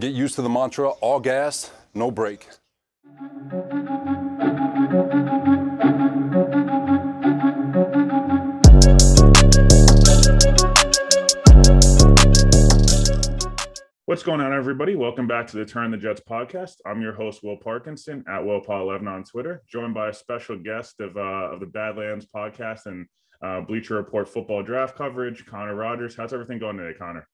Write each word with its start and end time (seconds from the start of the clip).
Get 0.00 0.14
used 0.14 0.36
to 0.36 0.42
the 0.42 0.48
mantra 0.48 0.88
all 1.02 1.20
gas, 1.20 1.70
no 1.92 2.10
brake. 2.10 2.48
What's 14.06 14.22
going 14.22 14.40
on, 14.40 14.54
everybody? 14.54 14.96
Welcome 14.96 15.26
back 15.26 15.46
to 15.48 15.58
the 15.58 15.66
Turn 15.66 15.90
the 15.90 15.98
Jets 15.98 16.22
podcast. 16.26 16.76
I'm 16.86 17.02
your 17.02 17.12
host, 17.12 17.44
Will 17.44 17.58
Parkinson 17.58 18.24
at 18.26 18.40
WillPaw11 18.40 19.06
on 19.06 19.22
Twitter, 19.24 19.62
joined 19.70 19.92
by 19.92 20.08
a 20.08 20.14
special 20.14 20.56
guest 20.56 21.00
of, 21.00 21.18
uh, 21.18 21.52
of 21.52 21.60
the 21.60 21.66
Badlands 21.66 22.26
podcast 22.34 22.86
and 22.86 23.04
uh, 23.42 23.60
Bleacher 23.60 23.96
Report 23.96 24.26
football 24.26 24.62
draft 24.62 24.96
coverage, 24.96 25.44
Connor 25.44 25.74
Rogers. 25.74 26.16
How's 26.16 26.32
everything 26.32 26.58
going 26.58 26.78
today, 26.78 26.96
Connor? 26.98 27.28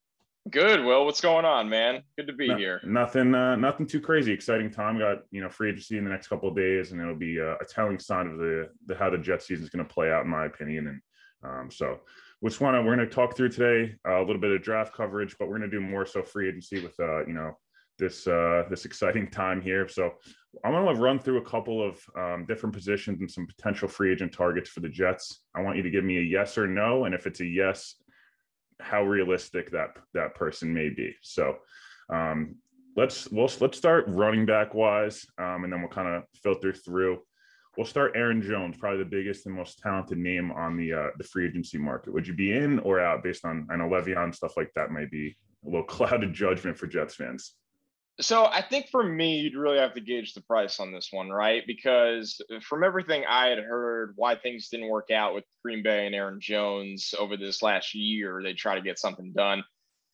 Good, 0.51 0.85
Will. 0.85 1.05
What's 1.05 1.21
going 1.21 1.45
on, 1.45 1.69
man? 1.69 2.03
Good 2.17 2.29
to 2.29 2.33
be 2.33 2.49
No- 2.49 2.57
here. 2.57 2.81
Nothing, 2.85 3.35
uh, 3.35 3.57
nothing 3.57 3.87
too 3.87 4.01
crazy. 4.01 4.33
Exciting 4.33 4.71
time. 4.71 4.99
Got 4.99 5.23
you 5.31 5.41
know 5.41 5.49
free 5.49 5.71
agency 5.71 5.99
in 5.99 6.05
the 6.05 6.11
next 6.11 6.29
couple 6.29 6.49
of 6.49 6.55
days, 6.55 6.93
and 6.93 7.01
it'll 7.01 7.17
be 7.17 7.41
uh, 7.41 7.57
a 7.61 7.65
telling 7.65 7.99
sign 7.99 8.29
of 8.29 8.39
the, 8.39 8.71
the 8.87 8.95
how 8.95 9.11
the 9.11 9.19
Jets 9.19 9.47
season 9.47 9.65
is 9.65 9.71
going 9.71 9.85
to 9.85 9.93
play 9.93 10.11
out, 10.11 10.25
in 10.25 10.31
my 10.31 10.47
opinion. 10.47 10.87
And 10.87 11.01
um, 11.43 11.71
so, 11.71 12.01
which 12.41 12.61
one 12.61 12.75
we're 12.85 12.95
going 12.95 13.09
to 13.09 13.13
talk 13.13 13.37
through 13.37 13.49
today? 13.49 13.97
Uh, 14.07 14.19
a 14.19 14.25
little 14.25 14.41
bit 14.41 14.53
of 14.53 14.63
draft 14.63 14.95
coverage, 14.95 15.35
but 15.39 15.49
we're 15.49 15.59
going 15.59 15.69
to 15.69 15.77
do 15.77 15.85
more 15.85 16.07
so 16.07 16.23
free 16.23 16.49
agency 16.49 16.81
with 16.81 16.95
uh, 17.01 17.27
you 17.27 17.33
know 17.33 17.57
this 17.99 18.29
uh, 18.29 18.65
this 18.71 18.85
exciting 18.85 19.29
time 19.29 19.61
here. 19.61 19.89
So 19.89 20.13
I'm 20.65 20.73
going 20.73 20.95
to 20.95 21.03
run 21.03 21.19
through 21.19 21.39
a 21.39 21.45
couple 21.45 21.83
of 21.83 22.01
um, 22.17 22.47
different 22.47 22.73
positions 22.73 23.21
and 23.21 23.31
some 23.31 23.49
potential 23.49 23.89
free 23.89 24.13
agent 24.13 24.33
targets 24.33 24.71
for 24.71 24.79
the 24.79 24.89
Jets. 24.89 25.41
I 25.57 25.63
want 25.63 25.77
you 25.77 25.83
to 25.83 25.91
give 25.91 26.05
me 26.05 26.19
a 26.19 26.23
yes 26.23 26.57
or 26.57 26.69
no, 26.69 27.05
and 27.05 27.17
if 27.17 27.27
it's 27.27 27.41
a 27.41 27.47
yes, 27.47 27.97
how 28.81 29.05
realistic 29.05 29.71
that 29.71 29.97
that 30.15 30.35
person 30.35 30.73
may 30.73 30.91
be. 30.91 31.15
So 31.23 31.57
um, 32.11 32.57
let's 32.97 33.29
we'll, 33.29 33.51
let's 33.61 33.79
start 33.79 34.05
running 34.09 34.47
back 34.47 34.75
wise, 34.75 35.27
um, 35.39 35.65
and 35.65 35.73
then 35.73 35.81
we'll 35.81 35.91
kind 35.91 36.09
of 36.09 36.25
filter 36.43 36.73
through. 36.73 37.21
We'll 37.77 37.87
start 37.87 38.13
Aaron 38.15 38.41
Jones, 38.41 38.77
probably 38.79 39.01
the 39.01 39.11
biggest 39.11 39.45
and 39.45 39.55
most 39.55 39.79
talented 39.81 40.19
name 40.19 40.51
on 40.53 40.77
the 40.77 40.93
uh, 40.93 41.09
the 41.19 41.25
free 41.25 41.47
agency 41.47 41.79
market. 41.79 42.13
Would 42.13 42.27
you 42.27 42.35
be 42.35 42.53
in 42.53 42.79
or 42.81 43.01
out 43.01 43.23
based 43.23 43.45
on 43.45 43.67
I 43.71 43.77
know 43.77 43.89
Le'Veon 43.89 44.35
stuff 44.35 44.57
like 44.57 44.73
that 44.75 44.91
might 44.91 45.11
be 45.11 45.37
a 45.65 45.69
little 45.69 45.83
clouded 45.87 46.33
judgment 46.33 46.79
for 46.79 46.87
Jets 46.87 47.15
fans. 47.15 47.55
So 48.21 48.47
I 48.47 48.63
think 48.63 48.89
for 48.89 49.03
me, 49.03 49.41
you'd 49.41 49.57
really 49.57 49.79
have 49.79 49.93
to 49.95 50.01
gauge 50.01 50.33
the 50.33 50.41
price 50.41 50.81
on 50.81 50.91
this 50.91 51.09
one, 51.11 51.29
right? 51.29 51.63
Because 51.67 52.41
uh, 52.55 52.61
from 52.61 52.83
everything 52.83 53.25
I 53.29 53.49
had 53.49 53.59
heard, 53.59 54.15
why 54.17 54.37
things 54.37 54.69
didn't 54.69 54.89
work 54.89 55.11
out 55.11 55.35
with 55.35 55.45
Green 55.63 55.83
Bay 55.83 56.07
and 56.07 56.15
Aaron 56.15 56.41
Jones 56.41 57.13
over 57.19 57.37
this 57.37 57.63
last 57.63 57.95
year, 57.95 58.41
they 58.43 58.55
try 58.55 58.75
to 58.75 58.81
get 58.81 58.99
something 58.99 59.33
done. 59.35 59.65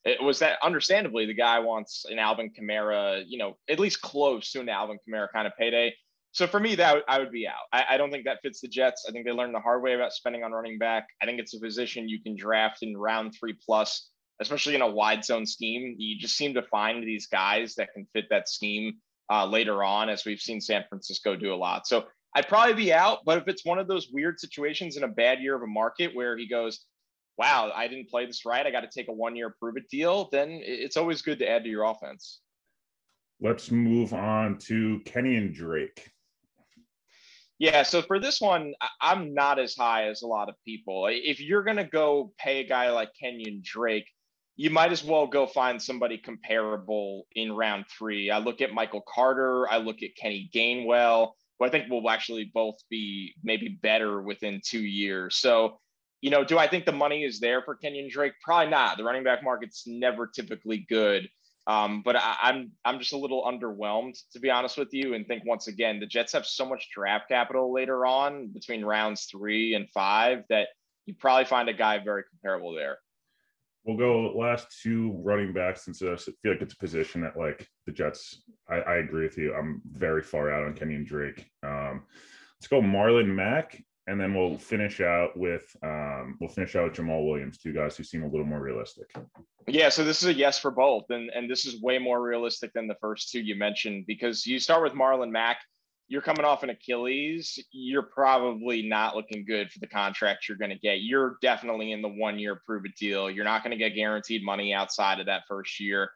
It 0.04 0.20
was 0.20 0.40
that 0.40 0.58
understandably 0.64 1.26
the 1.26 1.34
guy 1.34 1.60
wants 1.60 2.04
an 2.10 2.18
Alvin 2.18 2.50
Kamara, 2.50 3.22
you 3.24 3.38
know, 3.38 3.56
at 3.68 3.78
least 3.78 4.02
close 4.02 4.50
to 4.50 4.60
an 4.60 4.68
Alvin 4.68 4.98
Kamara 5.08 5.28
kind 5.32 5.46
of 5.46 5.52
payday. 5.56 5.94
So 6.32 6.48
for 6.48 6.58
me, 6.58 6.74
that 6.76 7.04
I 7.06 7.20
would 7.20 7.30
be 7.30 7.46
out. 7.46 7.66
I, 7.72 7.84
I 7.90 7.96
don't 7.98 8.10
think 8.10 8.24
that 8.24 8.40
fits 8.42 8.60
the 8.60 8.68
Jets. 8.68 9.06
I 9.08 9.12
think 9.12 9.26
they 9.26 9.32
learned 9.32 9.54
the 9.54 9.60
hard 9.60 9.80
way 9.80 9.94
about 9.94 10.12
spending 10.12 10.42
on 10.42 10.50
running 10.50 10.78
back. 10.78 11.06
I 11.22 11.26
think 11.26 11.38
it's 11.38 11.54
a 11.54 11.60
position 11.60 12.08
you 12.08 12.20
can 12.20 12.34
draft 12.34 12.82
in 12.82 12.96
round 12.96 13.34
three 13.38 13.54
plus 13.64 14.08
especially 14.42 14.74
in 14.74 14.82
a 14.82 14.90
wide 14.90 15.24
zone 15.24 15.46
scheme. 15.46 15.94
You 15.98 16.18
just 16.18 16.36
seem 16.36 16.52
to 16.54 16.62
find 16.62 17.02
these 17.02 17.26
guys 17.26 17.74
that 17.76 17.92
can 17.94 18.06
fit 18.12 18.26
that 18.30 18.48
scheme 18.48 18.98
uh, 19.30 19.46
later 19.46 19.82
on, 19.82 20.10
as 20.10 20.24
we've 20.24 20.40
seen 20.40 20.60
San 20.60 20.84
Francisco 20.88 21.34
do 21.34 21.54
a 21.54 21.56
lot. 21.56 21.86
So 21.86 22.04
I'd 22.34 22.48
probably 22.48 22.74
be 22.74 22.92
out, 22.92 23.20
but 23.24 23.38
if 23.38 23.48
it's 23.48 23.64
one 23.64 23.78
of 23.78 23.88
those 23.88 24.08
weird 24.12 24.40
situations 24.40 24.96
in 24.96 25.04
a 25.04 25.08
bad 25.08 25.40
year 25.40 25.54
of 25.54 25.62
a 25.62 25.66
market 25.66 26.14
where 26.14 26.36
he 26.36 26.48
goes, 26.48 26.84
wow, 27.38 27.70
I 27.74 27.88
didn't 27.88 28.10
play 28.10 28.26
this 28.26 28.44
right, 28.44 28.66
I 28.66 28.70
got 28.70 28.80
to 28.80 28.90
take 28.94 29.08
a 29.08 29.12
one 29.12 29.36
year 29.36 29.54
prove 29.58 29.76
it 29.76 29.88
deal, 29.90 30.28
then 30.32 30.60
it's 30.62 30.96
always 30.96 31.22
good 31.22 31.38
to 31.40 31.48
add 31.48 31.64
to 31.64 31.70
your 31.70 31.84
offense. 31.84 32.40
Let's 33.40 33.70
move 33.70 34.14
on 34.14 34.58
to 34.66 35.00
Kenyan 35.04 35.52
Drake. 35.52 36.10
Yeah, 37.58 37.82
so 37.82 38.02
for 38.02 38.18
this 38.18 38.40
one, 38.40 38.72
I'm 39.00 39.34
not 39.34 39.58
as 39.58 39.76
high 39.76 40.08
as 40.08 40.22
a 40.22 40.26
lot 40.26 40.48
of 40.48 40.56
people. 40.64 41.06
If 41.10 41.40
you're 41.40 41.62
going 41.62 41.76
to 41.76 41.84
go 41.84 42.32
pay 42.38 42.60
a 42.60 42.66
guy 42.66 42.90
like 42.90 43.10
Kenyan 43.22 43.62
Drake, 43.62 44.08
you 44.56 44.70
might 44.70 44.92
as 44.92 45.02
well 45.02 45.26
go 45.26 45.46
find 45.46 45.80
somebody 45.80 46.18
comparable 46.18 47.26
in 47.34 47.52
round 47.52 47.86
three. 47.88 48.30
I 48.30 48.38
look 48.38 48.60
at 48.60 48.72
Michael 48.72 49.02
Carter, 49.12 49.70
I 49.70 49.78
look 49.78 50.02
at 50.02 50.16
Kenny 50.16 50.50
Gainwell, 50.54 51.32
who 51.58 51.64
I 51.64 51.70
think 51.70 51.90
will 51.90 52.08
actually 52.10 52.50
both 52.52 52.76
be 52.90 53.34
maybe 53.42 53.78
better 53.82 54.20
within 54.22 54.60
two 54.64 54.82
years. 54.82 55.36
So, 55.36 55.80
you 56.20 56.30
know, 56.30 56.44
do 56.44 56.58
I 56.58 56.68
think 56.68 56.84
the 56.84 56.92
money 56.92 57.24
is 57.24 57.40
there 57.40 57.62
for 57.62 57.76
Kenyan 57.76 58.10
Drake? 58.10 58.34
Probably 58.44 58.70
not. 58.70 58.98
The 58.98 59.04
running 59.04 59.24
back 59.24 59.42
market's 59.42 59.84
never 59.86 60.26
typically 60.26 60.86
good. 60.88 61.28
Um, 61.66 62.02
but 62.04 62.16
I, 62.16 62.36
I'm 62.42 62.72
I'm 62.84 62.98
just 62.98 63.12
a 63.12 63.16
little 63.16 63.44
underwhelmed 63.44 64.18
to 64.32 64.40
be 64.40 64.50
honest 64.50 64.76
with 64.76 64.92
you, 64.92 65.14
and 65.14 65.26
think 65.26 65.44
once 65.46 65.68
again 65.68 66.00
the 66.00 66.06
Jets 66.06 66.32
have 66.32 66.44
so 66.44 66.66
much 66.66 66.88
draft 66.92 67.28
capital 67.28 67.72
later 67.72 68.04
on 68.04 68.48
between 68.48 68.84
rounds 68.84 69.26
three 69.30 69.74
and 69.74 69.88
five 69.90 70.42
that 70.48 70.68
you 71.06 71.14
probably 71.14 71.44
find 71.44 71.68
a 71.68 71.72
guy 71.72 72.02
very 72.02 72.24
comparable 72.30 72.74
there. 72.74 72.98
We'll 73.84 73.96
go 73.96 74.32
last 74.36 74.80
two 74.80 75.20
running 75.24 75.52
backs 75.52 75.84
since 75.84 76.02
I 76.02 76.14
feel 76.16 76.52
like 76.52 76.62
it's 76.62 76.74
a 76.74 76.78
position 76.78 77.20
that 77.22 77.36
like 77.36 77.68
the 77.86 77.92
Jets. 77.92 78.44
I, 78.68 78.76
I 78.76 78.94
agree 78.96 79.24
with 79.24 79.36
you. 79.36 79.54
I'm 79.54 79.82
very 79.90 80.22
far 80.22 80.52
out 80.52 80.64
on 80.64 80.74
Kenyan 80.74 81.04
Drake. 81.04 81.50
Um, 81.64 82.04
let's 82.58 82.68
go 82.68 82.80
Marlon 82.80 83.26
Mack, 83.26 83.82
and 84.06 84.20
then 84.20 84.34
we'll 84.34 84.56
finish 84.56 85.00
out 85.00 85.36
with 85.36 85.64
um, 85.82 86.36
we'll 86.40 86.50
finish 86.50 86.76
out 86.76 86.84
with 86.84 86.94
Jamaal 86.94 87.26
Williams, 87.26 87.58
two 87.58 87.72
guys 87.72 87.96
who 87.96 88.04
seem 88.04 88.22
a 88.22 88.28
little 88.28 88.46
more 88.46 88.60
realistic. 88.60 89.12
Yeah, 89.66 89.88
so 89.88 90.04
this 90.04 90.22
is 90.22 90.28
a 90.28 90.34
yes 90.34 90.58
for 90.58 90.70
both, 90.70 91.10
and 91.10 91.30
and 91.30 91.50
this 91.50 91.66
is 91.66 91.82
way 91.82 91.98
more 91.98 92.22
realistic 92.22 92.72
than 92.74 92.86
the 92.86 92.96
first 93.00 93.30
two 93.30 93.40
you 93.40 93.56
mentioned 93.56 94.04
because 94.06 94.46
you 94.46 94.60
start 94.60 94.84
with 94.84 94.92
Marlon 94.92 95.30
Mack. 95.30 95.58
You're 96.12 96.20
coming 96.20 96.44
off 96.44 96.62
an 96.62 96.68
Achilles. 96.68 97.58
You're 97.70 98.02
probably 98.02 98.82
not 98.82 99.16
looking 99.16 99.46
good 99.46 99.72
for 99.72 99.78
the 99.78 99.86
contract 99.86 100.46
you're 100.46 100.58
going 100.58 100.68
to 100.68 100.76
get. 100.76 101.00
You're 101.00 101.38
definitely 101.40 101.90
in 101.92 102.02
the 102.02 102.08
one 102.10 102.38
year 102.38 102.60
prove 102.66 102.84
it 102.84 102.96
deal. 102.96 103.30
You're 103.30 103.46
not 103.46 103.64
going 103.64 103.70
to 103.70 103.78
get 103.78 103.94
guaranteed 103.94 104.44
money 104.44 104.74
outside 104.74 105.20
of 105.20 105.26
that 105.26 105.44
first 105.48 105.80
year. 105.80 106.10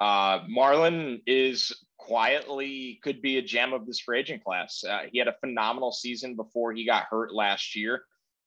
Uh, 0.00 0.40
Marlon 0.40 1.22
is 1.26 1.74
quietly 1.96 3.00
could 3.02 3.22
be 3.22 3.38
a 3.38 3.42
gem 3.42 3.72
of 3.72 3.86
this 3.86 4.00
free 4.00 4.18
agent 4.18 4.44
class. 4.44 4.84
Uh, 4.86 5.04
he 5.10 5.18
had 5.18 5.28
a 5.28 5.36
phenomenal 5.40 5.92
season 5.92 6.36
before 6.36 6.74
he 6.74 6.84
got 6.84 7.06
hurt 7.10 7.32
last 7.32 7.74
year. 7.74 8.02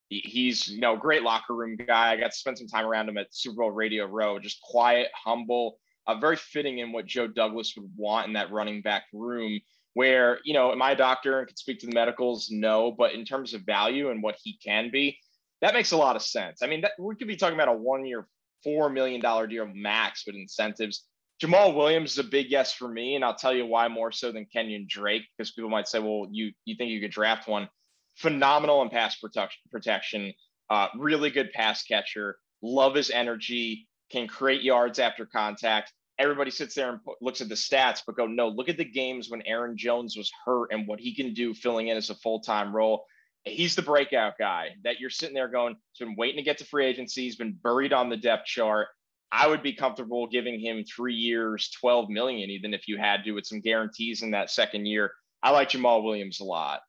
He, 0.08 0.20
he's 0.24 0.68
you 0.68 0.80
know 0.80 0.96
great 0.96 1.24
locker 1.24 1.56
room 1.56 1.76
guy. 1.76 2.12
I 2.12 2.16
got 2.16 2.30
to 2.30 2.38
spend 2.38 2.58
some 2.58 2.68
time 2.68 2.86
around 2.86 3.08
him 3.08 3.18
at 3.18 3.34
Super 3.34 3.56
Bowl 3.56 3.72
Radio 3.72 4.06
Row. 4.06 4.38
Just 4.38 4.62
quiet, 4.62 5.08
humble, 5.16 5.78
uh, 6.06 6.14
very 6.14 6.36
fitting 6.36 6.78
in 6.78 6.92
what 6.92 7.06
Joe 7.06 7.26
Douglas 7.26 7.74
would 7.76 7.90
want 7.96 8.28
in 8.28 8.34
that 8.34 8.52
running 8.52 8.82
back 8.82 9.06
room. 9.12 9.58
Where 9.94 10.38
you 10.44 10.54
know, 10.54 10.72
am 10.72 10.80
I 10.82 10.92
a 10.92 10.96
doctor 10.96 11.38
and 11.38 11.48
can 11.48 11.56
speak 11.56 11.80
to 11.80 11.86
the 11.86 11.94
medicals? 11.94 12.48
No, 12.50 12.92
but 12.92 13.12
in 13.12 13.24
terms 13.24 13.54
of 13.54 13.62
value 13.62 14.10
and 14.10 14.22
what 14.22 14.36
he 14.42 14.58
can 14.64 14.90
be, 14.90 15.18
that 15.60 15.74
makes 15.74 15.92
a 15.92 15.96
lot 15.96 16.16
of 16.16 16.22
sense. 16.22 16.62
I 16.62 16.66
mean, 16.66 16.80
that, 16.80 16.92
we 16.98 17.14
could 17.14 17.28
be 17.28 17.36
talking 17.36 17.54
about 17.54 17.68
a 17.68 17.72
one-year, 17.78 18.26
four 18.64 18.88
million 18.90 19.20
dollar 19.20 19.46
deal 19.46 19.66
max 19.66 20.24
with 20.26 20.34
incentives. 20.36 21.04
Jamaal 21.42 21.74
Williams 21.74 22.12
is 22.12 22.18
a 22.18 22.24
big 22.24 22.46
yes 22.50 22.72
for 22.72 22.88
me, 22.88 23.16
and 23.16 23.24
I'll 23.24 23.34
tell 23.34 23.52
you 23.54 23.66
why 23.66 23.88
more 23.88 24.12
so 24.12 24.30
than 24.32 24.46
Kenyan 24.54 24.86
Drake, 24.88 25.22
because 25.36 25.50
people 25.52 25.70
might 25.70 25.88
say, 25.88 25.98
well, 25.98 26.28
you 26.30 26.52
you 26.64 26.76
think 26.76 26.90
you 26.90 27.00
could 27.00 27.10
draft 27.10 27.48
one? 27.48 27.68
Phenomenal 28.16 28.82
in 28.82 28.90
pass 28.90 29.16
protection, 29.16 29.60
protection, 29.70 30.32
uh, 30.70 30.88
really 30.96 31.30
good 31.30 31.52
pass 31.52 31.82
catcher. 31.82 32.36
Love 32.62 32.94
his 32.94 33.10
energy, 33.10 33.88
can 34.10 34.28
create 34.28 34.62
yards 34.62 34.98
after 34.98 35.26
contact. 35.26 35.92
Everybody 36.18 36.50
sits 36.50 36.74
there 36.74 36.90
and 36.90 37.00
looks 37.20 37.40
at 37.40 37.48
the 37.48 37.54
stats, 37.54 38.02
but 38.06 38.16
go, 38.16 38.26
no, 38.26 38.48
look 38.48 38.68
at 38.68 38.76
the 38.76 38.84
games 38.84 39.30
when 39.30 39.42
Aaron 39.42 39.76
Jones 39.76 40.16
was 40.16 40.30
hurt 40.44 40.68
and 40.70 40.86
what 40.86 41.00
he 41.00 41.14
can 41.14 41.34
do 41.34 41.54
filling 41.54 41.88
in 41.88 41.96
as 41.96 42.10
a 42.10 42.14
full 42.16 42.40
time 42.40 42.74
role. 42.74 43.04
He's 43.44 43.74
the 43.74 43.82
breakout 43.82 44.34
guy 44.38 44.70
that 44.84 45.00
you're 45.00 45.10
sitting 45.10 45.34
there 45.34 45.48
going, 45.48 45.76
he's 45.92 46.06
been 46.06 46.16
waiting 46.16 46.36
to 46.36 46.42
get 46.42 46.58
to 46.58 46.64
free 46.64 46.86
agency. 46.86 47.22
He's 47.22 47.36
been 47.36 47.58
buried 47.62 47.92
on 47.92 48.08
the 48.08 48.16
depth 48.16 48.46
chart. 48.46 48.88
I 49.32 49.46
would 49.46 49.62
be 49.62 49.72
comfortable 49.72 50.26
giving 50.26 50.60
him 50.60 50.84
three 50.84 51.14
years, 51.14 51.70
12 51.80 52.10
million, 52.10 52.50
even 52.50 52.74
if 52.74 52.86
you 52.86 52.98
had 52.98 53.24
to, 53.24 53.32
with 53.32 53.46
some 53.46 53.60
guarantees 53.60 54.22
in 54.22 54.30
that 54.32 54.50
second 54.50 54.86
year. 54.86 55.10
I 55.42 55.50
like 55.50 55.70
Jamaal 55.70 56.04
Williams 56.04 56.40
a 56.40 56.44
lot. 56.44 56.82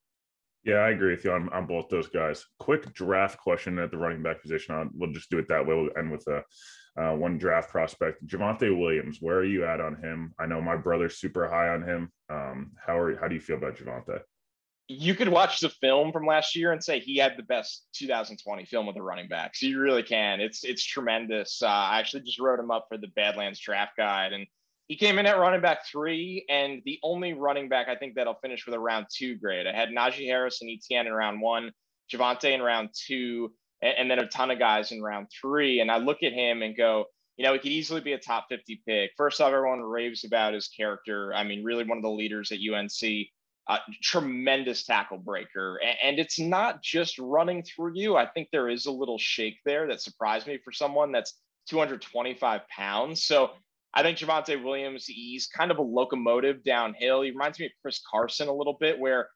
Yeah, 0.65 0.75
I 0.75 0.89
agree 0.89 1.11
with 1.11 1.25
you 1.25 1.31
on, 1.31 1.49
on 1.49 1.65
both 1.65 1.89
those 1.89 2.07
guys. 2.07 2.45
Quick 2.59 2.93
draft 2.93 3.39
question 3.39 3.79
at 3.79 3.91
the 3.91 3.97
running 3.97 4.21
back 4.21 4.41
position. 4.41 4.75
I'll, 4.75 4.89
we'll 4.93 5.11
just 5.11 5.29
do 5.29 5.37
it 5.37 5.47
that 5.49 5.65
way. 5.65 5.75
We'll 5.75 5.97
end 5.97 6.11
with 6.11 6.25
a 6.27 6.43
uh, 6.95 7.15
one 7.15 7.37
draft 7.37 7.69
prospect, 7.69 8.25
Javonte 8.27 8.77
Williams. 8.77 9.17
Where 9.19 9.37
are 9.37 9.45
you 9.45 9.65
at 9.65 9.81
on 9.81 9.95
him? 9.95 10.33
I 10.39 10.45
know 10.45 10.61
my 10.61 10.75
brother's 10.75 11.17
super 11.17 11.47
high 11.47 11.69
on 11.69 11.81
him. 11.81 12.11
Um, 12.29 12.71
how 12.85 12.97
are 12.97 13.17
how 13.17 13.27
do 13.27 13.35
you 13.35 13.41
feel 13.41 13.57
about 13.57 13.77
Javonte? 13.77 14.21
You 14.89 15.15
could 15.15 15.29
watch 15.29 15.59
the 15.59 15.69
film 15.69 16.11
from 16.11 16.25
last 16.25 16.55
year 16.55 16.71
and 16.71 16.83
say 16.83 16.99
he 16.99 17.17
had 17.17 17.37
the 17.37 17.43
best 17.43 17.87
2020 17.93 18.65
film 18.65 18.89
of 18.89 18.95
the 18.95 19.01
running 19.01 19.29
backs. 19.29 19.61
You 19.61 19.79
really 19.79 20.03
can. 20.03 20.39
It's 20.39 20.63
it's 20.63 20.83
tremendous. 20.83 21.63
Uh, 21.63 21.67
I 21.67 21.99
actually 21.99 22.23
just 22.23 22.39
wrote 22.39 22.59
him 22.59 22.69
up 22.69 22.85
for 22.89 22.97
the 22.97 23.07
Badlands 23.07 23.59
Draft 23.59 23.97
Guide, 23.97 24.33
and 24.33 24.45
he 24.87 24.95
came 24.95 25.17
in 25.17 25.25
at 25.25 25.39
running 25.39 25.61
back 25.61 25.87
three, 25.87 26.45
and 26.49 26.81
the 26.85 26.99
only 27.01 27.33
running 27.33 27.69
back 27.69 27.87
I 27.87 27.95
think 27.95 28.15
that'll 28.15 28.35
finish 28.35 28.65
with 28.65 28.75
a 28.75 28.79
round 28.79 29.07
two 29.11 29.35
grade. 29.35 29.65
I 29.65 29.73
had 29.73 29.89
Najee 29.89 30.27
Harris 30.27 30.61
and 30.61 30.69
Etienne 30.69 31.07
in 31.07 31.13
round 31.13 31.41
one, 31.41 31.71
Javonte 32.11 32.53
in 32.53 32.61
round 32.61 32.89
two, 32.93 33.51
and, 33.83 33.93
and 33.97 34.11
then 34.11 34.19
a 34.19 34.27
ton 34.27 34.51
of 34.51 34.59
guys 34.59 34.91
in 34.91 35.01
round 35.01 35.27
three. 35.39 35.81
And 35.81 35.91
I 35.91 35.97
look 35.97 36.23
at 36.23 36.33
him 36.33 36.61
and 36.61 36.75
go, 36.75 37.05
you 37.37 37.45
know, 37.45 37.53
he 37.53 37.59
could 37.59 37.71
easily 37.71 38.01
be 38.01 38.13
a 38.13 38.19
top 38.19 38.45
50 38.49 38.81
pick. 38.87 39.11
First 39.17 39.41
off, 39.41 39.51
everyone 39.51 39.81
raves 39.81 40.23
about 40.23 40.53
his 40.53 40.67
character. 40.67 41.33
I 41.33 41.43
mean, 41.43 41.63
really 41.63 41.83
one 41.83 41.97
of 41.97 42.03
the 42.03 42.09
leaders 42.09 42.51
at 42.51 42.59
UNC. 42.59 43.27
Uh, 43.65 43.77
tremendous 44.01 44.83
tackle 44.83 45.17
breaker. 45.17 45.77
And, 45.77 45.97
and 46.03 46.19
it's 46.19 46.37
not 46.37 46.83
just 46.83 47.17
running 47.17 47.63
through 47.63 47.93
you. 47.95 48.17
I 48.17 48.25
think 48.25 48.49
there 48.51 48.69
is 48.69 48.87
a 48.87 48.91
little 48.91 49.17
shake 49.17 49.59
there 49.65 49.87
that 49.87 50.01
surprised 50.01 50.47
me 50.47 50.59
for 50.63 50.73
someone 50.73 51.13
that's 51.13 51.39
225 51.69 52.67
pounds. 52.67 53.23
So 53.23 53.51
I 53.93 54.01
think 54.01 54.17
Javonte 54.17 54.61
Williams, 54.61 55.05
he's 55.05 55.47
kind 55.47 55.71
of 55.71 55.77
a 55.77 55.81
locomotive 55.81 56.63
downhill. 56.63 57.21
He 57.21 57.31
reminds 57.31 57.57
me 57.57 57.67
of 57.67 57.71
Chris 57.81 58.01
Carson 58.09 58.49
a 58.49 58.53
little 58.53 58.75
bit, 58.79 58.99
where 58.99 59.29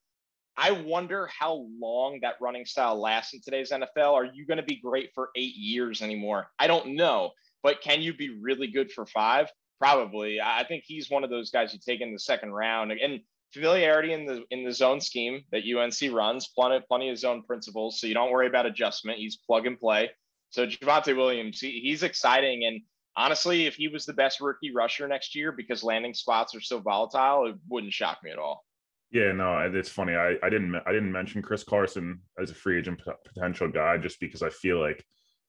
I 0.57 0.71
wonder 0.71 1.27
how 1.27 1.68
long 1.80 2.19
that 2.24 2.36
running 2.42 2.65
style 2.65 3.00
lasts 3.00 3.33
in 3.33 3.42
today's 3.42 3.71
NFL. 3.71 4.13
Are 4.13 4.25
you 4.25 4.45
going 4.45 4.57
to 4.57 4.63
be 4.63 4.77
great 4.77 5.12
for 5.13 5.30
eight 5.36 5.56
years 5.56 6.01
anymore? 6.01 6.48
I 6.57 6.68
don't 6.68 6.95
know. 6.95 7.31
But 7.62 7.81
can 7.81 8.01
you 8.01 8.13
be 8.15 8.39
really 8.42 8.68
good 8.68 8.92
for 8.92 9.06
five? 9.06 9.50
Probably. 9.80 10.42
I 10.42 10.63
think 10.68 10.83
he's 10.86 11.09
one 11.09 11.24
of 11.24 11.30
those 11.30 11.51
guys 11.51 11.74
you 11.74 11.80
take 11.86 12.01
in 12.01 12.12
the 12.12 12.19
second 12.19 12.51
round. 12.51 12.92
And 12.92 13.21
familiarity 13.54 14.13
in 14.13 14.25
the 14.25 14.44
in 14.51 14.63
the 14.63 14.71
zone 14.71 15.00
scheme 15.01 15.44
that 15.51 15.63
UNC 15.63 16.13
runs, 16.13 16.48
plenty 16.48 16.83
plenty 16.88 17.09
of 17.09 17.18
zone 17.18 17.44
principles, 17.44 18.00
so 18.00 18.07
you 18.07 18.13
don't 18.13 18.31
worry 18.31 18.48
about 18.48 18.65
adjustment. 18.65 19.19
He's 19.19 19.38
plug 19.38 19.65
and 19.65 19.80
play. 19.80 20.09
So 20.50 20.65
Javonte 20.65 21.15
Williams, 21.15 21.59
he, 21.59 21.80
he's 21.81 22.04
exciting, 22.04 22.65
and 22.65 22.81
honestly, 23.15 23.65
if 23.65 23.75
he 23.75 23.88
was 23.88 24.06
the 24.06 24.13
best 24.13 24.39
rookie 24.39 24.74
rusher 24.74 25.07
next 25.07 25.36
year 25.36 25.51
because 25.51 25.83
landing 25.83 26.13
spots 26.13 26.56
are 26.56 26.62
so 26.62 26.80
volatile, 26.80 27.48
it 27.48 27.56
wouldn't 27.68 27.94
shock 27.94 28.19
me 28.24 28.31
at 28.31 28.38
all. 28.38 28.63
Yeah, 29.12 29.31
no, 29.31 29.57
it's 29.74 29.89
funny. 29.89 30.15
I, 30.15 30.36
I 30.44 30.50
didn't 30.50 30.75
I 30.86 30.92
didn't 30.92 31.12
mention 31.12 31.42
Chris 31.42 31.63
Carson 31.63 32.21
as 32.42 32.51
a 32.51 32.56
free 32.56 32.77
agent 32.77 33.01
potential 33.25 33.69
guy 33.69 33.98
just 33.98 34.19
because 34.19 34.44
I 34.44 34.50
feel 34.50 34.80
like 34.80 35.04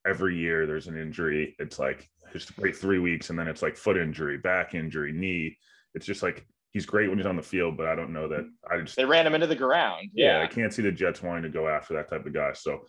every 0.07 0.37
year 0.37 0.67
there's 0.67 0.87
an 0.87 0.97
injury. 0.97 1.57
It's 1.59 1.79
like 1.79 2.09
just 2.33 2.57
wait 2.59 2.77
three 2.77 2.99
weeks 2.99 3.31
and 3.31 3.39
then 3.39 3.49
it's 3.49 3.63
like 3.63 3.77
foot 3.77 3.97
injury, 3.97 4.39
back 4.39 4.75
injury, 4.75 5.13
knee. 5.13 5.59
It's 5.95 6.07
just 6.07 6.23
like 6.23 6.47
he's 6.71 6.87
great 6.87 7.09
when 7.09 7.19
he's 7.19 7.27
on 7.27 7.37
the 7.37 7.43
field, 7.43 7.77
but 7.77 7.87
I 7.87 7.97
don't 7.97 8.13
know 8.13 8.29
that 8.29 8.49
I 8.71 8.81
just 8.81 8.97
they 8.97 9.05
ran 9.05 9.27
him 9.27 9.35
into 9.35 9.49
the 9.49 9.57
ground. 9.57 10.11
Yeah. 10.15 10.39
yeah, 10.39 10.45
I 10.45 10.47
can't 10.47 10.73
see 10.73 10.83
the 10.83 10.93
Jets 10.93 11.23
wanting 11.23 11.43
to 11.43 11.49
go 11.49 11.69
after 11.69 11.95
that 11.95 12.09
type 12.09 12.27
of 12.27 12.33
guy. 12.33 12.53
So 12.53 12.83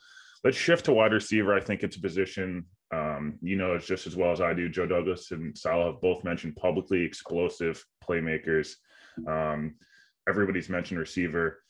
let's 0.44 0.57
shift 0.57 0.86
to 0.86 0.94
wide 0.94 1.13
receiver. 1.13 1.56
I 1.56 1.62
think 1.62 1.81
it's 1.81 1.98
a 1.98 2.01
position 2.01 2.66
um, 2.92 3.38
you 3.42 3.56
know 3.56 3.74
it's 3.74 3.86
just 3.86 4.07
as 4.07 4.16
well 4.16 4.31
as 4.31 4.42
I 4.42 4.54
do. 4.54 4.69
Joe 4.69 4.88
Douglas 4.88 5.31
and 5.31 5.57
Saleh 5.57 5.94
have 5.94 6.01
both 6.01 6.24
mentioned 6.24 6.56
publicly 6.56 7.04
explosive 7.04 7.83
playmakers. 8.04 8.74
Um, 9.27 9.75
everybody's 10.30 10.70
mentioned 10.70 11.00
receiver. 11.00 11.62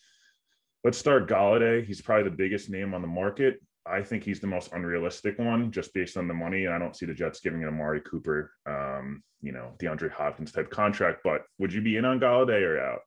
Let's 0.83 0.97
start 0.97 1.27
Golladay. 1.27 1.85
He's 1.85 2.01
probably 2.01 2.29
the 2.29 2.35
biggest 2.35 2.69
name 2.69 2.94
on 2.94 3.01
the 3.01 3.07
market. 3.07 3.59
I 3.85 4.03
think 4.03 4.23
he's 4.23 4.39
the 4.39 4.47
most 4.47 4.71
unrealistic 4.73 5.39
one 5.39 5.71
just 5.71 5.94
based 5.94 6.17
on 6.17 6.27
the 6.27 6.33
money. 6.33 6.65
And 6.65 6.73
I 6.73 6.79
don't 6.79 6.95
see 6.95 7.06
the 7.06 7.13
Jets 7.13 7.39
giving 7.39 7.61
it 7.61 7.67
Amari 7.67 8.01
Cooper, 8.01 8.51
um, 8.67 9.23
you 9.41 9.51
know, 9.51 9.71
DeAndre 9.79 10.11
Hopkins 10.11 10.51
type 10.51 10.69
contract. 10.69 11.21
But 11.23 11.41
would 11.57 11.73
you 11.73 11.81
be 11.81 11.97
in 11.97 12.06
on 12.06 12.19
Golladay 12.19 12.61
or 12.61 12.79
out? 12.79 13.00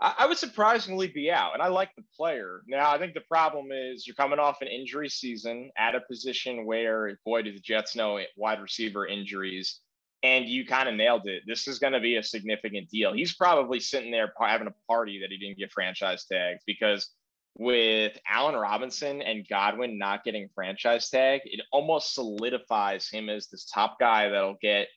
I 0.00 0.26
would 0.26 0.36
surprisingly 0.36 1.06
be 1.06 1.30
out, 1.30 1.54
and 1.54 1.62
I 1.62 1.68
like 1.68 1.90
the 1.96 2.04
player. 2.14 2.62
Now, 2.66 2.90
I 2.90 2.98
think 2.98 3.14
the 3.14 3.22
problem 3.22 3.68
is 3.72 4.06
you're 4.06 4.16
coming 4.16 4.38
off 4.38 4.60
an 4.60 4.68
injury 4.68 5.08
season 5.08 5.70
at 5.78 5.94
a 5.94 6.00
position 6.00 6.66
where, 6.66 7.18
boy, 7.24 7.42
do 7.42 7.52
the 7.52 7.60
Jets 7.60 7.96
know 7.96 8.18
it, 8.18 8.28
wide 8.36 8.60
receiver 8.60 9.06
injuries, 9.06 9.80
and 10.24 10.48
you 10.48 10.66
kind 10.66 10.88
of 10.88 10.94
nailed 10.94 11.26
it. 11.26 11.42
This 11.46 11.68
is 11.68 11.78
going 11.78 11.92
to 11.92 12.00
be 12.00 12.16
a 12.16 12.22
significant 12.22 12.88
deal. 12.88 13.12
He's 13.12 13.34
probably 13.34 13.78
sitting 13.78 14.10
there 14.10 14.32
having 14.40 14.66
a 14.66 14.74
party 14.90 15.20
that 15.20 15.30
he 15.30 15.36
didn't 15.36 15.58
get 15.58 15.70
franchise 15.70 16.24
tags 16.24 16.62
because 16.66 17.10
with 17.56 18.18
Allen 18.26 18.56
Robinson 18.56 19.20
and 19.20 19.46
Godwin 19.46 19.98
not 19.98 20.24
getting 20.24 20.48
franchise 20.54 21.10
tag, 21.10 21.42
it 21.44 21.60
almost 21.70 22.14
solidifies 22.14 23.08
him 23.08 23.28
as 23.28 23.48
this 23.48 23.66
top 23.66 24.00
guy 24.00 24.30
that'll 24.30 24.56
get 24.62 24.88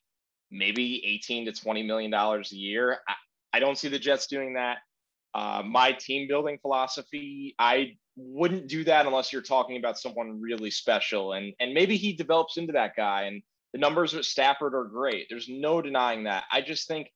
maybe 0.50 1.06
18 1.06 1.45
to 1.47 1.51
20 1.51 1.83
million 1.83 2.09
dollars 2.09 2.53
a 2.53 2.56
year. 2.56 3.00
I, 3.06 3.13
I, 3.57 3.59
don't 3.59 3.77
see 3.77 3.89
the 3.89 4.00
Jets 4.00 4.27
doing 4.27 4.53
that. 4.53 4.77
Uh, 5.35 5.62
my 5.62 5.91
team 5.91 6.30
building 6.30 6.57
philosophy, 6.62 7.53
I 7.59 7.97
wouldn't 8.15 8.68
do 8.68 8.85
that 8.85 9.06
unless 9.06 9.33
you're 9.33 9.41
talking 9.41 9.77
about 9.77 10.00
someone 10.00 10.39
really 10.41 10.71
special, 10.71 11.33
and 11.33 11.53
and 11.59 11.73
maybe 11.73 11.97
he 11.97 12.13
develops 12.13 12.57
into 12.57 12.73
that 12.73 12.95
guy. 12.95 13.23
And 13.23 13.44
the 13.73 13.79
numbers 13.79 14.13
with 14.13 14.25
Stafford 14.25 14.73
are 14.73 14.85
great. 14.85 15.27
There's 15.29 15.49
no 15.49 15.81
denying 15.81 16.23
that. 16.23 16.45
I 16.51 16.61
just 16.61 16.87
think 16.87 17.09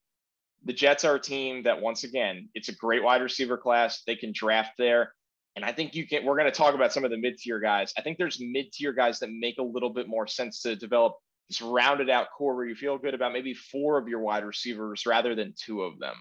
the 0.63 0.73
Jets 0.73 1.05
are 1.05 1.15
a 1.15 1.19
team 1.19 1.63
that, 1.63 1.81
once 1.81 2.03
again, 2.03 2.49
it's 2.53 2.69
a 2.69 2.75
great 2.75 3.03
wide 3.03 3.21
receiver 3.21 3.57
class. 3.57 4.03
They 4.05 4.15
can 4.15 4.31
draft 4.33 4.71
there. 4.77 5.13
And 5.55 5.65
I 5.65 5.71
think 5.71 5.95
you 5.95 6.07
can, 6.07 6.23
we're 6.23 6.37
going 6.37 6.51
to 6.51 6.57
talk 6.57 6.75
about 6.75 6.93
some 6.93 7.03
of 7.03 7.11
the 7.11 7.17
mid 7.17 7.37
tier 7.37 7.59
guys. 7.59 7.93
I 7.97 8.01
think 8.01 8.17
there's 8.17 8.39
mid 8.39 8.71
tier 8.71 8.93
guys 8.93 9.19
that 9.19 9.29
make 9.31 9.57
a 9.57 9.63
little 9.63 9.89
bit 9.89 10.07
more 10.07 10.27
sense 10.27 10.61
to 10.61 10.75
develop 10.75 11.15
this 11.49 11.61
rounded 11.61 12.09
out 12.09 12.27
core 12.37 12.55
where 12.55 12.65
you 12.65 12.75
feel 12.75 12.97
good 12.97 13.13
about 13.13 13.33
maybe 13.33 13.53
four 13.53 13.97
of 13.97 14.07
your 14.07 14.19
wide 14.19 14.45
receivers 14.45 15.05
rather 15.05 15.35
than 15.35 15.53
two 15.57 15.81
of 15.81 15.99
them. 15.99 16.15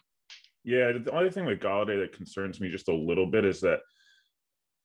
Yeah. 0.65 0.93
The 1.05 1.13
only 1.13 1.31
thing 1.31 1.45
with 1.45 1.61
Golladay 1.61 2.01
that 2.01 2.17
concerns 2.17 2.61
me 2.61 2.71
just 2.71 2.89
a 2.89 2.95
little 2.95 3.27
bit 3.27 3.45
is 3.45 3.61
that 3.61 3.81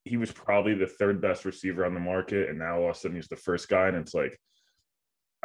he 0.04 0.16
was 0.16 0.30
probably 0.30 0.74
the 0.74 0.86
third 0.86 1.20
best 1.20 1.44
receiver 1.44 1.84
on 1.84 1.94
the 1.94 2.00
market. 2.00 2.48
And 2.48 2.58
now 2.58 2.78
all 2.78 2.90
of 2.90 2.96
a 2.96 2.98
sudden 2.98 3.16
he's 3.16 3.28
the 3.28 3.36
first 3.36 3.68
guy. 3.68 3.88
And 3.88 3.96
it's 3.96 4.14
like, 4.14 4.38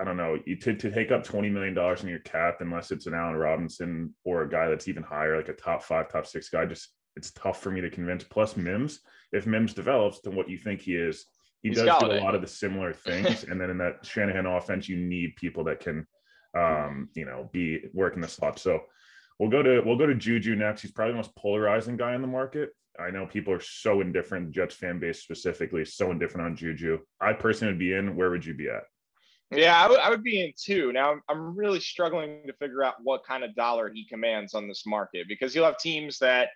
I 0.01 0.03
don't 0.03 0.17
know, 0.17 0.39
you 0.45 0.55
to, 0.55 0.73
to 0.73 0.91
take 0.91 1.11
up 1.11 1.23
$20 1.23 1.51
million 1.51 1.77
in 1.77 2.07
your 2.07 2.19
cap, 2.19 2.57
unless 2.61 2.89
it's 2.89 3.05
an 3.05 3.13
Allen 3.13 3.35
Robinson 3.35 4.15
or 4.25 4.41
a 4.41 4.49
guy 4.49 4.67
that's 4.67 4.87
even 4.87 5.03
higher, 5.03 5.37
like 5.37 5.49
a 5.49 5.53
top 5.53 5.83
five, 5.83 6.11
top 6.11 6.25
six 6.25 6.49
guy, 6.49 6.65
just 6.65 6.89
it's 7.15 7.29
tough 7.31 7.61
for 7.61 7.69
me 7.69 7.81
to 7.81 7.89
convince. 7.89 8.23
Plus 8.23 8.57
Mims, 8.57 9.01
if 9.31 9.45
Mims 9.45 9.75
develops 9.75 10.19
to 10.21 10.31
what 10.31 10.49
you 10.49 10.57
think 10.57 10.81
he 10.81 10.95
is, 10.95 11.25
he 11.61 11.69
He's 11.69 11.77
does 11.77 11.99
do 11.99 12.11
a 12.13 12.17
lot 12.19 12.33
of 12.33 12.41
the 12.41 12.47
similar 12.47 12.93
things. 13.05 13.43
and 13.43 13.61
then 13.61 13.69
in 13.69 13.77
that 13.77 14.03
Shanahan 14.03 14.47
offense, 14.47 14.89
you 14.89 14.97
need 14.97 15.35
people 15.35 15.63
that 15.65 15.79
can, 15.79 16.07
um, 16.57 17.09
you 17.13 17.25
know, 17.25 17.47
be 17.53 17.81
working 17.93 18.21
the 18.21 18.27
slot. 18.27 18.57
So 18.57 18.79
we'll 19.37 19.51
go 19.51 19.61
to 19.61 19.83
we'll 19.85 19.97
go 19.97 20.07
to 20.07 20.15
Juju 20.15 20.55
next. 20.55 20.81
He's 20.81 20.91
probably 20.91 21.11
the 21.11 21.17
most 21.17 21.35
polarizing 21.35 21.97
guy 21.97 22.15
in 22.15 22.21
the 22.21 22.27
market. 22.27 22.71
I 22.99 23.11
know 23.11 23.27
people 23.27 23.53
are 23.53 23.61
so 23.61 24.01
indifferent. 24.01 24.51
Jets 24.51 24.73
fan 24.73 24.99
base 24.99 25.21
specifically 25.21 25.83
is 25.83 25.95
so 25.95 26.09
indifferent 26.09 26.47
on 26.47 26.55
Juju. 26.55 26.97
I 27.21 27.33
personally 27.33 27.73
would 27.73 27.79
be 27.79 27.93
in. 27.93 28.15
Where 28.15 28.31
would 28.31 28.45
you 28.45 28.55
be 28.55 28.67
at? 28.67 28.83
Yeah, 29.51 29.77
I, 29.77 29.83
w- 29.83 30.01
I 30.01 30.09
would 30.09 30.23
be 30.23 30.41
in 30.41 30.53
two. 30.57 30.93
Now, 30.93 31.15
I'm, 31.29 31.55
really 31.55 31.81
struggling 31.81 32.43
to 32.47 32.53
figure 32.53 32.83
out 32.83 32.95
what 33.03 33.25
kind 33.25 33.43
of 33.43 33.53
dollar 33.55 33.91
he 33.93 34.05
commands 34.05 34.53
on 34.53 34.67
this 34.67 34.85
market 34.85 35.27
because 35.27 35.53
you'll 35.53 35.65
have 35.65 35.77
teams 35.77 36.17
that 36.19 36.49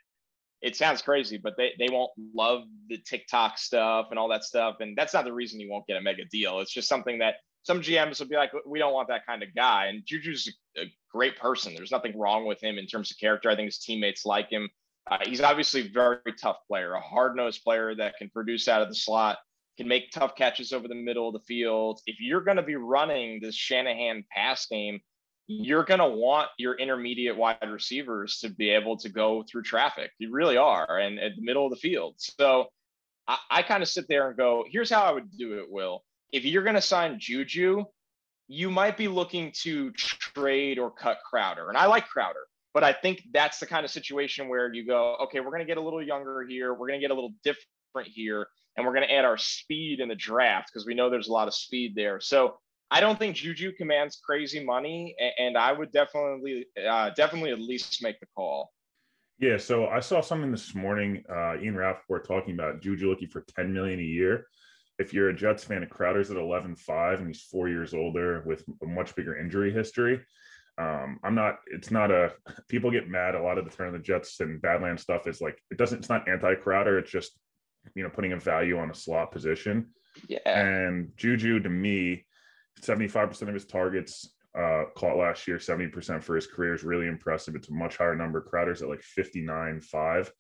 it 0.62 0.76
sounds 0.76 1.02
crazy, 1.02 1.38
but 1.38 1.56
they, 1.58 1.74
they 1.78 1.90
won't 1.92 2.12
love 2.34 2.64
the 2.88 2.98
TikTok 2.98 3.58
stuff 3.58 4.08
and 4.10 4.18
all 4.18 4.30
that 4.30 4.44
stuff. 4.44 4.78
And 4.80 4.98
that's 4.98 5.14
not 5.14 5.26
the 5.26 5.34
reason 5.34 5.60
you 5.60 5.70
won't 5.70 5.86
get 5.86 5.98
a 5.98 6.02
mega 6.02 6.24
deal. 6.26 6.60
It's 6.60 6.72
just 6.72 6.88
something 6.88 7.20
that 7.20 7.36
some 7.64 7.82
GMs 7.82 8.20
will 8.20 8.28
be 8.28 8.36
like, 8.36 8.52
we 8.66 8.80
don't 8.80 8.94
want 8.94 9.10
that 9.10 9.26
kind 9.26 9.44
of 9.44 9.54
guy. 9.54 9.88
And 9.88 10.04
Juju's 10.06 10.52
a 10.78 10.86
great 11.12 11.38
person. 11.38 11.74
There's 11.76 11.92
nothing 11.92 12.18
wrong 12.18 12.46
with 12.46 12.64
him 12.64 12.78
in 12.78 12.88
terms 12.88 13.12
of 13.12 13.18
character. 13.18 13.50
I 13.50 13.56
think 13.56 13.68
his 13.68 13.80
teammates 13.80 14.26
like 14.26 14.50
him. 14.50 14.70
Uh, 15.10 15.18
he's 15.24 15.42
obviously 15.42 15.82
a 15.82 15.90
very 15.90 16.20
tough 16.40 16.58
player, 16.68 16.94
a 16.94 17.02
hard 17.02 17.36
nosed 17.36 17.64
player 17.64 17.94
that 17.96 18.18
can 18.18 18.30
produce 18.30 18.68
out 18.68 18.82
of 18.82 18.88
the 18.88 18.96
slot, 18.96 19.38
can 19.78 19.88
make 19.88 20.12
tough 20.12 20.36
catches 20.36 20.72
over 20.74 20.88
the 20.88 20.96
middle 20.96 21.28
of 21.28 21.34
the 21.34 21.46
field. 21.48 22.02
If 22.06 22.20
you're 22.20 22.42
going 22.42 22.58
to 22.58 22.64
be 22.64 22.76
running 22.76 23.40
this 23.42 23.56
Shanahan 23.56 24.24
pass 24.32 24.66
game, 24.68 25.00
you're 25.48 25.84
going 25.84 26.00
to 26.00 26.10
want 26.10 26.50
your 26.58 26.76
intermediate 26.76 27.38
wide 27.38 27.58
receivers 27.70 28.40
to 28.40 28.50
be 28.50 28.70
able 28.72 28.98
to 28.98 29.10
go 29.10 29.44
through 29.44 29.64
traffic. 29.64 30.12
You 30.18 30.32
really 30.32 30.58
are, 30.58 31.00
and 31.00 31.20
at 31.20 31.36
the 31.36 31.42
middle 31.42 31.66
of 31.66 31.72
the 31.72 31.78
field. 31.78 32.16
So 32.18 32.68
I, 33.28 33.38
I 33.52 33.62
kind 33.62 33.84
of 33.84 33.90
sit 33.90 34.08
there 34.08 34.28
and 34.28 34.38
go, 34.38 34.66
here's 34.70 34.90
how 34.90 35.04
I 35.04 35.12
would 35.12 35.30
do 35.38 35.60
it, 35.60 35.66
Will. 35.70 36.04
If 36.32 36.46
you're 36.46 36.64
going 36.64 36.76
to 36.76 36.82
sign 36.82 37.20
Juju, 37.20 37.84
you 38.48 38.72
might 38.72 38.98
be 38.98 39.08
looking 39.08 39.52
to 39.62 39.92
trade 39.92 40.80
or 40.80 40.92
cut 40.92 41.20
Crowder. 41.30 41.70
And 41.70 41.78
I 41.78 41.86
like 41.86 42.08
Crowder, 42.08 42.48
but 42.74 42.84
I 42.84 42.94
think 42.94 43.24
that's 43.32 43.60
the 43.60 43.66
kind 43.66 43.86
of 43.86 43.92
situation 43.92 44.48
where 44.48 44.74
you 44.74 44.86
go, 44.86 45.16
okay, 45.24 45.40
we're 45.40 45.52
going 45.52 45.60
to 45.60 45.66
get 45.66 45.78
a 45.78 45.82
little 45.82 46.02
younger 46.02 46.46
here. 46.48 46.74
We're 46.74 46.88
going 46.88 47.00
to 47.00 47.04
get 47.04 47.12
a 47.12 47.16
little 47.16 47.34
different 47.44 48.08
here. 48.08 48.48
And 48.76 48.86
we're 48.86 48.94
going 48.94 49.08
to 49.08 49.14
add 49.14 49.26
our 49.26 49.38
speed 49.38 50.00
in 50.00 50.10
the 50.10 50.16
draft 50.16 50.70
because 50.72 50.86
we 50.86 50.94
know 50.94 51.10
there's 51.10 51.30
a 51.30 51.34
lot 51.34 51.48
of 51.48 51.54
speed 51.54 51.94
there. 51.96 52.20
So 52.20 52.58
I 52.92 53.00
don't 53.00 53.18
think 53.18 53.36
Juju 53.36 53.74
commands 53.74 54.20
crazy 54.24 54.64
money, 54.64 55.16
and 55.40 55.58
I 55.58 55.72
would 55.72 55.92
definitely, 55.92 56.68
uh, 56.88 57.10
definitely 57.12 57.52
at 57.52 57.60
least 57.60 58.04
make 58.04 58.20
the 58.20 58.28
call. 58.36 58.72
Yeah, 59.40 59.58
so 59.58 59.88
I 59.88 60.00
saw 60.00 60.22
something 60.22 60.52
this 60.52 60.76
morning. 60.76 61.24
Uh, 61.30 61.58
Ian 61.58 61.76
Rapoport 61.76 62.26
talking 62.28 62.54
about 62.54 62.82
Juju 62.82 63.10
looking 63.10 63.28
for 63.28 63.42
10 63.56 63.74
million 63.74 64.00
a 64.00 64.04
year. 64.04 64.48
If 64.98 65.14
you're 65.14 65.30
a 65.30 65.36
Jets 65.36 65.66
fan, 65.66 65.86
Crowder's 65.90 66.32
at 66.32 66.38
11.5 66.38 67.18
and 67.18 67.28
he's 67.28 67.42
four 67.42 67.68
years 67.68 67.94
older 67.94 68.44
with 68.46 68.64
a 68.82 68.86
much 68.86 69.14
bigger 69.14 69.38
injury 69.38 69.74
history. 69.74 70.22
Um, 70.78 71.20
I'm 71.24 71.36
not, 71.36 71.60
it's 71.68 71.92
not 71.92 72.12
a, 72.12 72.34
people 72.70 72.92
get 72.92 73.10
mad. 73.10 73.36
A 73.36 73.42
lot 73.42 73.58
of 73.58 73.66
the 73.66 73.72
turn 73.72 73.88
of 73.88 73.94
the 73.94 74.00
Jets 74.00 74.40
and 74.40 74.62
Badland 74.62 75.00
stuff 75.00 75.28
is 75.28 75.42
like, 75.42 75.62
it 75.70 75.78
doesn't, 75.78 76.00
it's 76.00 76.10
not 76.10 76.30
anti 76.30 76.56
Crowder. 76.56 76.98
It's 76.98 77.12
just, 77.12 77.38
you 77.94 78.04
know, 78.04 78.10
putting 78.10 78.34
a 78.34 78.40
value 78.40 78.78
on 78.78 78.90
a 78.90 78.96
slot 78.96 79.32
position. 79.32 79.88
Yeah. 80.28 80.40
And 80.46 81.12
Juju 81.18 81.60
to 81.62 81.70
me, 81.70 82.26
75% 82.82 83.42
of 83.44 83.54
his 83.54 83.66
targets 83.66 84.36
uh, 84.58 84.86
caught 84.96 85.18
last 85.18 85.48
year, 85.48 85.58
70% 85.58 86.24
for 86.24 86.36
his 86.36 86.48
career 86.48 86.74
is 86.74 86.84
really 86.84 87.08
impressive. 87.08 87.56
It's 87.56 87.70
a 87.70 87.74
much 87.74 87.98
higher 87.98 88.16
number. 88.16 88.42
Crowder's 88.42 88.82
at 88.82 88.90
like 88.90 89.02
59, 89.02 89.82
5. 89.82 90.32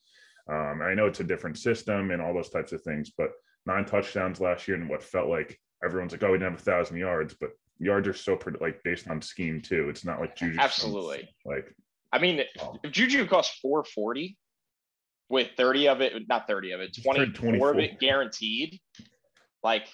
Um, 0.52 0.82
I 0.82 0.94
know 0.94 1.08
it's 1.08 1.20
a 1.20 1.25
different 1.25 1.58
system 1.58 2.12
and 2.12 2.22
all 2.22 2.34
those 2.34 2.50
types 2.50 2.72
of 2.72 2.82
things, 2.82 3.12
but 3.18 3.32
nine 3.66 3.86
touchdowns 3.86 4.40
last 4.40 4.68
year 4.68 4.78
and 4.78 4.90
what 4.90 5.04
felt 5.04 5.28
like 5.28 5.60
everyone's 5.84 6.12
like, 6.12 6.24
oh, 6.24 6.32
we 6.32 6.38
didn't 6.38 6.52
have 6.52 6.60
a 6.60 6.64
thousand 6.64 6.98
yards, 6.98 7.36
but 7.40 7.50
yards 7.80 8.08
are 8.08 8.14
so 8.14 8.40
like 8.62 8.82
based 8.84 9.10
on 9.10 9.22
scheme 9.22 9.62
too. 9.62 9.90
It's 9.90 10.06
not 10.06 10.20
like 10.20 10.36
Juju. 10.36 10.60
Absolutely. 10.60 11.30
Like, 11.46 11.75
I 12.14 12.20
mean, 12.20 12.42
um, 12.62 12.80
if 12.84 12.92
Juju 12.92 13.28
costs 13.28 13.60
440 13.62 14.38
with 15.29 15.50
30 15.58 15.88
of 15.88 16.01
it, 16.01 16.13
not 16.27 16.48
30 16.48 16.72
of 16.72 16.82
it, 16.82 16.98
24 17.01 17.72
of 17.72 17.79
it 17.79 18.00
guaranteed, 18.00 18.79
like 19.63 19.88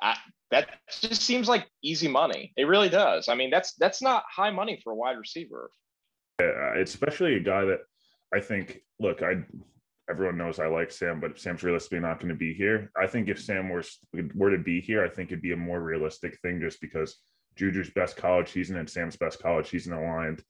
I, 0.00 0.16
that 0.50 0.68
just 1.00 1.22
seems 1.22 1.48
like 1.48 1.66
easy 1.82 2.08
money. 2.08 2.52
It 2.56 2.64
really 2.64 2.88
does. 2.88 3.28
I 3.28 3.34
mean, 3.34 3.50
that's 3.50 3.74
that's 3.74 4.00
not 4.00 4.24
high 4.30 4.50
money 4.50 4.80
for 4.82 4.92
a 4.92 4.96
wide 4.96 5.18
receiver. 5.18 5.70
Yeah, 6.40 6.78
especially 6.80 7.34
a 7.34 7.40
guy 7.40 7.64
that 7.64 7.80
I 8.34 8.40
think. 8.40 8.80
Look, 9.00 9.22
I 9.22 9.44
everyone 10.10 10.38
knows 10.38 10.58
I 10.58 10.66
like 10.66 10.90
Sam, 10.90 11.20
but 11.20 11.38
Sam's 11.38 11.62
realistically 11.62 12.00
not 12.00 12.18
going 12.18 12.30
to 12.30 12.34
be 12.34 12.54
here. 12.54 12.90
I 12.96 13.06
think 13.06 13.28
if 13.28 13.40
Sam 13.40 13.68
were 13.68 13.84
were 14.34 14.50
to 14.50 14.58
be 14.58 14.80
here, 14.80 15.04
I 15.04 15.08
think 15.08 15.30
it'd 15.30 15.42
be 15.42 15.52
a 15.52 15.56
more 15.56 15.80
realistic 15.80 16.38
thing, 16.40 16.60
just 16.60 16.80
because 16.80 17.16
Juju's 17.56 17.90
best 17.90 18.16
college 18.16 18.50
season 18.50 18.76
and 18.76 18.88
Sam's 18.88 19.16
best 19.16 19.42
college 19.42 19.68
season 19.68 19.92
aligned. 19.92 20.42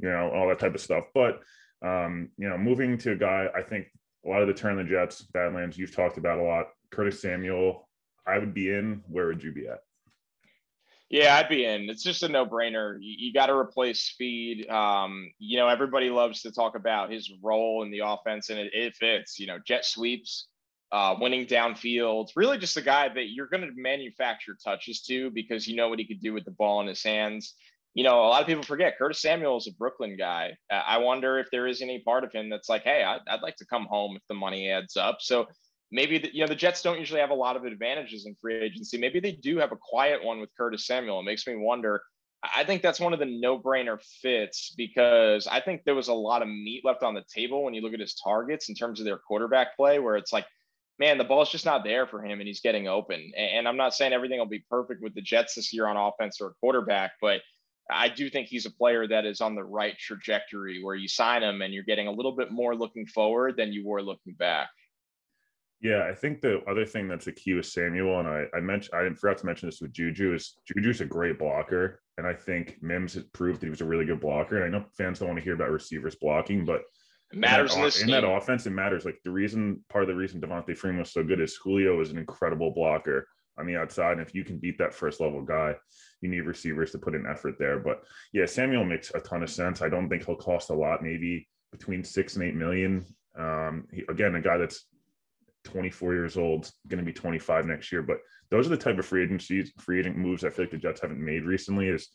You 0.00 0.08
know, 0.08 0.32
all 0.34 0.48
that 0.48 0.58
type 0.58 0.74
of 0.74 0.80
stuff. 0.80 1.04
But 1.14 1.40
um, 1.82 2.30
you 2.38 2.48
know, 2.48 2.56
moving 2.56 2.96
to 2.98 3.12
a 3.12 3.16
guy, 3.16 3.48
I 3.54 3.62
think 3.62 3.86
a 4.24 4.28
lot 4.28 4.42
of 4.42 4.48
the 4.48 4.54
turn 4.54 4.76
the 4.76 4.84
Jets, 4.84 5.22
Badlands, 5.22 5.76
you've 5.76 5.94
talked 5.94 6.18
about 6.18 6.38
a 6.38 6.42
lot. 6.42 6.68
Curtis 6.90 7.20
Samuel, 7.20 7.88
I 8.26 8.38
would 8.38 8.54
be 8.54 8.72
in. 8.72 9.02
Where 9.08 9.26
would 9.26 9.42
you 9.42 9.52
be 9.52 9.66
at? 9.66 9.80
Yeah, 11.10 11.36
I'd 11.36 11.48
be 11.48 11.66
in. 11.66 11.90
It's 11.90 12.02
just 12.02 12.22
a 12.22 12.28
no-brainer. 12.28 12.96
You, 12.98 13.26
you 13.26 13.32
got 13.34 13.46
to 13.46 13.54
replace 13.54 14.00
speed. 14.00 14.66
Um, 14.70 15.30
you 15.38 15.58
know, 15.58 15.68
everybody 15.68 16.08
loves 16.08 16.40
to 16.42 16.52
talk 16.52 16.74
about 16.74 17.12
his 17.12 17.30
role 17.42 17.82
in 17.82 17.90
the 17.90 18.00
offense, 18.04 18.48
and 18.48 18.58
it, 18.58 18.72
it 18.72 18.96
fits. 18.96 19.38
You 19.38 19.46
know, 19.46 19.58
jet 19.58 19.84
sweeps, 19.84 20.46
uh, 20.90 21.16
winning 21.20 21.46
downfield. 21.46 22.30
Really, 22.34 22.56
just 22.56 22.78
a 22.78 22.82
guy 22.82 23.08
that 23.08 23.30
you're 23.30 23.48
going 23.48 23.62
to 23.62 23.72
manufacture 23.76 24.56
touches 24.64 25.02
to 25.02 25.30
because 25.30 25.66
you 25.66 25.76
know 25.76 25.90
what 25.90 25.98
he 25.98 26.06
could 26.06 26.22
do 26.22 26.32
with 26.32 26.46
the 26.46 26.50
ball 26.52 26.80
in 26.80 26.86
his 26.86 27.02
hands. 27.02 27.54
You 27.94 28.04
know, 28.04 28.24
a 28.24 28.28
lot 28.28 28.40
of 28.40 28.46
people 28.46 28.62
forget 28.62 28.96
Curtis 28.98 29.20
Samuel 29.20 29.58
is 29.58 29.66
a 29.66 29.72
Brooklyn 29.72 30.16
guy. 30.16 30.56
Uh, 30.70 30.82
I 30.86 30.98
wonder 30.98 31.38
if 31.38 31.48
there 31.50 31.66
is 31.66 31.82
any 31.82 32.00
part 32.00 32.24
of 32.24 32.32
him 32.32 32.48
that's 32.48 32.68
like, 32.68 32.84
hey, 32.84 33.02
I'd, 33.04 33.20
I'd 33.28 33.42
like 33.42 33.56
to 33.56 33.66
come 33.66 33.86
home 33.86 34.16
if 34.16 34.22
the 34.28 34.34
money 34.34 34.70
adds 34.70 34.96
up. 34.96 35.18
So 35.20 35.46
maybe 35.90 36.18
the, 36.18 36.34
you 36.34 36.40
know 36.40 36.48
the 36.48 36.56
Jets 36.56 36.82
don't 36.82 36.98
usually 36.98 37.20
have 37.20 37.30
a 37.30 37.34
lot 37.34 37.54
of 37.54 37.64
advantages 37.64 38.26
in 38.26 38.34
free 38.40 38.56
agency. 38.56 38.98
Maybe 38.98 39.20
they 39.20 39.32
do 39.32 39.58
have 39.58 39.72
a 39.72 39.76
quiet 39.76 40.24
one 40.24 40.40
with 40.40 40.50
Curtis 40.56 40.86
Samuel. 40.86 41.20
It 41.20 41.24
makes 41.24 41.46
me 41.46 41.54
wonder. 41.56 42.02
I 42.42 42.64
think 42.64 42.82
that's 42.82 42.98
one 42.98 43.12
of 43.12 43.20
the 43.20 43.26
no-brainer 43.26 44.02
fits 44.20 44.74
because 44.76 45.46
I 45.46 45.60
think 45.60 45.82
there 45.84 45.94
was 45.94 46.08
a 46.08 46.14
lot 46.14 46.42
of 46.42 46.48
meat 46.48 46.82
left 46.84 47.04
on 47.04 47.14
the 47.14 47.22
table 47.32 47.62
when 47.62 47.72
you 47.72 47.82
look 47.82 47.94
at 47.94 48.00
his 48.00 48.16
targets 48.16 48.68
in 48.68 48.74
terms 48.74 48.98
of 48.98 49.06
their 49.06 49.18
quarterback 49.18 49.76
play, 49.76 50.00
where 50.00 50.16
it's 50.16 50.32
like, 50.32 50.46
man, 50.98 51.18
the 51.18 51.24
ball's 51.24 51.52
just 51.52 51.66
not 51.66 51.84
there 51.84 52.06
for 52.06 52.24
him 52.24 52.40
and 52.40 52.48
he's 52.48 52.60
getting 52.60 52.88
open. 52.88 53.30
And 53.36 53.68
I'm 53.68 53.76
not 53.76 53.94
saying 53.94 54.12
everything 54.12 54.38
will 54.38 54.46
be 54.46 54.64
perfect 54.68 55.02
with 55.02 55.14
the 55.14 55.22
Jets 55.22 55.54
this 55.54 55.72
year 55.72 55.86
on 55.86 55.96
offense 55.96 56.40
or 56.40 56.54
quarterback, 56.60 57.12
but 57.20 57.42
I 57.90 58.08
do 58.08 58.30
think 58.30 58.48
he's 58.48 58.66
a 58.66 58.70
player 58.70 59.06
that 59.08 59.24
is 59.24 59.40
on 59.40 59.54
the 59.54 59.64
right 59.64 59.96
trajectory 59.98 60.82
where 60.82 60.94
you 60.94 61.08
sign 61.08 61.42
him 61.42 61.62
and 61.62 61.74
you're 61.74 61.82
getting 61.82 62.06
a 62.06 62.12
little 62.12 62.32
bit 62.32 62.50
more 62.50 62.74
looking 62.74 63.06
forward 63.06 63.56
than 63.56 63.72
you 63.72 63.86
were 63.86 64.02
looking 64.02 64.34
back. 64.34 64.68
Yeah, 65.80 66.04
I 66.08 66.14
think 66.14 66.40
the 66.40 66.62
other 66.70 66.86
thing 66.86 67.08
that's 67.08 67.26
a 67.26 67.32
key 67.32 67.54
with 67.54 67.66
Samuel, 67.66 68.20
and 68.20 68.28
I, 68.28 68.44
I 68.54 68.60
mentioned 68.60 68.94
I 68.94 69.12
forgot 69.14 69.38
to 69.38 69.46
mention 69.46 69.68
this 69.68 69.80
with 69.80 69.92
Juju, 69.92 70.32
is 70.32 70.54
Juju's 70.64 71.00
a 71.00 71.04
great 71.04 71.40
blocker. 71.40 72.00
And 72.18 72.26
I 72.26 72.34
think 72.34 72.78
Mims 72.80 73.14
has 73.14 73.24
proved 73.24 73.60
that 73.60 73.66
he 73.66 73.70
was 73.70 73.80
a 73.80 73.86
really 73.86 74.04
good 74.04 74.20
blocker. 74.20 74.62
And 74.62 74.64
I 74.64 74.78
know 74.78 74.84
fans 74.96 75.18
don't 75.18 75.28
want 75.28 75.40
to 75.40 75.44
hear 75.44 75.54
about 75.54 75.70
receivers 75.70 76.14
blocking, 76.14 76.64
but 76.64 76.82
it 77.32 77.38
matters 77.38 77.74
in, 77.74 77.82
that, 77.82 77.96
in, 77.96 78.02
in 78.02 78.10
that 78.10 78.24
offense, 78.24 78.64
it 78.66 78.70
matters. 78.70 79.04
Like 79.04 79.18
the 79.24 79.30
reason 79.32 79.84
part 79.88 80.04
of 80.04 80.08
the 80.08 80.14
reason 80.14 80.40
Devonta 80.40 80.76
Freeman 80.76 81.00
was 81.00 81.12
so 81.12 81.24
good 81.24 81.40
is 81.40 81.56
Julio 81.56 82.00
is 82.00 82.10
an 82.10 82.18
incredible 82.18 82.70
blocker 82.70 83.26
on 83.58 83.66
the 83.66 83.76
outside. 83.76 84.12
And 84.12 84.20
if 84.20 84.34
you 84.34 84.44
can 84.44 84.58
beat 84.58 84.78
that 84.78 84.94
first 84.94 85.20
level 85.20 85.42
guy, 85.42 85.76
you 86.20 86.28
need 86.28 86.40
receivers 86.40 86.90
to 86.92 86.98
put 86.98 87.14
in 87.14 87.26
effort 87.26 87.56
there. 87.58 87.78
But 87.78 88.02
yeah, 88.32 88.46
Samuel 88.46 88.84
makes 88.84 89.12
a 89.14 89.20
ton 89.20 89.42
of 89.42 89.50
sense. 89.50 89.82
I 89.82 89.88
don't 89.88 90.08
think 90.08 90.24
he'll 90.24 90.36
cost 90.36 90.70
a 90.70 90.74
lot, 90.74 91.02
maybe 91.02 91.48
between 91.70 92.04
six 92.04 92.36
and 92.36 92.44
eight 92.44 92.54
million. 92.54 93.04
Um, 93.38 93.86
he, 93.92 94.04
again, 94.08 94.34
a 94.34 94.40
guy 94.40 94.58
that's 94.58 94.86
24 95.64 96.14
years 96.14 96.36
old, 96.36 96.70
going 96.88 96.98
to 96.98 97.04
be 97.04 97.12
25 97.12 97.66
next 97.66 97.92
year. 97.92 98.02
But 98.02 98.18
those 98.50 98.66
are 98.66 98.70
the 98.70 98.76
type 98.76 98.98
of 98.98 99.06
free 99.06 99.22
agencies, 99.22 99.72
free 99.78 100.00
agent 100.00 100.16
moves 100.16 100.44
I 100.44 100.50
feel 100.50 100.64
like 100.64 100.72
the 100.72 100.78
Jets 100.78 101.00
haven't 101.00 101.24
made 101.24 101.44
recently 101.44 101.88
is 101.88 102.08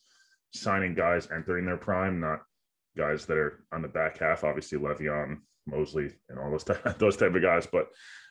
signing 0.53 0.94
guys 0.94 1.29
entering 1.34 1.65
their 1.65 1.77
prime, 1.77 2.20
not 2.20 2.41
guys 2.98 3.25
that 3.25 3.38
are 3.38 3.63
on 3.72 3.82
the 3.82 3.88
back 3.88 4.20
half. 4.20 4.44
Obviously, 4.44 4.77
Le'Veon, 4.77 5.38
Mosley, 5.65 6.12
and 6.29 6.39
all 6.39 6.51
those 6.51 6.63
type, 6.63 6.84
those 7.00 7.17
type 7.17 7.36
of 7.36 7.41
guys. 7.41 7.67
But 7.67 7.88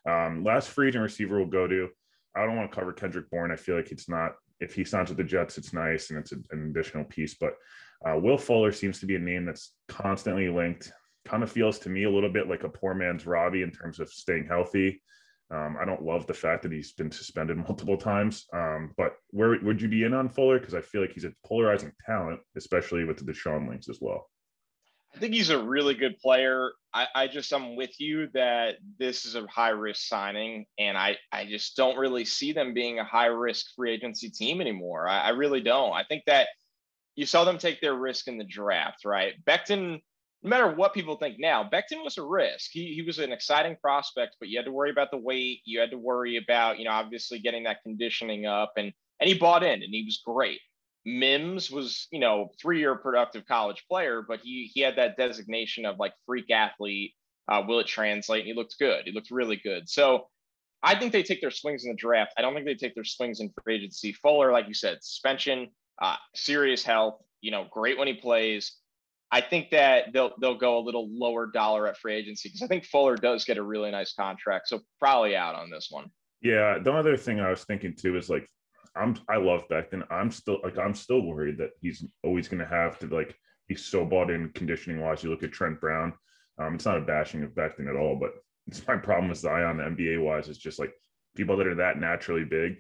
um, 0.09 0.45
last 0.45 0.69
free 0.69 0.89
agent 0.89 1.03
receiver 1.03 1.39
will 1.39 1.47
go 1.47 1.67
to. 1.67 1.89
I 2.37 2.47
don't 2.47 2.57
want 2.57 2.71
to 2.71 2.75
cover 2.75 2.93
Kendrick 2.93 3.31
Bourne. 3.31 3.53
I 3.53 3.57
feel 3.57 3.77
like 3.77 3.91
it's 3.91 4.09
not. 4.09 4.33
If 4.61 4.75
he 4.75 4.85
signs 4.85 5.11
with 5.11 5.19
the 5.19 5.25
Jets, 5.25 5.59
it's 5.59 5.73
nice 5.73 6.11
and 6.11 6.19
it's 6.19 6.33
an 6.33 6.45
additional 6.71 7.05
piece. 7.05 7.35
But 7.35 7.55
uh, 8.07 8.19
Will 8.19 8.39
Fuller 8.39 8.73
seems 8.73 9.01
to 9.01 9.07
be 9.07 9.17
a 9.17 9.21
name 9.21 9.45
that's 9.45 9.73
constantly 9.89 10.49
linked 10.49 10.93
kind 11.27 11.43
of 11.43 11.51
feels 11.51 11.79
to 11.81 11.89
me 11.89 12.05
a 12.05 12.11
little 12.11 12.31
bit 12.31 12.49
like 12.49 12.63
a 12.63 12.69
poor 12.69 12.95
man's 12.95 13.27
Robbie 13.27 13.63
in 13.63 13.71
terms 13.71 13.99
of 14.01 14.09
staying 14.09 14.47
healthy. 14.47 15.03
Um, 15.51 15.77
I 15.81 15.85
don't 15.85 16.03
love 16.03 16.27
the 16.27 16.35
fact 16.35 16.63
that 16.63 16.73
he's 16.73 16.93
been 16.93 17.11
suspended 17.11 17.57
multiple 17.69 17.97
times. 17.97 18.47
Um, 18.53 18.93
but 18.97 19.17
where 19.31 19.59
would 19.63 19.83
you 19.83 19.89
be 19.89 20.05
in 20.05 20.15
on 20.15 20.29
Fuller? 20.29 20.59
Because 20.59 20.75
I 20.75 20.81
feel 20.81 21.01
like 21.01 21.13
he's 21.13 21.25
a 21.25 21.33
polarizing 21.45 21.93
talent, 22.05 22.41
especially 22.57 23.05
with 23.05 23.19
the 23.19 23.31
Deshaun 23.31 23.69
links 23.69 23.89
as 23.89 23.99
well. 24.01 24.29
I 25.17 25.19
think 25.19 25.33
he's 25.33 25.49
a 25.49 25.63
really 25.63 25.95
good 25.95 26.19
player. 26.19 26.73
I, 26.93 27.07
I 27.15 27.27
just 27.27 27.51
I'm 27.53 27.75
with 27.75 27.99
you 27.99 28.29
that 28.35 28.77
this 28.99 29.25
is 29.25 29.35
a 29.35 29.47
high 29.47 29.71
risk 29.71 30.07
signing, 30.07 30.67
and 30.79 30.99
I 30.99 31.17
I 31.33 31.47
just 31.47 31.75
don't 31.75 31.97
really 31.97 32.27
see 32.27 32.53
them 32.53 32.75
being 32.75 32.99
a 32.99 33.05
high 33.05 33.27
risk 33.27 33.67
free 33.75 33.95
agency 33.95 34.29
team 34.29 34.61
anymore. 34.61 35.09
I, 35.09 35.23
I 35.23 35.29
really 35.31 35.63
don't. 35.63 35.95
I 35.95 36.05
think 36.05 36.25
that 36.27 36.49
you 37.15 37.25
saw 37.25 37.45
them 37.45 37.57
take 37.57 37.81
their 37.81 37.95
risk 37.95 38.29
in 38.29 38.37
the 38.37 38.45
draft, 38.45 39.07
right? 39.07 39.33
Becton 39.47 40.01
no 40.43 40.51
matter 40.51 40.71
what 40.71 40.95
people 40.95 41.17
think 41.17 41.37
now, 41.39 41.65
Becton 41.65 42.05
was 42.05 42.19
a 42.19 42.23
risk. 42.23 42.71
He, 42.73 42.95
he 42.95 43.03
was 43.03 43.19
an 43.19 43.33
exciting 43.33 43.77
prospect, 43.81 44.37
but 44.39 44.49
you 44.49 44.59
had 44.59 44.67
to 44.67 44.71
worry 44.71 44.91
about 44.91 45.11
the 45.11 45.17
weight. 45.17 45.61
You 45.65 45.81
had 45.81 45.91
to 45.91 45.99
worry 45.99 46.37
about, 46.37 46.79
you 46.79 46.85
know, 46.85 46.93
obviously 46.93 47.41
getting 47.41 47.65
that 47.65 47.83
conditioning 47.83 48.47
up 48.47 48.73
and 48.77 48.93
and 49.19 49.29
he 49.29 49.39
bought 49.39 49.63
in 49.63 49.83
and 49.83 49.93
he 49.95 50.05
was 50.05 50.21
great. 50.25 50.61
Mims 51.07 51.71
was, 51.71 52.09
you 52.11 52.19
know, 52.19 52.51
three-year 52.61 52.97
productive 52.97 53.47
college 53.47 53.85
player, 53.89 54.23
but 54.27 54.41
he 54.43 54.71
he 54.75 54.81
had 54.81 54.97
that 54.97 55.17
designation 55.17 55.87
of 55.87 55.99
like 55.99 56.13
freak 56.27 56.51
athlete. 56.51 57.15
Uh, 57.49 57.63
will 57.67 57.81
it 57.81 57.87
translate? 57.87 58.41
And 58.41 58.49
he 58.49 58.55
looked 58.55 58.77
good. 58.79 59.05
He 59.07 59.13
looked 59.13 59.31
really 59.31 59.57
good. 59.57 59.89
So 59.89 60.27
I 60.83 60.99
think 60.99 61.13
they 61.13 61.23
take 61.23 61.41
their 61.41 61.53
swings 61.53 61.85
in 61.85 61.93
the 61.93 61.97
draft. 61.97 62.33
I 62.37 62.43
don't 62.43 62.55
think 62.55 62.67
they 62.67 62.75
take 62.75 62.95
their 62.95 63.05
swings 63.05 63.41
in 63.41 63.53
free 63.63 63.77
agency. 63.77 64.13
Fuller, 64.13 64.51
like 64.51 64.67
you 64.67 64.75
said, 64.75 64.99
suspension, 65.01 65.69
uh, 66.03 66.17
serious 66.35 66.83
health. 66.83 67.23
You 67.41 67.53
know, 67.53 67.67
great 67.71 67.97
when 67.97 68.09
he 68.09 68.15
plays 68.15 68.73
I 69.31 69.41
think 69.41 69.71
that 69.71 70.13
they'll 70.13 70.33
they'll 70.41 70.59
go 70.59 70.79
a 70.79 70.83
little 70.85 71.09
lower 71.11 71.47
dollar 71.47 71.89
at 71.89 71.99
free 71.99 72.15
agency 72.15 72.49
because 72.49 72.63
I 72.63 72.69
think 72.69 72.85
Fuller 72.85 73.17
does 73.17 73.45
get 73.45 73.59
a 73.59 73.63
really 73.63 73.91
nice 73.91 74.13
contract. 74.13 74.69
So 74.69 74.81
probably 75.01 75.37
out 75.37 75.55
on 75.55 75.71
this 75.71 75.89
one. 75.91 76.11
Yeah. 76.43 76.79
The 76.79 76.93
other 76.93 77.17
thing 77.17 77.41
I 77.41 77.51
was 77.51 77.65
thinking 77.65 77.95
too 77.95 78.17
is 78.17 78.31
like 78.31 78.49
I'm 78.97 79.17
I 79.29 79.37
love 79.37 79.69
Becton. 79.69 80.07
I'm 80.11 80.31
still 80.31 80.59
like 80.63 80.79
I'm 80.79 80.95
still 80.95 81.23
worried 81.23 81.59
that 81.59 81.71
he's 81.81 82.05
always 82.25 82.49
gonna 82.49 82.67
have 82.67 82.99
to 83.01 83.07
like 83.07 83.37
he's 83.69 83.85
so 83.85 84.05
bought 84.05 84.31
in 84.31 84.51
conditioning 84.51 85.01
wise. 85.01 85.23
You 85.23 85.31
look 85.31 85.43
at 85.43 85.53
Trent 85.53 85.81
Brown. 85.81 86.13
Um, 86.59 86.75
it's 86.75 86.87
not 86.87 86.99
a 86.99 87.03
bashing 87.03 87.43
of 87.43 87.51
Becton 87.51 87.89
at 87.89 87.97
all, 87.97 88.17
but 88.17 88.33
it's 88.67 88.87
my 88.87 88.97
problem 88.97 89.29
with 89.29 89.39
Zion 89.39 89.77
NBA 89.77 90.23
wise. 90.23 90.49
It's 90.49 90.59
just 90.59 90.79
like 90.79 90.93
people 91.37 91.57
that 91.59 91.67
are 91.67 91.75
that 91.75 92.01
naturally 92.01 92.45
big 92.45 92.79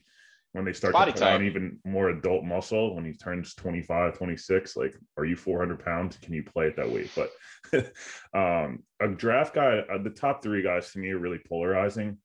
when 0.56 0.64
they 0.64 0.72
start 0.72 0.94
Body 0.94 1.12
to 1.12 1.18
put 1.18 1.24
type. 1.24 1.34
on 1.34 1.44
even 1.44 1.78
more 1.84 2.08
adult 2.08 2.42
muscle 2.42 2.94
when 2.96 3.04
he 3.04 3.12
turns 3.12 3.54
25 3.54 4.16
26 4.16 4.76
like 4.76 4.94
are 5.18 5.26
you 5.26 5.36
400 5.36 5.84
pounds 5.84 6.16
can 6.16 6.32
you 6.32 6.42
play 6.42 6.68
at 6.68 6.76
that 6.76 6.90
weight 6.90 7.10
but 7.14 7.30
um 8.34 8.82
a 9.00 9.08
draft 9.08 9.54
guy 9.54 9.80
uh, 9.80 10.02
the 10.02 10.08
top 10.08 10.42
three 10.42 10.62
guys 10.62 10.90
to 10.92 10.98
me 10.98 11.10
are 11.10 11.18
really 11.18 11.40
polarizing 11.46 12.16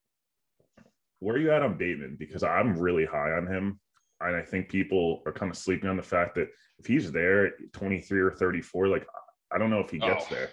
where 1.19 1.35
are 1.35 1.39
you 1.39 1.51
at 1.51 1.61
on 1.61 1.77
bateman 1.77 2.15
because 2.17 2.41
i'm 2.41 2.79
really 2.79 3.05
high 3.05 3.33
on 3.33 3.47
him 3.47 3.80
and 4.27 4.35
i 4.35 4.41
think 4.41 4.69
people 4.69 5.21
are 5.25 5.31
kind 5.31 5.51
of 5.51 5.57
sleeping 5.57 5.89
on 5.89 5.97
the 5.97 6.03
fact 6.03 6.35
that 6.35 6.47
if 6.79 6.85
he's 6.85 7.11
there 7.11 7.51
23 7.73 8.19
or 8.19 8.31
34 8.31 8.87
like 8.87 9.07
i 9.51 9.57
don't 9.57 9.69
know 9.69 9.79
if 9.79 9.89
he 9.89 9.99
gets 9.99 10.25
oh. 10.29 10.33
there 10.33 10.49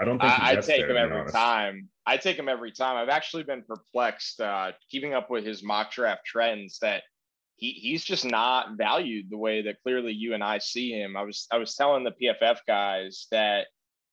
I 0.00 0.04
don't 0.04 0.20
think 0.20 0.32
I, 0.32 0.54
take 0.54 0.86
there, 0.86 0.90
him 0.90 0.96
every 0.96 1.32
time. 1.32 1.88
I 2.06 2.16
take 2.16 2.38
him 2.38 2.48
every 2.48 2.70
time. 2.70 2.96
I've 2.96 3.08
actually 3.08 3.42
been 3.42 3.64
perplexed 3.64 4.40
uh, 4.40 4.70
keeping 4.88 5.12
up 5.12 5.28
with 5.28 5.44
his 5.44 5.64
mock 5.64 5.90
draft 5.90 6.24
trends 6.24 6.78
that 6.82 7.02
he 7.56 7.72
he's 7.72 8.04
just 8.04 8.24
not 8.24 8.76
valued 8.76 9.28
the 9.28 9.36
way 9.36 9.62
that 9.62 9.82
clearly 9.82 10.12
you 10.12 10.34
and 10.34 10.44
I 10.44 10.58
see 10.58 10.92
him. 10.92 11.16
I 11.16 11.22
was 11.22 11.48
I 11.50 11.58
was 11.58 11.74
telling 11.74 12.04
the 12.04 12.12
PFF 12.12 12.58
guys 12.66 13.26
that 13.32 13.66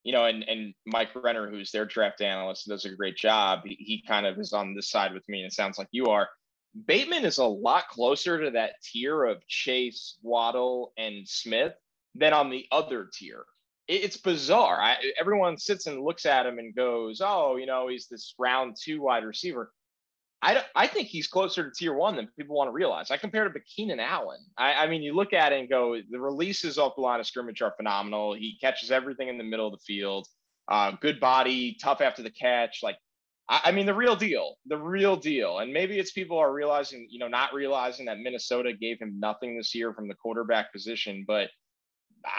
you 0.03 0.12
know, 0.12 0.25
and 0.25 0.43
and 0.43 0.74
Mike 0.88 1.09
Renner, 1.15 1.50
who's 1.50 1.71
their 1.71 1.85
draft 1.85 2.21
analyst, 2.21 2.67
does 2.67 2.85
a 2.85 2.95
great 2.95 3.15
job. 3.15 3.62
He, 3.65 3.75
he 3.75 4.03
kind 4.07 4.25
of 4.25 4.39
is 4.39 4.53
on 4.53 4.74
this 4.74 4.89
side 4.89 5.13
with 5.13 5.27
me, 5.29 5.41
and 5.41 5.47
it 5.47 5.53
sounds 5.53 5.77
like 5.77 5.88
you 5.91 6.07
are. 6.07 6.27
Bateman 6.86 7.24
is 7.25 7.38
a 7.38 7.46
lot 7.46 7.88
closer 7.89 8.44
to 8.44 8.51
that 8.51 8.82
tier 8.84 9.24
of 9.24 9.46
Chase, 9.48 10.17
Waddle, 10.22 10.91
and 10.98 11.27
Smith 11.27 11.74
than 12.15 12.34
on 12.34 12.50
the 12.50 12.65
other 12.72 13.10
tier. 13.13 13.46
It's 13.88 14.17
bizarre. 14.17 14.82
I, 14.82 14.98
everyone 15.20 15.58
sits 15.58 15.86
and 15.88 16.03
looks 16.03 16.25
at 16.25 16.46
him 16.46 16.58
and 16.60 16.75
goes, 16.75 17.22
"Oh, 17.24 17.55
you 17.55 17.65
know, 17.65 17.88
he's 17.88 18.08
this 18.08 18.34
round 18.38 18.75
two 18.82 19.01
wide 19.01 19.24
receiver." 19.24 19.72
I, 20.41 20.63
I 20.75 20.88
think 20.88 21.08
he's 21.08 21.27
closer 21.27 21.63
to 21.63 21.72
tier 21.75 21.94
one 21.94 22.15
than 22.15 22.27
people 22.38 22.55
want 22.55 22.67
to 22.67 22.72
realize. 22.72 23.10
I 23.10 23.17
compared 23.17 23.48
him 23.48 23.53
to 23.53 23.60
Keenan 23.62 24.00
Allen. 24.00 24.39
I, 24.58 24.74
I 24.74 24.88
mean, 24.88 25.01
you 25.01 25.15
look 25.15 25.34
at 25.34 25.53
it 25.53 25.60
and 25.60 25.70
go, 25.70 26.00
the 26.10 26.20
releases 26.20 26.77
off 26.77 26.96
the 26.96 27.01
line 27.01 27.20
of 27.20 27.25
scrimmage 27.25 27.63
are 27.63 27.74
phenomenal. 27.75 28.34
He 28.34 28.58
catches 28.62 28.91
everything 28.91 29.27
in 29.27 29.39
the 29.39 29.44
middle 29.44 29.65
of 29.65 29.74
the 29.74 29.84
field. 29.86 30.27
Uh, 30.67 30.91
good 31.01 31.20
body, 31.20 31.77
tough 31.82 32.00
after 32.00 32.22
the 32.22 32.29
catch. 32.29 32.82
Like, 32.84 32.98
I, 33.49 33.61
I 33.65 33.71
mean, 33.71 33.85
the 33.85 33.93
real 33.93 34.15
deal, 34.15 34.55
the 34.65 34.77
real 34.77 35.15
deal. 35.15 35.59
And 35.59 35.71
maybe 35.73 35.99
it's 35.99 36.11
people 36.11 36.37
are 36.37 36.53
realizing, 36.53 37.07
you 37.09 37.19
know, 37.19 37.27
not 37.27 37.53
realizing 37.53 38.05
that 38.07 38.19
Minnesota 38.19 38.73
gave 38.73 38.99
him 38.99 39.19
nothing 39.19 39.57
this 39.57 39.73
year 39.75 39.93
from 39.93 40.07
the 40.07 40.15
quarterback 40.15 40.71
position. 40.71 41.25
But 41.27 41.49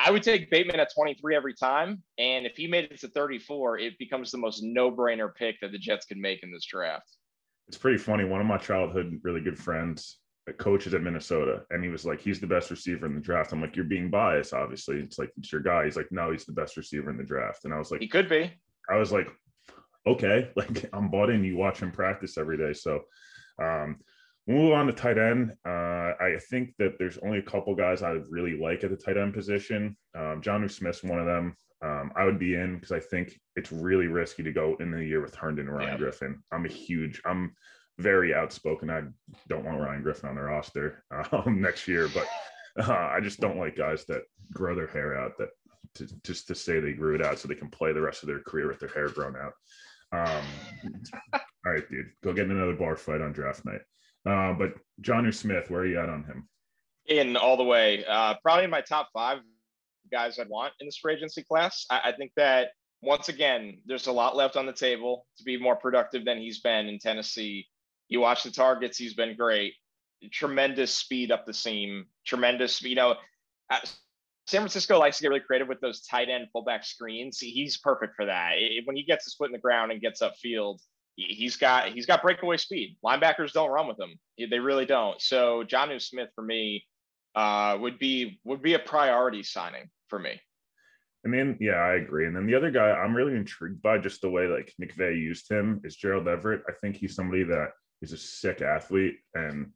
I 0.04 0.10
would 0.10 0.22
take 0.22 0.50
Bateman 0.50 0.80
at 0.80 0.92
23 0.94 1.36
every 1.36 1.54
time. 1.54 2.02
And 2.18 2.46
if 2.46 2.56
he 2.56 2.66
made 2.66 2.84
it 2.84 3.00
to 3.00 3.08
34, 3.08 3.78
it 3.78 3.98
becomes 3.98 4.30
the 4.30 4.38
most 4.38 4.62
no 4.62 4.90
brainer 4.90 5.34
pick 5.34 5.56
that 5.60 5.72
the 5.72 5.78
Jets 5.78 6.06
can 6.06 6.20
make 6.20 6.42
in 6.42 6.52
this 6.52 6.64
draft 6.64 7.16
it's 7.68 7.76
pretty 7.76 7.98
funny. 7.98 8.25
One 8.25 8.40
of 8.40 8.46
my 8.46 8.58
childhood 8.58 9.20
really 9.22 9.40
good 9.40 9.58
friends 9.58 10.18
uh, 10.48 10.52
coaches 10.52 10.94
at 10.94 11.02
Minnesota, 11.02 11.62
and 11.70 11.82
he 11.82 11.90
was 11.90 12.04
like, 12.04 12.20
he's 12.20 12.40
the 12.40 12.46
best 12.46 12.70
receiver 12.70 13.06
in 13.06 13.14
the 13.14 13.20
draft. 13.20 13.52
I'm 13.52 13.60
like, 13.60 13.76
you're 13.76 13.84
being 13.84 14.10
biased, 14.10 14.54
obviously. 14.54 14.96
It's 14.96 15.18
like 15.18 15.32
it's 15.36 15.50
your 15.50 15.62
guy. 15.62 15.84
He's 15.84 15.96
like, 15.96 16.10
no, 16.10 16.30
he's 16.30 16.44
the 16.44 16.52
best 16.52 16.76
receiver 16.76 17.10
in 17.10 17.16
the 17.16 17.25
draft. 17.25 17.64
And 17.64 17.75
I 17.75 17.78
was 17.78 17.90
like, 17.90 18.00
he 18.00 18.08
could 18.08 18.28
be. 18.28 18.52
I 18.88 18.96
was 18.96 19.12
like, 19.12 19.28
okay, 20.06 20.50
like 20.56 20.88
I'm 20.92 21.08
bought 21.08 21.30
in. 21.30 21.44
You 21.44 21.56
watch 21.56 21.80
him 21.80 21.92
practice 21.92 22.38
every 22.38 22.56
day, 22.56 22.72
so. 22.72 23.02
Um, 23.62 23.98
we'll 24.46 24.58
move 24.58 24.72
on 24.75 24.86
to 24.86 24.92
tight 24.92 25.18
end. 25.18 25.52
Uh, 25.66 26.12
I 26.20 26.38
think 26.50 26.75
that 26.78 26.98
there's 26.98 27.18
only 27.18 27.38
a 27.38 27.42
couple 27.42 27.75
guys 27.75 28.02
I 28.02 28.12
would 28.12 28.26
really 28.30 28.56
like 28.56 28.84
at 28.84 28.90
the 28.90 28.96
tight 28.96 29.16
end 29.16 29.34
position. 29.34 29.96
Um, 30.16 30.40
Jonnu 30.40 30.70
Smith's 30.70 31.02
one 31.02 31.18
of 31.18 31.26
them. 31.26 31.56
Um, 31.82 32.12
I 32.16 32.25
would 32.25 32.38
be 32.38 32.54
in 32.54 32.76
because 32.76 32.92
I 32.92 33.00
think 33.00 33.38
it's 33.54 33.70
really 33.70 34.06
risky 34.06 34.42
to 34.42 34.52
go 34.52 34.76
in 34.80 34.90
the 34.90 35.04
year 35.04 35.20
with 35.20 35.34
Herndon 35.34 35.66
and 35.66 35.76
Ryan 35.76 35.92
yeah. 35.92 35.96
Griffin. 35.96 36.42
I'm 36.52 36.64
a 36.64 36.68
huge, 36.68 37.20
I'm 37.25 37.54
very 37.98 38.34
outspoken. 38.34 38.88
I 38.88 39.02
don't 39.48 39.64
want 39.64 39.80
Ryan 39.80 40.02
Griffin 40.02 40.28
on 40.28 40.36
the 40.36 40.42
roster 40.42 41.04
um, 41.32 41.60
next 41.60 41.86
year, 41.86 42.08
but 42.14 42.26
uh, 42.88 43.10
I 43.12 43.20
just 43.20 43.40
don't 43.40 43.58
like 43.58 43.76
guys 43.76 44.04
that 44.06 44.22
grow 44.52 44.75
their 44.75 44.86
hair 44.86 45.18
out 45.18 45.32
that 45.38 45.50
to, 45.94 46.06
just 46.22 46.46
to 46.48 46.54
say 46.54 46.80
they 46.80 46.92
grew 46.92 47.14
it 47.14 47.22
out 47.22 47.38
so 47.38 47.48
they 47.48 47.54
can 47.54 47.70
play 47.70 47.92
the 47.92 48.00
rest 48.00 48.22
of 48.22 48.28
their 48.28 48.40
career 48.40 48.68
with 48.68 48.80
their 48.80 48.88
hair 48.88 49.08
grown 49.08 49.36
out. 49.36 49.52
Um, 50.12 50.44
all 51.32 51.72
right, 51.72 51.88
dude, 51.90 52.06
go 52.22 52.32
get 52.32 52.46
in 52.46 52.52
another 52.52 52.75
bar 52.75 52.96
fight 52.96 53.20
on 53.20 53.32
draft 53.32 53.64
night. 53.64 53.80
Uh, 54.26 54.52
but 54.52 54.75
Jonnu 55.02 55.34
Smith, 55.34 55.70
where 55.70 55.82
are 55.82 55.86
you 55.86 55.98
at 56.00 56.08
on 56.08 56.25
him? 56.25 56.48
In 57.06 57.36
all 57.36 57.56
the 57.56 57.64
way, 57.64 58.04
uh, 58.06 58.34
probably 58.42 58.64
in 58.64 58.70
my 58.70 58.80
top 58.80 59.08
five 59.12 59.38
guys 60.10 60.38
I'd 60.38 60.48
want 60.48 60.72
in 60.80 60.86
this 60.86 60.98
free 60.98 61.14
agency 61.14 61.42
class. 61.42 61.86
I, 61.90 62.00
I 62.06 62.12
think 62.12 62.32
that 62.36 62.70
once 63.02 63.28
again, 63.28 63.78
there's 63.86 64.06
a 64.06 64.12
lot 64.12 64.36
left 64.36 64.56
on 64.56 64.66
the 64.66 64.72
table 64.72 65.26
to 65.38 65.44
be 65.44 65.58
more 65.58 65.76
productive 65.76 66.25
than 66.25 66.38
he's 66.38 66.60
been 66.60 66.88
in 66.88 66.98
Tennessee. 66.98 67.66
You 68.08 68.20
watch 68.20 68.42
the 68.42 68.50
targets, 68.50 68.98
he's 68.98 69.14
been 69.14 69.36
great. 69.36 69.75
Tremendous 70.32 70.92
speed 70.92 71.30
up 71.30 71.46
the 71.46 71.54
seam, 71.54 72.06
tremendous, 72.26 72.82
you 72.82 72.94
know. 72.94 73.14
San 74.47 74.61
Francisco 74.61 74.99
likes 74.99 75.17
to 75.19 75.23
get 75.23 75.29
really 75.29 75.41
creative 75.41 75.67
with 75.67 75.81
those 75.81 76.03
tight 76.03 76.29
end 76.29 76.47
fullback 76.53 76.85
screens. 76.85 77.38
He's 77.38 77.79
perfect 77.79 78.15
for 78.15 78.26
that. 78.26 78.55
When 78.85 78.97
he 78.97 79.03
gets 79.03 79.25
his 79.25 79.35
foot 79.35 79.47
in 79.47 79.53
the 79.53 79.59
ground 79.59 79.91
and 79.91 80.00
gets 80.00 80.23
upfield, 80.23 80.79
he's 81.17 81.57
got 81.57 81.88
he's 81.88 82.07
got 82.07 82.23
breakaway 82.23 82.57
speed. 82.57 82.97
Linebackers 83.05 83.53
don't 83.53 83.71
run 83.71 83.88
with 83.88 83.99
him; 83.99 84.19
they 84.50 84.61
really 84.61 84.87
don't. 84.87 85.21
So 85.21 85.65
Jonnu 85.65 86.00
Smith 86.00 86.29
for 86.35 86.43
me 86.43 86.85
uh, 87.35 87.76
would 87.81 87.99
be 87.99 88.41
would 88.45 88.62
be 88.62 88.75
a 88.75 88.79
priority 88.79 89.43
signing 89.43 89.91
for 90.09 90.19
me. 90.19 90.41
And 91.25 91.35
then, 91.35 91.59
yeah, 91.61 91.75
I 91.75 91.95
agree. 91.95 92.29
And 92.29 92.37
then 92.37 92.47
the 92.47 92.55
other 92.55 92.71
guy 92.71 92.93
I'm 92.93 93.15
really 93.15 93.35
intrigued 93.35 93.83
by 93.83 93.99
just 93.99 94.21
the 94.21 94.31
way 94.31 94.47
like 94.47 94.73
McVay 94.81 95.21
used 95.21 95.50
him 95.50 95.81
is 95.83 95.97
Gerald 95.97 96.29
Everett. 96.29 96.62
I 96.69 96.73
think 96.81 96.97
he's 96.97 97.17
somebody 97.17 97.43
that 97.43 97.71
is 98.00 98.12
a 98.12 98.17
sick 98.17 98.62
athlete. 98.62 99.17
And 99.35 99.73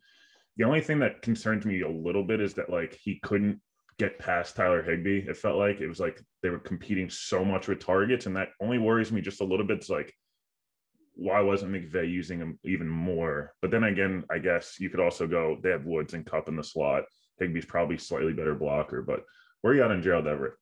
the 0.56 0.64
only 0.64 0.80
thing 0.80 1.00
that 1.00 1.22
concerns 1.22 1.66
me 1.66 1.80
a 1.80 1.88
little 1.88 2.22
bit 2.22 2.40
is 2.40 2.54
that 2.54 2.70
like 2.70 2.96
he 3.02 3.18
couldn't 3.24 3.60
get 4.00 4.18
past 4.18 4.56
Tyler 4.56 4.82
Higbee. 4.82 5.28
It 5.28 5.36
felt 5.36 5.58
like 5.58 5.82
it 5.82 5.86
was 5.86 6.00
like 6.00 6.22
they 6.42 6.48
were 6.48 6.58
competing 6.58 7.10
so 7.10 7.44
much 7.44 7.68
with 7.68 7.84
targets. 7.84 8.24
And 8.24 8.34
that 8.34 8.48
only 8.60 8.78
worries 8.78 9.12
me 9.12 9.20
just 9.20 9.42
a 9.42 9.44
little 9.44 9.66
bit. 9.66 9.76
It's 9.76 9.90
like, 9.90 10.12
why 11.14 11.40
wasn't 11.42 11.72
McVay 11.72 12.10
using 12.10 12.38
him 12.38 12.58
even 12.64 12.88
more? 12.88 13.52
But 13.60 13.70
then 13.70 13.84
again, 13.84 14.24
I 14.30 14.38
guess 14.38 14.80
you 14.80 14.88
could 14.88 15.00
also 15.00 15.26
go, 15.26 15.58
they 15.62 15.68
have 15.68 15.84
Woods 15.84 16.14
and 16.14 16.24
Kupp 16.24 16.48
in 16.48 16.56
the 16.56 16.64
slot. 16.64 17.04
Higbee's 17.38 17.66
probably 17.66 17.98
slightly 17.98 18.32
better 18.32 18.54
blocker, 18.54 19.02
but 19.02 19.22
where 19.60 19.74
are 19.74 19.76
you 19.76 19.84
at 19.84 19.90
on 19.90 20.02
Gerald 20.02 20.26
Everett? 20.26 20.54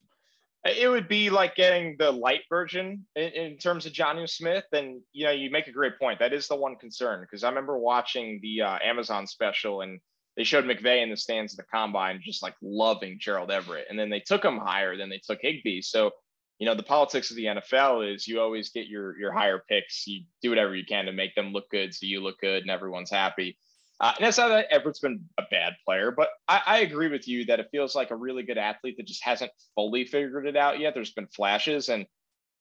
It 0.64 0.88
would 0.88 1.06
be 1.06 1.30
like 1.30 1.54
getting 1.54 1.94
the 1.96 2.10
light 2.10 2.42
version 2.48 3.06
in, 3.14 3.28
in 3.30 3.58
terms 3.58 3.86
of 3.86 3.92
Jonnu 3.92 4.28
Smith. 4.28 4.64
And, 4.72 5.00
you 5.12 5.26
know, 5.26 5.30
you 5.30 5.48
make 5.52 5.68
a 5.68 5.72
great 5.72 5.96
point. 5.96 6.18
That 6.18 6.32
is 6.32 6.48
the 6.48 6.56
one 6.56 6.74
concern 6.74 7.20
because 7.20 7.44
I 7.44 7.48
remember 7.48 7.78
watching 7.78 8.40
the 8.42 8.62
uh, 8.62 8.78
Amazon 8.82 9.28
special 9.28 9.82
and 9.82 10.00
they 10.38 10.44
showed 10.44 10.64
McVay 10.64 11.02
in 11.02 11.10
the 11.10 11.16
stands 11.16 11.52
at 11.52 11.56
the 11.56 11.68
combine 11.68 12.20
just 12.22 12.44
like 12.44 12.54
loving 12.62 13.18
Gerald 13.20 13.50
Everett. 13.50 13.88
And 13.90 13.98
then 13.98 14.08
they 14.08 14.20
took 14.20 14.44
him 14.44 14.56
higher 14.56 14.96
than 14.96 15.08
they 15.08 15.18
took 15.18 15.40
Higbee. 15.42 15.82
So, 15.82 16.12
you 16.60 16.66
know, 16.66 16.76
the 16.76 16.84
politics 16.84 17.30
of 17.30 17.36
the 17.36 17.46
NFL 17.46 18.14
is 18.14 18.28
you 18.28 18.40
always 18.40 18.68
get 18.70 18.86
your 18.86 19.18
your 19.18 19.32
higher 19.32 19.60
picks. 19.68 20.06
You 20.06 20.22
do 20.40 20.50
whatever 20.50 20.76
you 20.76 20.84
can 20.86 21.06
to 21.06 21.12
make 21.12 21.34
them 21.34 21.52
look 21.52 21.68
good 21.70 21.92
so 21.92 22.06
you 22.06 22.22
look 22.22 22.38
good 22.40 22.62
and 22.62 22.70
everyone's 22.70 23.10
happy. 23.10 23.58
Uh, 24.00 24.12
and 24.16 24.24
that's 24.24 24.38
not 24.38 24.48
that 24.48 24.70
Everett's 24.70 25.00
been 25.00 25.24
a 25.38 25.42
bad 25.50 25.74
player, 25.84 26.12
but 26.12 26.28
I, 26.46 26.62
I, 26.64 26.78
agree 26.80 27.08
with 27.08 27.26
you 27.26 27.46
that 27.46 27.58
it 27.58 27.66
feels 27.72 27.96
like 27.96 28.12
a 28.12 28.16
really 28.16 28.44
good 28.44 28.56
athlete 28.56 28.96
that 28.96 29.08
just 29.08 29.24
hasn't 29.24 29.50
fully 29.74 30.04
figured 30.04 30.46
it 30.46 30.56
out 30.56 30.78
yet. 30.78 30.94
There's 30.94 31.10
been 31.10 31.26
flashes, 31.26 31.88
and 31.88 32.06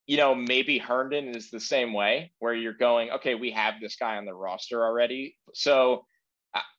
you 0.08 0.18
know 0.18 0.34
maybe 0.34 0.80
Herndon 0.80 1.36
is 1.36 1.52
the 1.52 1.60
same 1.60 1.94
way, 1.94 2.32
where 2.40 2.56
you're 2.56 2.74
going, 2.74 3.12
okay, 3.12 3.36
we 3.36 3.52
have 3.52 3.76
this 3.80 3.98
guy 3.98 4.18
on 4.18 4.26
the 4.26 4.34
roster 4.34 4.84
already, 4.84 5.38
so 5.54 6.06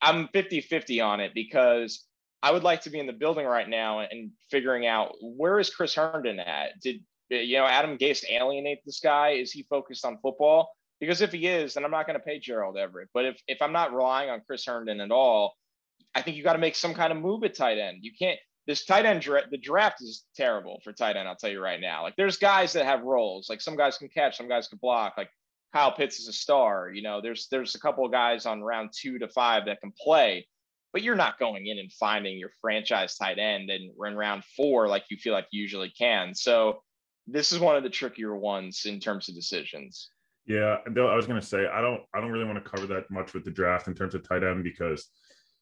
I'm 0.03 0.29
50-50 0.29 1.05
on 1.05 1.21
it 1.21 1.33
because 1.35 2.05
I 2.43 2.53
would 2.53 2.63
like 2.63 2.83
to 2.83 2.91
be 2.91 2.99
in 2.99 3.07
the 3.07 3.13
building 3.13 3.47
right 3.47 3.69
now 3.69 4.01
and 4.01 4.31
figuring 4.51 4.87
out 4.87 5.15
where 5.21 5.59
is 5.59 5.71
Chris 5.71 5.95
Herndon 5.95 6.41
at? 6.41 6.81
Did 6.81 7.03
you 7.31 7.59
know 7.59 7.67
Adam 7.67 7.99
Gase 7.99 8.25
alienate 8.31 8.85
this 8.85 9.01
guy? 9.01 9.31
Is 9.31 9.53
he 9.53 9.67
focused 9.69 10.05
on 10.05 10.19
football? 10.23 10.71
Because 11.01 11.21
if 11.21 11.33
he 11.33 11.47
is, 11.47 11.75
then 11.75 11.85
I'm 11.85 11.91
not 11.91 12.07
going 12.07 12.19
to 12.19 12.25
pay 12.25 12.39
Gerald 12.39 12.77
Everett. 12.77 13.09
But 13.15 13.25
if, 13.25 13.41
if 13.47 13.63
I'm 13.63 13.73
not 13.73 13.95
relying 13.95 14.31
on 14.31 14.43
Chris 14.47 14.67
Herndon 14.67 15.01
at 15.01 15.11
all, 15.11 15.55
I 16.15 16.23
think 16.23 16.37
you 16.37 16.43
got 16.43 16.55
to 16.55 16.59
make 16.59 16.75
some 16.75 16.95
kind 16.95 17.13
of 17.13 17.19
move 17.19 17.45
at 17.45 17.55
tight 17.55 17.79
end. 17.79 17.99
You 18.01 18.13
can't, 18.19 18.39
this 18.67 18.85
tight 18.85 19.07
end, 19.07 19.23
the 19.51 19.59
draft 19.59 20.03
is 20.03 20.25
terrible 20.37 20.81
for 20.83 20.93
tight 20.93 21.17
end. 21.17 21.29
I'll 21.29 21.37
tell 21.37 21.51
you 21.51 21.63
right 21.63 21.81
now. 21.81 22.03
Like 22.03 22.17
there's 22.17 22.37
guys 22.37 22.73
that 22.73 22.85
have 22.85 23.03
roles, 23.03 23.49
like 23.49 23.61
some 23.61 23.77
guys 23.77 23.97
can 23.99 24.09
catch, 24.09 24.37
some 24.37 24.49
guys 24.49 24.69
can 24.69 24.79
block. 24.83 25.15
Like 25.17 25.31
Kyle 25.73 25.93
Pitts 25.93 26.19
is 26.19 26.29
a 26.29 26.33
star. 26.33 26.91
You 26.91 27.03
know, 27.03 27.21
there's, 27.21 27.49
there's 27.51 27.75
a 27.75 27.81
couple 27.81 28.05
of 28.05 28.13
guys 28.13 28.47
on 28.47 28.63
round 28.63 28.91
two 28.93 29.19
to 29.19 29.29
five 29.29 29.67
that 29.67 29.81
can 29.81 29.93
play, 30.01 30.47
but 30.93 31.03
you're 31.03 31.15
not 31.15 31.39
going 31.39 31.67
in 31.67 31.79
and 31.79 31.93
finding 31.93 32.39
your 32.39 32.51
franchise 32.61 33.17
tight 33.17 33.39
end 33.39 33.71
and 33.71 33.91
in 34.07 34.17
round 34.17 34.45
four 34.57 34.89
like 34.89 35.05
you 35.11 35.17
feel 35.17 35.33
like 35.33 35.47
you 35.51 35.61
usually 35.63 35.91
can. 35.91 36.35
So 36.35 36.83
this 37.27 37.53
is 37.53 37.59
one 37.59 37.77
of 37.77 37.83
the 37.83 37.91
trickier 37.91 38.37
ones 38.37 38.87
in 38.87 38.99
terms 38.99 39.29
of 39.29 39.35
decisions. 39.35 40.11
Yeah, 40.47 40.79
I 40.87 41.15
was 41.15 41.27
going 41.27 41.41
to 41.41 41.47
say 41.47 41.67
I 41.67 41.83
don't 41.83 42.01
I 42.15 42.21
don't 42.21 42.31
really 42.31 42.47
want 42.47 42.63
to 42.65 42.71
cover 42.71 42.87
that 42.87 43.11
much 43.11 43.35
with 43.35 43.45
the 43.45 43.51
draft 43.51 43.87
in 43.87 43.95
terms 43.95 44.15
of 44.15 44.27
tight 44.27 44.43
end 44.43 44.65
because 44.65 45.11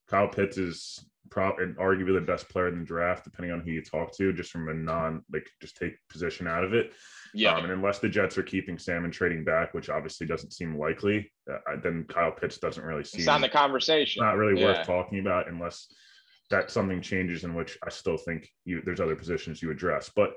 Kyle 0.07 0.29
Pitts 0.29 0.59
is 0.59 1.05
probably 1.31 1.67
arguably 1.75 2.15
the 2.15 2.21
best 2.21 2.49
player 2.49 2.69
in 2.69 2.79
the 2.79 2.85
draft, 2.85 3.25
depending 3.25 3.53
on 3.53 3.61
who 3.61 3.71
you 3.71 3.83
talk 3.83 4.17
to, 4.17 4.33
just 4.33 4.51
from 4.51 4.69
a 4.69 4.75
non 4.75 5.23
like 5.33 5.49
just 5.61 5.77
take 5.77 5.95
position 6.09 6.47
out 6.47 6.65
of 6.65 6.75
it. 6.75 6.93
Yeah, 7.35 7.55
um, 7.55 7.65
and 7.65 7.73
unless 7.73 7.99
the 7.99 8.09
Jets 8.09 8.39
are 8.39 8.43
keeping 8.43 8.79
Sam 8.79 9.05
and 9.05 9.12
trading 9.12 9.45
back, 9.45 9.75
which 9.75 9.91
obviously 9.91 10.27
doesn't 10.27 10.53
seem 10.53 10.79
likely, 10.79 11.31
uh, 11.51 11.77
then 11.83 12.05
Kyle 12.09 12.33
Pitts 12.33 12.59
doesn't 12.59 12.85
really 12.85 13.05
seem. 13.05 13.21
It's 13.21 13.27
not 13.27 13.41
the 13.41 13.49
conversation. 13.49 14.25
Not 14.25 14.37
really 14.37 14.61
yeah. 14.61 14.67
worth 14.67 14.87
talking 14.87 15.19
about 15.19 15.49
unless 15.49 15.93
that 16.51 16.71
something 16.71 17.01
changes, 17.01 17.45
in 17.45 17.55
which 17.55 17.79
I 17.85 17.91
still 17.91 18.17
think 18.17 18.49
you 18.65 18.83
there's 18.85 19.01
other 19.01 19.17
positions 19.17 19.62
you 19.62 19.71
address, 19.71 20.11
but 20.15 20.35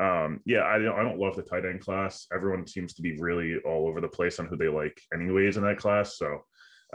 um, 0.00 0.40
yeah, 0.46 0.64
I 0.64 0.78
don't, 0.78 0.98
I 0.98 1.02
don't 1.02 1.18
love 1.18 1.36
the 1.36 1.42
tight 1.42 1.66
end 1.66 1.80
class. 1.80 2.26
Everyone 2.32 2.66
seems 2.66 2.94
to 2.94 3.02
be 3.02 3.18
really 3.18 3.58
all 3.66 3.86
over 3.86 4.00
the 4.00 4.08
place 4.08 4.38
on 4.38 4.46
who 4.46 4.56
they 4.56 4.68
like, 4.68 4.98
anyways, 5.12 5.58
in 5.58 5.62
that 5.64 5.76
class. 5.76 6.16
So, 6.16 6.44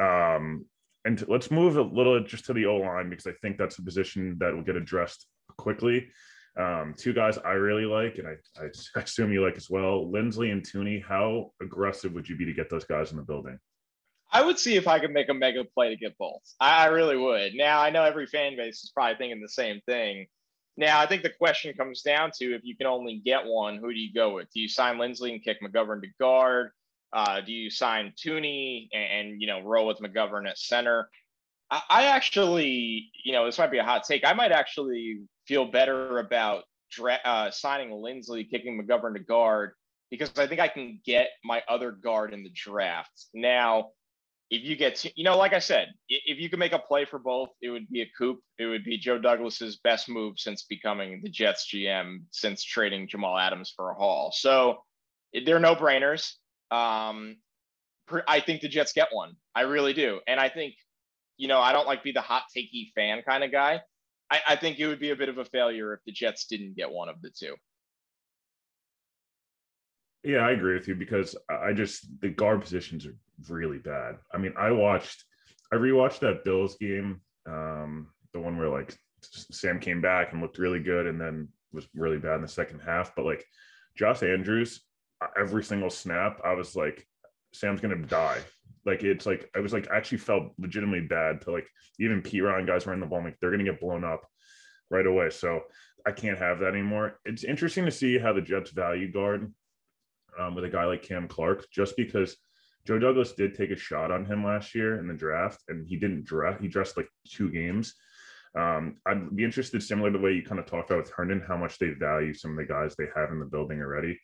um, 0.01 0.65
and 1.05 1.23
let's 1.27 1.51
move 1.51 1.77
a 1.77 1.81
little 1.81 2.21
just 2.23 2.45
to 2.45 2.53
the 2.53 2.65
O 2.65 2.77
line 2.77 3.09
because 3.09 3.27
I 3.27 3.33
think 3.41 3.57
that's 3.57 3.79
a 3.79 3.83
position 3.83 4.37
that 4.39 4.53
will 4.53 4.63
get 4.63 4.75
addressed 4.75 5.27
quickly. 5.57 6.07
Um, 6.57 6.93
two 6.97 7.13
guys 7.13 7.37
I 7.37 7.51
really 7.51 7.85
like, 7.85 8.17
and 8.17 8.27
I, 8.27 8.35
I 8.61 9.01
assume 9.01 9.31
you 9.31 9.43
like 9.43 9.57
as 9.57 9.69
well, 9.69 10.05
Linsley 10.05 10.51
and 10.51 10.63
Thuney. 10.63 11.03
How 11.03 11.51
aggressive 11.61 12.13
would 12.13 12.27
you 12.27 12.35
be 12.35 12.45
to 12.45 12.53
get 12.53 12.69
those 12.69 12.85
guys 12.85 13.11
in 13.11 13.17
the 13.17 13.23
building? 13.23 13.59
I 14.31 14.41
would 14.41 14.57
see 14.57 14.75
if 14.75 14.87
I 14.87 14.99
could 14.99 15.11
make 15.11 15.29
a 15.29 15.33
mega 15.33 15.63
play 15.63 15.89
to 15.89 15.95
get 15.95 16.17
both. 16.17 16.41
I, 16.59 16.85
I 16.85 16.87
really 16.87 17.17
would. 17.17 17.53
Now 17.53 17.81
I 17.81 17.89
know 17.89 18.03
every 18.03 18.25
fan 18.25 18.55
base 18.55 18.83
is 18.83 18.91
probably 18.93 19.15
thinking 19.17 19.41
the 19.41 19.49
same 19.49 19.81
thing. 19.85 20.27
Now, 20.77 20.99
I 20.99 21.05
think 21.05 21.23
the 21.23 21.29
question 21.29 21.73
comes 21.73 22.01
down 22.01 22.31
to 22.39 22.53
if 22.53 22.61
you 22.65 22.75
can 22.75 22.87
only 22.87 23.21
get 23.23 23.45
one, 23.45 23.77
who 23.77 23.93
do 23.93 23.99
you 23.99 24.13
go 24.13 24.35
with? 24.35 24.51
Do 24.53 24.59
you 24.59 24.67
sign 24.67 24.97
Linsley 24.97 25.31
and 25.31 25.41
kick 25.41 25.59
McGovern 25.61 26.01
to 26.01 26.07
guard? 26.19 26.71
Uh, 27.13 27.41
do 27.41 27.51
you 27.51 27.69
sign 27.69 28.13
Thuney 28.17 28.89
and, 28.93 29.29
and, 29.29 29.41
you 29.41 29.47
know 29.47 29.61
roll 29.61 29.87
with 29.87 29.99
McGovern 29.99 30.49
at 30.49 30.57
center? 30.57 31.09
I, 31.71 31.81
I, 31.89 32.03
actually, 32.05 33.11
you 33.23 33.33
know, 33.33 33.45
this 33.45 33.57
might 33.57 33.71
be 33.71 33.77
a 33.77 33.83
hot 33.83 34.03
take. 34.03 34.25
I 34.25 34.33
might 34.33 34.51
actually 34.51 35.21
feel 35.47 35.65
better 35.65 36.19
about 36.19 36.63
dra- 36.91 37.19
uh, 37.23 37.51
signing 37.51 37.89
Linsley, 37.89 38.49
kicking 38.49 38.81
McGovern 38.81 39.13
to 39.13 39.19
guard 39.19 39.71
because 40.11 40.31
I 40.37 40.47
think 40.47 40.61
I 40.61 40.67
can 40.67 40.99
get 41.05 41.29
my 41.43 41.63
other 41.67 41.91
guard 41.91 42.33
in 42.33 42.43
the 42.43 42.51
draft. 42.53 43.27
Now, 43.33 43.89
if 44.51 44.63
you 44.63 44.75
get, 44.75 44.95
to, 44.97 45.11
you 45.15 45.23
know, 45.23 45.37
like 45.37 45.53
I 45.53 45.59
said, 45.59 45.87
if 46.07 46.37
you 46.37 46.49
could 46.49 46.59
make 46.59 46.73
a 46.73 46.79
play 46.79 47.05
for 47.05 47.17
both, 47.17 47.49
it 47.61 47.69
would 47.69 47.89
be 47.89 48.01
a 48.01 48.11
coup. 48.17 48.39
It 48.59 48.65
would 48.65 48.83
be 48.83 48.97
Joe 48.97 49.17
Douglas's 49.17 49.77
best 49.77 50.07
move 50.07 50.35
since 50.37 50.63
becoming 50.63 51.21
the 51.23 51.29
Jets 51.29 51.67
GM, 51.73 52.23
since 52.31 52.63
trading 52.63 53.07
Jamal 53.07 53.37
Adams 53.37 53.73
for 53.75 53.89
a 53.89 53.95
haul. 53.95 54.31
So 54.31 54.83
they're 55.33 55.59
no 55.59 55.75
brainers. 55.75 56.33
Um, 56.75 57.37
I 58.27 58.39
think 58.39 58.61
the 58.61 58.67
Jets 58.67 58.93
get 58.93 59.07
one. 59.11 59.35
I 59.55 59.61
really 59.61 59.93
do. 59.93 60.19
And 60.27 60.39
I 60.39 60.49
think, 60.49 60.75
you 61.37 61.47
know, 61.47 61.59
I 61.59 61.71
don't 61.71 61.87
like 61.87 62.03
be 62.03 62.11
the 62.11 62.21
hot 62.21 62.43
takey 62.55 62.91
fan 62.93 63.21
kind 63.27 63.43
of 63.43 63.51
guy. 63.51 63.81
I, 64.29 64.39
I 64.49 64.55
think 64.55 64.79
it 64.79 64.87
would 64.87 64.99
be 64.99 65.11
a 65.11 65.15
bit 65.15 65.29
of 65.29 65.37
a 65.37 65.45
failure 65.45 65.93
if 65.93 65.99
the 66.05 66.11
Jets 66.11 66.45
didn't 66.45 66.75
get 66.75 66.91
one 66.91 67.09
of 67.09 67.21
the 67.21 67.29
two. 67.29 67.55
Yeah, 70.23 70.39
I 70.39 70.51
agree 70.51 70.73
with 70.73 70.87
you 70.87 70.95
because 70.95 71.35
I 71.49 71.73
just 71.73 72.07
the 72.21 72.29
guard 72.29 72.61
positions 72.61 73.05
are 73.05 73.15
really 73.47 73.77
bad. 73.77 74.15
I 74.33 74.37
mean, 74.37 74.53
I 74.57 74.71
watched, 74.71 75.23
I 75.71 75.75
rewatched 75.75 76.19
that 76.19 76.43
Bills 76.43 76.77
game, 76.77 77.21
um, 77.47 78.07
the 78.33 78.39
one 78.39 78.57
where 78.57 78.69
like 78.69 78.97
Sam 79.21 79.79
came 79.79 80.01
back 80.01 80.33
and 80.33 80.41
looked 80.41 80.57
really 80.57 80.79
good, 80.79 81.05
and 81.05 81.21
then 81.21 81.47
was 81.71 81.87
really 81.93 82.17
bad 82.17 82.35
in 82.35 82.41
the 82.41 82.47
second 82.47 82.79
half. 82.79 83.15
But 83.15 83.25
like 83.25 83.45
Josh 83.95 84.23
Andrews, 84.23 84.81
every 85.37 85.63
single 85.63 85.89
snap, 85.89 86.39
I 86.43 86.53
was 86.53 86.75
like, 86.75 87.07
Sam's 87.53 87.81
gonna 87.81 87.95
die. 87.95 88.39
Like 88.85 89.03
it's 89.03 89.25
like 89.25 89.49
I 89.55 89.59
was 89.59 89.73
like 89.73 89.87
actually 89.91 90.19
felt 90.19 90.53
legitimately 90.57 91.07
bad 91.07 91.41
to 91.41 91.51
like 91.51 91.67
even 91.99 92.21
Pete 92.21 92.43
Ryan 92.43 92.65
guys 92.65 92.85
running 92.85 93.01
the 93.01 93.07
ball. 93.07 93.19
I'm 93.19 93.25
like 93.25 93.39
they're 93.39 93.51
gonna 93.51 93.63
get 93.63 93.79
blown 93.79 94.03
up 94.03 94.27
right 94.89 95.07
away. 95.07 95.29
So 95.29 95.61
I 96.05 96.11
can't 96.11 96.37
have 96.37 96.59
that 96.59 96.73
anymore. 96.73 97.19
It's 97.25 97.43
interesting 97.43 97.85
to 97.85 97.91
see 97.91 98.19
how 98.19 98.33
the 98.33 98.41
Jets 98.41 98.71
value 98.71 99.11
guard 99.11 99.51
um, 100.39 100.53
with 100.53 100.65
a 100.65 100.69
guy 100.69 100.85
like 100.85 101.01
Cam 101.01 101.27
Clark, 101.27 101.65
just 101.71 101.97
because 101.97 102.37
Joe 102.85 102.99
Douglas 102.99 103.31
did 103.31 103.55
take 103.55 103.71
a 103.71 103.75
shot 103.75 104.11
on 104.11 104.25
him 104.25 104.43
last 104.43 104.75
year 104.75 104.99
in 104.99 105.07
the 105.07 105.13
draft, 105.13 105.63
and 105.69 105.87
he 105.87 105.97
didn't 105.97 106.25
draft. 106.25 106.61
He 106.61 106.67
dressed 106.67 106.97
like 106.97 107.09
two 107.27 107.49
games. 107.49 107.95
Um, 108.55 108.97
I'd 109.05 109.35
be 109.35 109.43
interested, 109.43 109.81
similar 109.81 110.11
to 110.11 110.17
the 110.17 110.23
way 110.23 110.33
you 110.33 110.43
kind 110.43 110.59
of 110.59 110.65
talked 110.65 110.91
about 110.91 111.03
with 111.03 111.11
Herndon, 111.11 111.43
how 111.45 111.57
much 111.57 111.79
they 111.79 111.89
value 111.89 112.33
some 112.33 112.51
of 112.51 112.57
the 112.57 112.71
guys 112.71 112.95
they 112.95 113.07
have 113.15 113.31
in 113.31 113.39
the 113.39 113.45
building 113.45 113.81
already. 113.81 114.19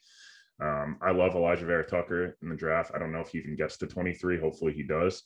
Um, 0.61 0.97
I 1.01 1.11
love 1.11 1.33
Alijah 1.33 1.65
Vera-Tucker 1.65 2.37
in 2.41 2.49
the 2.49 2.55
draft. 2.55 2.91
I 2.93 2.99
don't 2.99 3.11
know 3.11 3.19
if 3.19 3.29
he 3.29 3.39
even 3.39 3.55
gets 3.55 3.77
to 3.77 3.87
23. 3.87 4.39
Hopefully 4.39 4.73
he 4.73 4.83
does. 4.83 5.23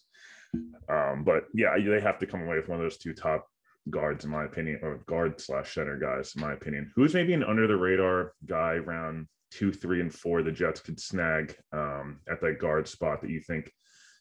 Um, 0.89 1.23
but 1.25 1.45
yeah, 1.53 1.75
they 1.77 1.99
have 1.99 2.19
to 2.19 2.25
come 2.25 2.43
away 2.43 2.55
with 2.55 2.69
one 2.69 2.79
of 2.79 2.85
those 2.85 2.97
two 2.97 3.13
top 3.13 3.45
guards, 3.89 4.25
in 4.25 4.31
my 4.31 4.45
opinion, 4.45 4.79
or 4.81 5.03
guard 5.05 5.39
slash 5.39 5.73
center 5.73 5.97
guys, 5.97 6.33
in 6.35 6.41
my 6.41 6.53
opinion. 6.53 6.91
Who's 6.95 7.13
maybe 7.13 7.33
an 7.33 7.43
under 7.43 7.67
the 7.67 7.75
radar 7.75 8.33
guy 8.45 8.73
around 8.73 9.27
two, 9.51 9.71
three, 9.71 10.01
and 10.01 10.13
four 10.13 10.41
the 10.43 10.51
Jets 10.51 10.79
could 10.79 10.99
snag 10.99 11.55
um, 11.73 12.19
at 12.29 12.41
that 12.41 12.59
guard 12.59 12.87
spot 12.87 13.21
that 13.21 13.29
you 13.29 13.41
think 13.41 13.71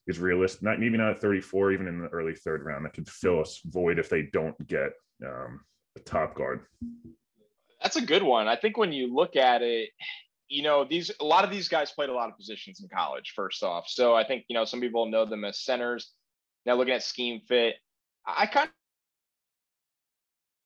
is 0.06 0.18
realistic? 0.18 0.62
Not 0.62 0.80
maybe 0.80 0.98
not 0.98 1.12
at 1.12 1.20
34, 1.20 1.72
even 1.72 1.88
in 1.88 2.00
the 2.00 2.08
early 2.08 2.34
third 2.34 2.64
round, 2.64 2.84
that 2.84 2.94
could 2.94 3.08
fill 3.08 3.40
a 3.40 3.44
void 3.66 3.98
if 3.98 4.08
they 4.08 4.22
don't 4.32 4.66
get 4.66 4.90
um, 5.24 5.60
a 5.96 6.00
top 6.00 6.34
guard. 6.34 6.60
That's 7.82 7.96
a 7.96 8.02
good 8.02 8.22
one. 8.22 8.48
I 8.48 8.56
think 8.56 8.78
when 8.78 8.92
you 8.92 9.14
look 9.14 9.36
at 9.36 9.62
it, 9.62 9.90
you 10.48 10.62
know, 10.62 10.84
these 10.84 11.10
a 11.20 11.24
lot 11.24 11.44
of 11.44 11.50
these 11.50 11.68
guys 11.68 11.90
played 11.90 12.10
a 12.10 12.14
lot 12.14 12.28
of 12.28 12.36
positions 12.36 12.80
in 12.80 12.88
college, 12.94 13.32
first 13.34 13.62
off. 13.62 13.86
So 13.88 14.14
I 14.14 14.24
think, 14.24 14.44
you 14.48 14.54
know, 14.54 14.64
some 14.64 14.80
people 14.80 15.06
know 15.06 15.24
them 15.24 15.44
as 15.44 15.60
centers. 15.60 16.12
Now 16.66 16.76
looking 16.76 16.94
at 16.94 17.02
scheme 17.02 17.40
fit, 17.46 17.74
I 18.26 18.46
kind 18.46 18.70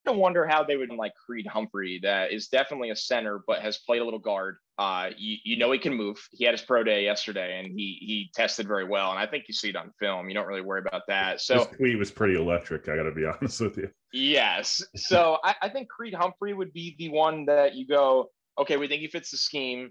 of 0.06 0.16
wonder 0.16 0.46
how 0.46 0.64
they 0.64 0.76
would 0.76 0.90
like 0.90 1.12
Creed 1.14 1.46
Humphrey, 1.46 2.00
that 2.02 2.32
is 2.32 2.48
definitely 2.48 2.90
a 2.90 2.96
center, 2.96 3.42
but 3.46 3.60
has 3.60 3.78
played 3.78 4.00
a 4.00 4.04
little 4.04 4.18
guard. 4.18 4.56
Uh, 4.78 5.10
you, 5.16 5.36
you 5.44 5.58
know 5.58 5.72
he 5.72 5.78
can 5.78 5.92
move. 5.92 6.16
He 6.30 6.44
had 6.44 6.54
his 6.54 6.62
pro 6.62 6.84
day 6.84 7.02
yesterday, 7.02 7.58
and 7.58 7.66
he 7.66 7.98
he 8.00 8.30
tested 8.34 8.68
very 8.68 8.84
well. 8.84 9.10
And 9.10 9.18
I 9.18 9.26
think 9.26 9.44
you 9.48 9.54
see 9.54 9.70
it 9.70 9.76
on 9.76 9.90
film. 9.98 10.28
You 10.28 10.34
don't 10.34 10.46
really 10.46 10.60
worry 10.60 10.82
about 10.86 11.02
that. 11.08 11.40
So 11.40 11.58
his 11.58 11.66
tweet 11.76 11.98
was 11.98 12.10
pretty 12.12 12.36
electric. 12.36 12.88
I 12.88 12.96
got 12.96 13.02
to 13.02 13.12
be 13.12 13.24
honest 13.40 13.60
with 13.60 13.76
you. 13.76 13.90
Yes. 14.12 14.82
So 14.94 15.38
I, 15.42 15.56
I 15.62 15.68
think 15.68 15.88
Creed 15.88 16.14
Humphrey 16.14 16.54
would 16.54 16.72
be 16.72 16.94
the 16.98 17.08
one 17.08 17.44
that 17.46 17.74
you 17.74 17.88
go, 17.88 18.30
okay, 18.58 18.76
we 18.76 18.88
think 18.88 19.00
he 19.00 19.08
fits 19.08 19.30
the 19.30 19.36
scheme. 19.36 19.90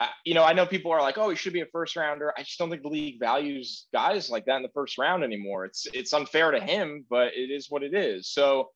Uh, 0.00 0.08
you 0.24 0.34
know, 0.34 0.42
I 0.42 0.52
know 0.52 0.66
people 0.66 0.90
are 0.92 1.00
like, 1.00 1.18
oh, 1.18 1.30
he 1.30 1.36
should 1.36 1.52
be 1.52 1.60
a 1.60 1.66
first 1.66 1.94
rounder. 1.96 2.32
I 2.36 2.42
just 2.42 2.58
don't 2.58 2.70
think 2.70 2.82
the 2.82 2.88
league 2.88 3.20
values 3.20 3.86
guys 3.92 4.28
like 4.28 4.44
that 4.46 4.56
in 4.56 4.62
the 4.62 4.68
first 4.74 4.98
round 4.98 5.22
anymore. 5.22 5.64
It's 5.64 5.86
it's 5.92 6.12
unfair 6.12 6.50
to 6.50 6.60
him, 6.60 7.04
but 7.08 7.28
it 7.34 7.50
is 7.50 7.70
what 7.70 7.82
it 7.82 7.94
is. 7.94 8.28
So 8.28 8.70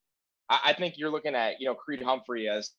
I, 0.49 0.61
I 0.67 0.73
think 0.75 0.95
you're 0.97 1.11
looking 1.11 1.35
at, 1.35 1.61
you 1.61 1.67
know, 1.67 1.75
Creed 1.75 2.03
Humphrey 2.03 2.49
as 2.49 2.71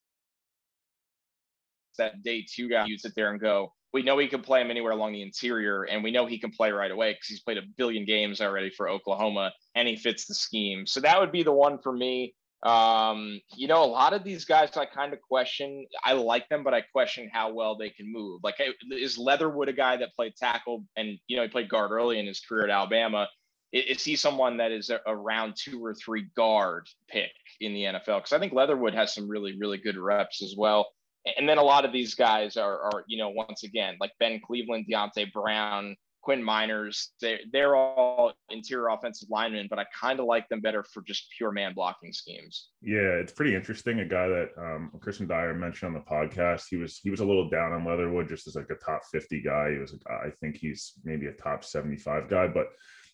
that 1.97 2.23
day 2.23 2.45
two 2.49 2.69
guy. 2.69 2.85
You 2.85 2.97
sit 2.97 3.13
there 3.15 3.31
and 3.31 3.41
go, 3.41 3.73
we 3.93 4.03
know 4.03 4.17
he 4.17 4.27
can 4.27 4.41
play 4.41 4.61
him 4.61 4.71
anywhere 4.71 4.91
along 4.91 5.13
the 5.13 5.21
interior, 5.21 5.83
and 5.83 6.03
we 6.03 6.11
know 6.11 6.25
he 6.25 6.39
can 6.39 6.51
play 6.51 6.71
right 6.71 6.91
away 6.91 7.11
because 7.11 7.27
he's 7.27 7.41
played 7.41 7.57
a 7.57 7.63
billion 7.77 8.05
games 8.05 8.39
already 8.39 8.69
for 8.69 8.89
Oklahoma, 8.89 9.51
and 9.75 9.87
he 9.87 9.95
fits 9.95 10.25
the 10.25 10.35
scheme. 10.35 10.85
So 10.85 10.99
that 11.01 11.19
would 11.19 11.31
be 11.31 11.43
the 11.43 11.51
one 11.51 11.79
for 11.79 11.91
me. 11.91 12.35
Um, 12.63 13.39
you 13.55 13.67
know, 13.67 13.83
a 13.83 13.85
lot 13.85 14.13
of 14.13 14.23
these 14.23 14.43
guys 14.43 14.75
I 14.75 14.85
kind 14.85 15.13
of 15.13 15.21
question. 15.21 15.85
I 16.03 16.13
like 16.13 16.49
them, 16.49 16.63
but 16.63 16.73
I 16.73 16.81
question 16.81 17.29
how 17.31 17.53
well 17.53 17.77
they 17.77 17.89
can 17.89 18.11
move. 18.11 18.41
Like, 18.43 18.55
is 18.91 19.17
Leatherwood 19.17 19.69
a 19.69 19.73
guy 19.73 19.97
that 19.97 20.15
played 20.15 20.35
tackle 20.35 20.83
and 20.97 21.17
you 21.27 21.37
know 21.37 21.43
he 21.43 21.49
played 21.49 21.69
guard 21.69 21.91
early 21.91 22.19
in 22.19 22.27
his 22.27 22.41
career 22.41 22.65
at 22.65 22.69
Alabama? 22.69 23.27
Is 23.71 24.03
he 24.03 24.15
someone 24.15 24.57
that 24.57 24.71
is 24.71 24.89
a, 24.89 25.15
round 25.15 25.53
two 25.55 25.83
or 25.83 25.93
three 25.93 26.27
guard 26.35 26.87
pick 27.07 27.31
in 27.61 27.73
the 27.73 27.83
NFL? 27.83 28.17
Because 28.17 28.33
I 28.33 28.39
think 28.39 28.51
Leatherwood 28.51 28.95
has 28.95 29.13
some 29.13 29.29
really 29.29 29.57
really 29.57 29.77
good 29.77 29.97
reps 29.97 30.41
as 30.43 30.55
well. 30.57 30.89
And 31.37 31.47
then 31.47 31.57
a 31.57 31.63
lot 31.63 31.85
of 31.85 31.91
these 31.91 32.15
guys 32.15 32.57
are, 32.57 32.81
are 32.81 33.03
you 33.07 33.17
know, 33.17 33.29
once 33.29 33.63
again, 33.63 33.97
like 33.99 34.11
Ben 34.19 34.39
Cleveland, 34.45 34.85
Deonte 34.89 35.31
Brown, 35.31 35.95
Quinn 36.21 36.43
Meinerz, 36.43 37.07
they, 37.21 37.39
they're 37.51 37.75
all 37.75 38.33
interior 38.49 38.89
offensive 38.89 39.29
linemen, 39.29 39.67
but 39.69 39.79
I 39.79 39.85
kind 39.99 40.19
of 40.19 40.25
like 40.25 40.47
them 40.49 40.59
better 40.59 40.83
for 40.83 41.01
just 41.03 41.27
pure 41.37 41.51
man 41.51 41.73
blocking 41.73 42.11
schemes. 42.11 42.69
Yeah, 42.81 43.19
it's 43.21 43.31
pretty 43.31 43.55
interesting. 43.55 43.99
A 43.99 44.05
guy 44.05 44.27
that 44.27 44.49
um, 44.57 44.91
Christian 44.99 45.27
Dyer 45.27 45.53
mentioned 45.53 45.95
on 45.95 46.01
the 46.01 46.09
podcast, 46.09 46.65
he 46.69 46.75
was 46.77 46.99
he 47.01 47.09
was 47.09 47.21
a 47.21 47.25
little 47.25 47.49
down 47.49 47.71
on 47.71 47.85
Leatherwood 47.85 48.27
just 48.27 48.47
as 48.47 48.55
like 48.55 48.69
a 48.69 48.75
top 48.75 49.01
50 49.11 49.41
guy. 49.41 49.71
He 49.71 49.77
was, 49.77 49.93
like, 49.93 50.01
I 50.25 50.29
think 50.41 50.57
he's 50.57 50.93
maybe 51.03 51.27
a 51.27 51.33
top 51.33 51.63
75 51.63 52.29
guy, 52.29 52.47
but 52.47 52.67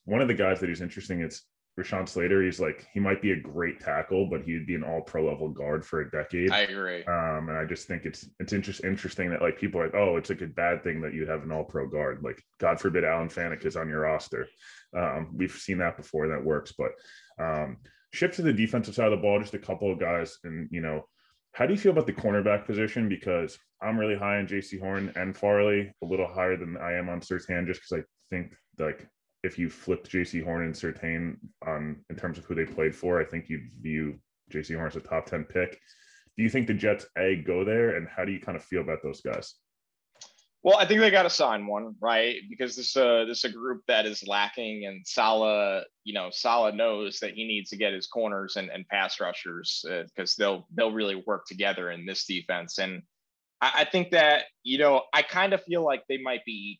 one 0.05 0.21
of 0.21 0.27
the 0.27 0.33
guys 0.33 0.59
that 0.59 0.69
he's 0.69 0.81
interesting 0.81 1.21
is 1.21 1.43
Rashawn 1.79 2.07
Slater, 2.07 2.41
he's 2.41 2.59
like 2.59 2.87
he 2.93 3.01
might 3.01 3.21
be 3.21 3.31
a 3.31 3.39
great 3.39 3.81
tackle, 3.81 4.27
but 4.29 4.43
he'd 4.43 4.65
be 4.65 4.75
an 4.75 4.83
all 4.83 5.01
pro 5.01 5.25
level 5.25 5.49
guard 5.49 5.85
for 5.85 6.01
a 6.01 6.09
decade. 6.09 6.49
I 6.49 6.59
agree. 6.59 7.03
Um, 7.03 7.49
and 7.49 7.57
I 7.57 7.65
just 7.65 7.85
think 7.87 8.05
it's 8.05 8.29
it's 8.39 8.53
interest, 8.53 8.85
interesting 8.85 9.29
that 9.31 9.41
like 9.41 9.59
people 9.59 9.81
are 9.81 9.85
like, 9.85 9.95
oh, 9.95 10.15
it's 10.15 10.29
like 10.29 10.41
a 10.41 10.47
bad 10.47 10.83
thing 10.83 11.01
that 11.01 11.13
you 11.13 11.25
have 11.25 11.43
an 11.43 11.51
all 11.51 11.65
pro 11.65 11.87
guard. 11.87 12.19
Like 12.23 12.41
God 12.59 12.79
forbid 12.79 13.03
Alan 13.03 13.27
Faneca 13.27 13.65
is 13.65 13.75
on 13.75 13.89
your 13.89 14.01
roster. 14.01 14.47
Um, 14.95 15.31
we've 15.35 15.51
seen 15.51 15.79
that 15.79 15.97
before, 15.97 16.29
that 16.29 16.43
works. 16.43 16.73
But 16.77 16.91
um, 17.43 17.77
shift 18.13 18.35
to 18.35 18.41
the 18.41 18.53
defensive 18.53 18.95
side 18.95 19.11
of 19.11 19.11
the 19.11 19.21
ball, 19.21 19.41
just 19.41 19.53
a 19.53 19.59
couple 19.59 19.91
of 19.91 19.99
guys, 19.99 20.37
and 20.45 20.69
you 20.71 20.79
know, 20.79 21.05
how 21.51 21.65
do 21.65 21.73
you 21.73 21.79
feel 21.79 21.91
about 21.91 22.07
the 22.07 22.13
cornerback 22.13 22.65
position? 22.65 23.09
Because 23.09 23.57
I'm 23.81 23.97
really 23.97 24.15
high 24.15 24.37
on 24.37 24.47
Jaycee 24.47 24.79
Horn 24.79 25.11
and 25.17 25.35
Farley, 25.35 25.93
a 26.01 26.05
little 26.05 26.27
higher 26.27 26.55
than 26.55 26.77
I 26.77 26.93
am 26.93 27.09
on 27.09 27.19
Surtain, 27.19 27.67
just 27.67 27.81
because 27.81 28.01
I 28.01 28.33
think 28.33 28.53
like 28.79 29.09
if 29.45 29.59
you 29.59 29.69
flipped 29.69 30.11
Jaycee 30.11 30.43
Horn 30.43 30.63
and 30.65 30.73
Surtain 30.73 31.37
on 31.65 32.03
in 32.09 32.15
terms 32.15 32.37
of 32.37 32.45
who 32.45 32.55
they 32.55 32.65
played 32.65 32.95
for, 32.95 33.21
I 33.21 33.25
think 33.25 33.49
you'd 33.49 33.69
view 33.81 34.19
Jaycee 34.51 34.75
Horn 34.75 34.87
as 34.87 34.95
a 34.95 35.01
top 35.01 35.25
10 35.27 35.45
pick. 35.45 35.79
Do 36.37 36.43
you 36.43 36.49
think 36.49 36.67
the 36.67 36.73
Jets 36.73 37.05
A 37.17 37.37
go 37.37 37.63
there? 37.63 37.95
And 37.95 38.07
how 38.07 38.25
do 38.25 38.31
you 38.31 38.39
kind 38.39 38.55
of 38.55 38.63
feel 38.63 38.81
about 38.81 39.03
those 39.03 39.21
guys? 39.21 39.55
Well, 40.63 40.77
I 40.77 40.85
think 40.87 40.99
they 40.99 41.11
got 41.11 41.23
to 41.23 41.29
sign 41.29 41.67
one, 41.67 41.93
right? 42.01 42.37
Because 42.49 42.75
this 42.75 42.97
uh 42.97 43.25
this 43.25 43.45
is 43.45 43.51
a 43.51 43.53
group 43.53 43.83
that 43.87 44.07
is 44.07 44.27
lacking, 44.27 44.87
and 44.87 45.05
Saleh, 45.05 45.83
you 46.03 46.15
know, 46.15 46.29
Saleh 46.31 46.73
knows 46.73 47.19
that 47.19 47.35
he 47.35 47.45
needs 47.45 47.69
to 47.69 47.77
get 47.77 47.93
his 47.93 48.07
corners 48.07 48.55
and, 48.55 48.71
and 48.71 48.87
pass 48.87 49.19
rushers 49.19 49.85
because 49.87 50.31
uh, 50.31 50.35
they'll 50.39 50.67
they'll 50.73 50.91
really 50.91 51.23
work 51.27 51.45
together 51.45 51.91
in 51.91 52.07
this 52.07 52.25
defense. 52.25 52.79
And 52.79 53.03
I, 53.61 53.71
I 53.81 53.85
think 53.85 54.09
that 54.09 54.45
you 54.63 54.79
know 54.79 55.03
I 55.13 55.21
kind 55.21 55.53
of 55.53 55.61
feel 55.61 55.85
like 55.85 56.01
they 56.09 56.17
might 56.17 56.43
be 56.45 56.79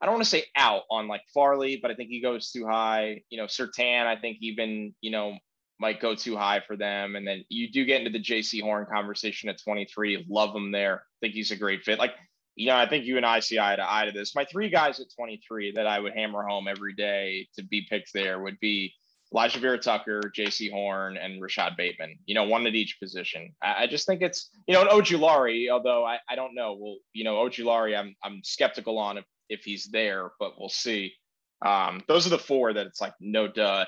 I 0.00 0.06
don't 0.06 0.14
want 0.14 0.24
to 0.24 0.30
say 0.30 0.44
out 0.56 0.82
on 0.90 1.08
like 1.08 1.22
Farley, 1.34 1.78
but 1.80 1.90
I 1.90 1.94
think 1.94 2.08
he 2.08 2.20
goes 2.20 2.50
too 2.50 2.66
high. 2.66 3.22
You 3.30 3.38
know, 3.38 3.46
Surtain, 3.46 4.06
I 4.06 4.16
think 4.16 4.38
even, 4.40 4.94
you 5.00 5.10
know, 5.10 5.36
might 5.80 6.00
go 6.00 6.14
too 6.14 6.36
high 6.36 6.60
for 6.66 6.76
them. 6.76 7.16
And 7.16 7.26
then 7.26 7.44
you 7.48 7.70
do 7.70 7.84
get 7.84 8.00
into 8.00 8.10
the 8.10 8.22
Jaycee 8.22 8.62
Horn 8.62 8.86
conversation 8.92 9.48
at 9.48 9.60
23. 9.62 10.26
Love 10.28 10.54
him 10.54 10.72
there. 10.72 11.04
think 11.20 11.34
he's 11.34 11.50
a 11.50 11.56
great 11.56 11.82
fit. 11.82 11.98
Like, 11.98 12.12
you 12.56 12.66
know, 12.66 12.76
I 12.76 12.88
think 12.88 13.04
you 13.04 13.16
and 13.16 13.26
I 13.26 13.40
see 13.40 13.58
eye 13.58 13.76
to 13.76 13.92
eye 13.92 14.06
to 14.06 14.12
this. 14.12 14.34
My 14.34 14.44
three 14.44 14.68
guys 14.68 14.98
at 15.00 15.06
23 15.16 15.72
that 15.72 15.86
I 15.86 16.00
would 16.00 16.14
hammer 16.14 16.44
home 16.44 16.66
every 16.68 16.94
day 16.94 17.48
to 17.56 17.64
be 17.64 17.86
picked 17.88 18.12
there 18.12 18.40
would 18.40 18.58
be 18.60 18.92
Alijah 19.32 19.60
Vera-Tucker, 19.60 20.22
Jaycee 20.36 20.70
Horn, 20.70 21.16
and 21.16 21.40
Rashod 21.40 21.74
Bateman. 21.76 22.18
You 22.26 22.34
know, 22.34 22.44
one 22.44 22.66
at 22.66 22.74
each 22.74 22.98
position. 23.00 23.54
I, 23.62 23.84
I 23.84 23.86
just 23.86 24.06
think 24.06 24.22
it's, 24.22 24.50
you 24.66 24.74
know, 24.74 24.82
an 24.82 24.88
Ojulari, 24.88 25.70
although 25.70 26.04
I, 26.04 26.18
I 26.28 26.34
don't 26.34 26.54
know. 26.54 26.76
Well, 26.80 26.96
you 27.12 27.24
know, 27.24 27.36
Ojulari, 27.36 27.96
I'm 27.96 28.16
I'm 28.24 28.40
skeptical 28.42 28.98
on 28.98 29.18
if 29.18 29.24
if 29.48 29.62
he's 29.64 29.86
there, 29.86 30.30
but 30.38 30.52
we'll 30.58 30.68
see. 30.68 31.12
Um, 31.64 32.02
those 32.06 32.26
are 32.26 32.30
the 32.30 32.38
four 32.38 32.72
that 32.72 32.86
it's 32.86 33.00
like 33.00 33.14
no 33.20 33.48
duh. 33.48 33.84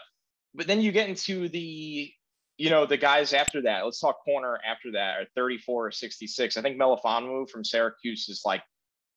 But 0.54 0.66
then 0.66 0.80
you 0.80 0.90
get 0.92 1.08
into 1.08 1.48
the, 1.48 2.10
you 2.58 2.70
know, 2.70 2.86
the 2.86 2.96
guys 2.96 3.32
after 3.32 3.62
that. 3.62 3.84
Let's 3.84 4.00
talk 4.00 4.24
corner 4.24 4.58
after 4.66 4.92
that, 4.92 5.20
or 5.20 5.26
34 5.36 5.86
or 5.86 5.90
66. 5.90 6.56
I 6.56 6.62
think 6.62 6.80
Melifonwu 6.80 7.48
from 7.48 7.64
Syracuse 7.64 8.28
is 8.28 8.42
like 8.44 8.62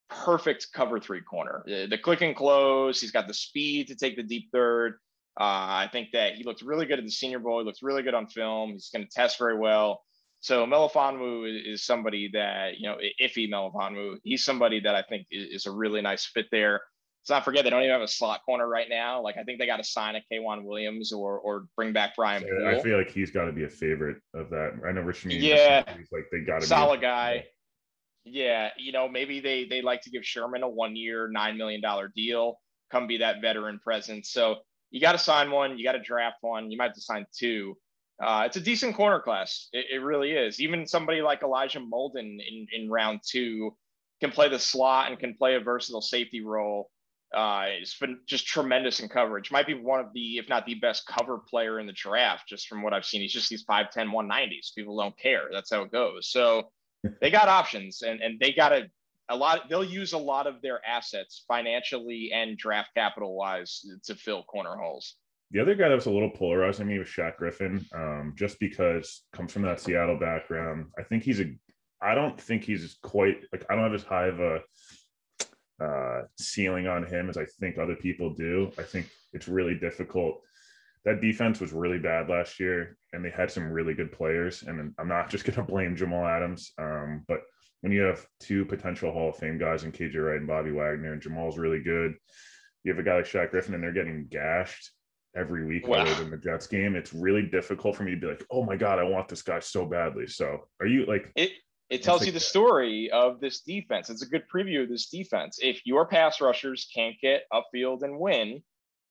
perfect 0.09 0.67
cover 0.73 0.99
three 0.99 1.21
corner. 1.21 1.63
The 1.65 1.97
click 1.97 2.21
and 2.21 2.35
close. 2.35 3.01
He's 3.01 3.11
got 3.11 3.27
the 3.27 3.33
speed 3.33 3.87
to 3.87 3.95
take 3.95 4.15
the 4.15 4.23
deep 4.23 4.49
third. 4.51 4.93
Uh, 5.39 5.87
I 5.87 5.89
think 5.91 6.09
that 6.13 6.35
he 6.35 6.43
looked 6.43 6.61
really 6.61 6.85
good 6.85 6.99
at 6.99 7.05
the 7.05 7.11
Senior 7.11 7.39
Bowl. 7.39 7.59
He 7.59 7.65
looks 7.65 7.81
really 7.81 8.03
good 8.03 8.13
on 8.13 8.27
film. 8.27 8.73
He's 8.73 8.89
going 8.93 9.03
to 9.03 9.09
test 9.09 9.39
very 9.39 9.57
well. 9.57 10.03
So 10.43 10.65
Melifonwu 10.65 11.71
is 11.71 11.85
somebody 11.85 12.29
that 12.33 12.77
you 12.77 12.89
know, 12.89 12.97
Ife 13.23 13.35
Melifonwu. 13.35 14.17
He's 14.25 14.43
somebody 14.43 14.81
that 14.81 14.93
I 14.93 15.01
think 15.01 15.25
is 15.31 15.65
a 15.67 15.71
really 15.71 16.01
nice 16.01 16.25
fit 16.25 16.47
there. 16.51 16.81
Let's 17.21 17.29
not 17.29 17.45
forget 17.45 17.63
they 17.63 17.69
don't 17.69 17.79
even 17.79 17.93
have 17.93 18.01
a 18.01 18.09
slot 18.09 18.41
corner 18.45 18.67
right 18.67 18.87
now. 18.89 19.21
Like 19.21 19.37
I 19.37 19.43
think 19.43 19.57
they 19.57 19.65
got 19.65 19.77
to 19.77 19.85
sign 19.85 20.17
a 20.17 20.21
K'Waun 20.29 20.65
Williams 20.65 21.13
or 21.13 21.39
or 21.39 21.67
bring 21.77 21.93
back 21.93 22.17
Brian. 22.17 22.43
Yeah, 22.43 22.71
I 22.71 22.81
feel 22.81 22.97
like 22.97 23.09
he's 23.09 23.31
got 23.31 23.45
to 23.45 23.53
be 23.53 23.63
a 23.63 23.69
favorite 23.69 24.17
of 24.33 24.49
that. 24.49 24.81
I 24.85 24.91
know 24.91 24.99
Rich. 24.99 25.23
Yeah, 25.27 25.85
like 26.11 26.25
they 26.29 26.41
got 26.41 26.59
to 26.59 26.67
solid 26.67 26.99
guy. 26.99 27.45
Yeah, 28.25 28.71
you 28.77 28.91
know 28.91 29.07
maybe 29.07 29.39
they 29.39 29.63
they 29.63 29.81
like 29.81 30.01
to 30.01 30.09
give 30.09 30.25
Sherman 30.25 30.63
a 30.63 30.67
one 30.67 30.97
year 30.97 31.29
nine 31.31 31.57
million 31.57 31.79
dollar 31.79 32.11
deal. 32.13 32.59
Come 32.91 33.07
be 33.07 33.19
that 33.19 33.39
veteran 33.39 33.79
presence. 33.81 34.29
So 34.31 34.57
you 34.91 34.99
got 34.99 35.13
to 35.13 35.17
sign 35.19 35.51
one. 35.51 35.77
You 35.77 35.85
got 35.85 35.93
to 35.93 36.01
draft 36.01 36.39
one. 36.41 36.69
You 36.69 36.77
might 36.77 36.87
have 36.87 36.95
to 36.95 37.01
sign 37.01 37.25
two. 37.33 37.77
Uh, 38.21 38.43
it's 38.45 38.57
a 38.57 38.61
decent 38.61 38.95
corner 38.95 39.19
class. 39.19 39.69
It, 39.73 39.85
it, 39.93 40.03
really 40.03 40.31
is. 40.31 40.59
Even 40.59 40.87
somebody 40.87 41.21
like 41.21 41.41
Elijah 41.41 41.79
Molden 41.79 42.37
in, 42.39 42.67
in 42.71 42.89
round 42.89 43.21
two 43.25 43.75
can 44.21 44.31
play 44.31 44.49
the 44.49 44.59
slot 44.59 45.09
and 45.09 45.19
can 45.19 45.35
play 45.35 45.55
a 45.55 45.59
versatile 45.59 46.01
safety 46.01 46.43
role. 46.43 46.89
Uh, 47.35 47.65
it's 47.81 47.97
been 47.97 48.19
just 48.27 48.45
tremendous 48.45 48.99
in 48.99 49.09
coverage. 49.09 49.51
Might 49.51 49.65
be 49.65 49.73
one 49.73 49.99
of 49.99 50.13
the, 50.13 50.37
if 50.37 50.47
not 50.47 50.65
the 50.65 50.75
best 50.75 51.07
cover 51.07 51.39
player 51.39 51.79
in 51.79 51.87
the 51.87 51.93
draft, 51.93 52.47
just 52.47 52.67
from 52.67 52.83
what 52.83 52.93
I've 52.93 53.05
seen. 53.05 53.21
He's 53.21 53.33
just 53.33 53.49
these 53.49 53.65
5'10, 53.65 54.11
190s. 54.11 54.75
People 54.75 54.97
don't 54.97 55.17
care. 55.17 55.49
That's 55.51 55.71
how 55.71 55.81
it 55.81 55.91
goes. 55.91 56.29
So 56.29 56.69
they 57.21 57.31
got 57.31 57.47
options 57.47 58.03
and, 58.03 58.21
and 58.21 58.39
they 58.39 58.53
got 58.53 58.69
to, 58.69 58.89
a 59.29 59.35
lot, 59.35 59.67
they'll 59.69 59.83
use 59.83 60.13
a 60.13 60.17
lot 60.17 60.45
of 60.45 60.61
their 60.61 60.79
assets 60.85 61.43
financially 61.47 62.31
and 62.33 62.57
draft 62.57 62.89
capital 62.95 63.35
wise 63.35 63.83
to 64.05 64.15
fill 64.15 64.43
corner 64.43 64.75
holes. 64.75 65.15
The 65.53 65.59
other 65.59 65.75
guy 65.75 65.87
that 65.87 65.95
was 65.95 66.07
a 66.07 66.11
little 66.11 66.31
polarizing 66.31 66.87
me 66.87 66.97
was 66.97 67.07
Shaq 67.07 67.37
Griffin, 67.37 67.85
um, 67.93 68.33
just 68.35 68.59
because 68.59 69.21
comes 69.33 69.53
from 69.53 69.61
that 69.61 69.79
Seattle 69.79 70.17
background. 70.17 70.87
I 70.97 71.03
think 71.03 71.21
he's 71.21 71.39
a. 71.39 71.55
I 72.01 72.15
don't 72.15 72.41
think 72.41 72.63
he's 72.63 72.97
quite 73.03 73.37
like 73.51 73.63
I 73.69 73.75
don't 73.75 73.83
have 73.83 73.93
as 73.93 74.03
high 74.03 74.25
of 74.25 74.39
a 74.39 74.61
uh, 75.79 76.23
ceiling 76.39 76.87
on 76.87 77.05
him 77.05 77.29
as 77.29 77.37
I 77.37 77.45
think 77.45 77.77
other 77.77 77.95
people 77.95 78.33
do. 78.33 78.71
I 78.79 78.81
think 78.81 79.07
it's 79.31 79.47
really 79.47 79.75
difficult. 79.75 80.41
That 81.05 81.21
defense 81.21 81.59
was 81.59 81.71
really 81.71 81.99
bad 81.99 82.29
last 82.29 82.59
year, 82.59 82.97
and 83.13 83.23
they 83.23 83.29
had 83.29 83.51
some 83.51 83.71
really 83.71 83.93
good 83.93 84.11
players. 84.11 84.63
And 84.63 84.91
I'm 84.97 85.07
not 85.07 85.29
just 85.29 85.45
going 85.45 85.55
to 85.55 85.63
blame 85.63 85.95
Jamal 85.95 86.25
Adams, 86.25 86.71
um, 86.79 87.25
but 87.27 87.41
when 87.81 87.91
you 87.91 88.01
have 88.01 88.25
two 88.39 88.65
potential 88.65 89.11
Hall 89.11 89.29
of 89.29 89.35
Fame 89.35 89.59
guys 89.59 89.83
in 89.83 89.91
KJ 89.91 90.15
Wright 90.15 90.37
and 90.37 90.47
Bobby 90.47 90.71
Wagner, 90.71 91.13
and 91.13 91.21
Jamal's 91.21 91.59
really 91.59 91.83
good, 91.83 92.15
you 92.83 92.91
have 92.91 92.99
a 92.99 93.03
guy 93.03 93.17
like 93.17 93.25
Shaq 93.25 93.51
Griffin, 93.51 93.75
and 93.75 93.83
they're 93.83 93.93
getting 93.93 94.25
gashed 94.31 94.89
every 95.35 95.65
week 95.65 95.87
wow. 95.87 95.99
other 95.99 96.13
than 96.15 96.29
the 96.29 96.37
Jets 96.37 96.67
game, 96.67 96.95
it's 96.95 97.13
really 97.13 97.43
difficult 97.43 97.95
for 97.95 98.03
me 98.03 98.11
to 98.11 98.17
be 98.17 98.27
like, 98.27 98.45
oh 98.51 98.63
my 98.63 98.75
God, 98.75 98.99
I 98.99 99.03
want 99.03 99.27
this 99.27 99.41
guy 99.41 99.59
so 99.59 99.85
badly. 99.85 100.27
So 100.27 100.67
are 100.79 100.87
you 100.87 101.05
like 101.05 101.31
it 101.35 101.51
it 101.89 102.01
tells 102.01 102.25
you 102.25 102.31
the 102.31 102.39
story 102.39 103.11
of 103.11 103.39
this 103.39 103.61
defense. 103.61 104.09
It's 104.09 104.23
a 104.23 104.27
good 104.27 104.45
preview 104.53 104.83
of 104.83 104.89
this 104.89 105.09
defense. 105.09 105.59
If 105.61 105.85
your 105.85 106.07
pass 106.07 106.41
rushers 106.41 106.89
can't 106.93 107.15
get 107.21 107.43
upfield 107.53 108.01
and 108.01 108.17
win, 108.17 108.63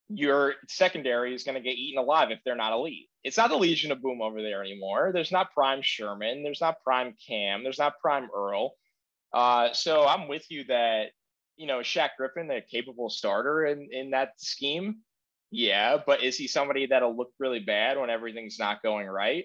your 0.09 0.55
secondary 0.69 1.35
is 1.35 1.45
going 1.45 1.55
to 1.55 1.61
get 1.61 1.77
eaten 1.77 2.03
alive 2.03 2.31
if 2.31 2.41
they're 2.45 2.57
not 2.57 2.73
elite. 2.73 3.09
It's 3.25 3.37
not 3.37 3.51
the 3.51 3.57
Legion 3.57 3.93
of 3.93 4.03
Boom 4.03 4.21
over 4.21 4.43
there 4.43 4.63
anymore. 4.63 5.13
There's 5.15 5.31
not 5.31 5.53
prime 5.53 5.81
Sherman. 5.83 6.43
There's 6.43 6.61
not 6.61 6.83
prime 6.83 7.15
Cam. 7.27 7.63
There's 7.63 7.79
not 7.79 8.01
prime 8.01 8.29
Earl. 8.35 8.73
Uh, 9.33 9.73
so 9.73 10.07
I'm 10.07 10.29
with 10.29 10.45
you 10.51 10.65
that 10.65 11.11
you 11.57 11.67
know 11.67 11.79
Shaq 11.79 12.11
Griffin, 12.19 12.51
a 12.51 12.61
capable 12.61 13.11
starter 13.11 13.65
in 13.67 13.89
in 13.93 14.11
that 14.11 14.33
scheme, 14.39 14.99
yeah, 15.53 15.99
but 16.05 16.23
is 16.23 16.39
he 16.39 16.49
somebody 16.49 16.87
that'll 16.87 17.15
look 17.15 17.31
really 17.39 17.61
bad 17.61 17.99
when 17.99 18.09
everything's 18.09 18.59
not 18.59 18.83
going 18.83 19.07
right? 19.07 19.45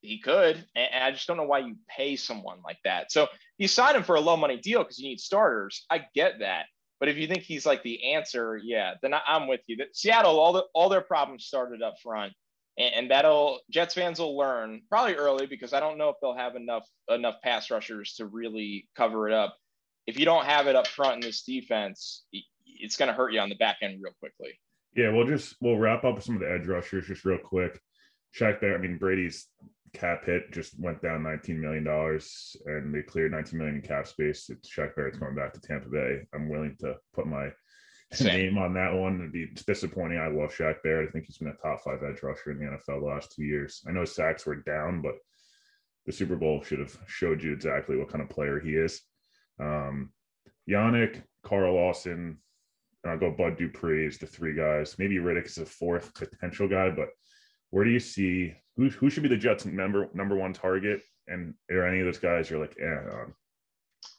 He 0.00 0.18
could. 0.18 0.64
And 0.74 1.04
I 1.04 1.10
just 1.10 1.26
don't 1.26 1.36
know 1.36 1.44
why 1.44 1.58
you 1.58 1.76
pay 1.86 2.16
someone 2.16 2.58
like 2.64 2.78
that. 2.84 3.12
So 3.12 3.28
you 3.58 3.68
sign 3.68 3.94
him 3.94 4.04
for 4.04 4.16
a 4.16 4.20
low 4.20 4.38
money 4.38 4.56
deal 4.56 4.82
because 4.82 4.98
you 4.98 5.08
need 5.08 5.20
starters. 5.20 5.84
I 5.90 6.06
get 6.14 6.40
that. 6.40 6.64
But 6.98 7.10
if 7.10 7.18
you 7.18 7.26
think 7.26 7.42
he's 7.42 7.66
like 7.66 7.82
the 7.82 8.14
answer, 8.14 8.58
yeah, 8.62 8.94
then 9.02 9.12
I'm 9.14 9.46
with 9.46 9.60
you. 9.66 9.76
Seattle, 9.92 10.38
all 10.38 10.54
the 10.54 10.64
all 10.72 10.88
their 10.88 11.02
problems 11.02 11.44
started 11.44 11.82
up 11.82 11.96
front. 12.02 12.32
And, 12.76 13.10
that'll 13.10 13.60
Jets 13.70 13.94
fans 13.94 14.18
will 14.18 14.36
learn 14.36 14.82
probably 14.88 15.14
early 15.14 15.46
because 15.46 15.72
I 15.72 15.80
don't 15.80 15.98
know 15.98 16.08
if 16.08 16.16
they'll 16.20 16.34
have 16.34 16.56
enough 16.56 16.88
enough 17.08 17.36
pass 17.42 17.70
rushers 17.70 18.14
to 18.14 18.26
really 18.26 18.88
cover 18.96 19.28
it 19.28 19.34
up. 19.34 19.56
If 20.06 20.18
you 20.18 20.24
don't 20.24 20.46
have 20.46 20.66
it 20.66 20.74
up 20.74 20.86
front 20.86 21.16
in 21.16 21.20
this 21.20 21.42
defense, 21.42 22.24
it's 22.66 22.96
going 22.96 23.08
to 23.08 23.14
hurt 23.14 23.32
you 23.32 23.40
on 23.40 23.50
the 23.50 23.54
back 23.54 23.76
end 23.82 24.00
real 24.02 24.14
quickly. 24.18 24.58
Yeah, 24.94 25.10
we'll 25.12 25.26
just 25.26 25.56
we'll 25.60 25.76
wrap 25.76 26.04
up 26.04 26.22
some 26.22 26.36
of 26.36 26.40
the 26.40 26.50
edge 26.50 26.66
rushers 26.66 27.06
just 27.06 27.24
real 27.24 27.38
quick. 27.38 27.80
Shaq 28.38 28.60
there. 28.60 28.74
I 28.74 28.78
mean, 28.78 28.98
Brady's 28.98 29.46
cap 29.94 30.24
hit 30.24 30.52
just 30.52 30.78
went 30.78 31.00
down 31.00 31.22
$19 31.22 31.56
million 31.56 31.86
and 32.66 32.94
they 32.94 33.02
cleared 33.02 33.32
19 33.32 33.58
million 33.58 33.76
in 33.76 33.82
cap 33.82 34.06
space. 34.06 34.50
It's 34.50 34.68
Shaq 34.68 34.94
Barrett's 34.94 35.18
going 35.18 35.36
back 35.36 35.52
to 35.54 35.60
Tampa 35.60 35.88
Bay. 35.88 36.26
I'm 36.34 36.48
willing 36.48 36.76
to 36.80 36.96
put 37.14 37.26
my 37.26 37.50
Same. 38.12 38.26
name 38.26 38.58
on 38.58 38.74
that 38.74 38.92
one. 38.92 39.20
It'd 39.20 39.32
be, 39.32 39.46
disappointing. 39.66 40.18
I 40.18 40.26
love 40.26 40.54
Shaq 40.54 40.82
Barrett. 40.82 41.08
I 41.08 41.12
think 41.12 41.26
he's 41.26 41.38
been 41.38 41.48
a 41.48 41.54
top 41.54 41.82
five 41.82 42.02
edge 42.02 42.22
rusher 42.22 42.50
in 42.50 42.58
the 42.58 42.64
NFL 42.66 43.00
the 43.00 43.06
last 43.06 43.32
two 43.32 43.44
years. 43.44 43.82
I 43.88 43.92
know 43.92 44.04
sacks 44.04 44.44
were 44.44 44.56
down, 44.56 45.00
but 45.00 45.14
the 46.06 46.12
Super 46.12 46.36
Bowl 46.36 46.62
should 46.62 46.80
have 46.80 46.96
showed 47.06 47.42
you 47.42 47.52
exactly 47.52 47.96
what 47.96 48.08
kind 48.08 48.22
of 48.22 48.28
player 48.28 48.60
he 48.60 48.74
is. 48.74 49.00
Um, 49.60 50.12
Yannick, 50.68 51.22
Carl 51.44 51.74
Lawson, 51.74 52.38
and 53.04 53.12
I'll 53.12 53.18
go 53.18 53.30
Bud 53.30 53.58
Dupree 53.58 54.06
is 54.06 54.18
the 54.18 54.26
three 54.26 54.54
guys. 54.54 54.96
Maybe 54.98 55.16
Riddick 55.16 55.46
is 55.46 55.58
a 55.58 55.66
fourth 55.66 56.14
potential 56.14 56.66
guy, 56.66 56.90
but 56.90 57.10
where 57.70 57.84
do 57.84 57.90
you 57.90 58.00
see 58.00 58.54
who 58.76 58.88
who 58.88 59.10
should 59.10 59.22
be 59.22 59.28
the 59.28 59.36
Jets' 59.36 59.66
number 59.66 60.08
number 60.14 60.36
one 60.36 60.52
target? 60.52 61.02
And 61.28 61.54
are 61.70 61.86
any 61.86 62.00
of 62.00 62.06
those 62.06 62.18
guys 62.18 62.50
you're 62.50 62.60
like, 62.60 62.76
eh, 62.80 63.10
um, 63.12 63.34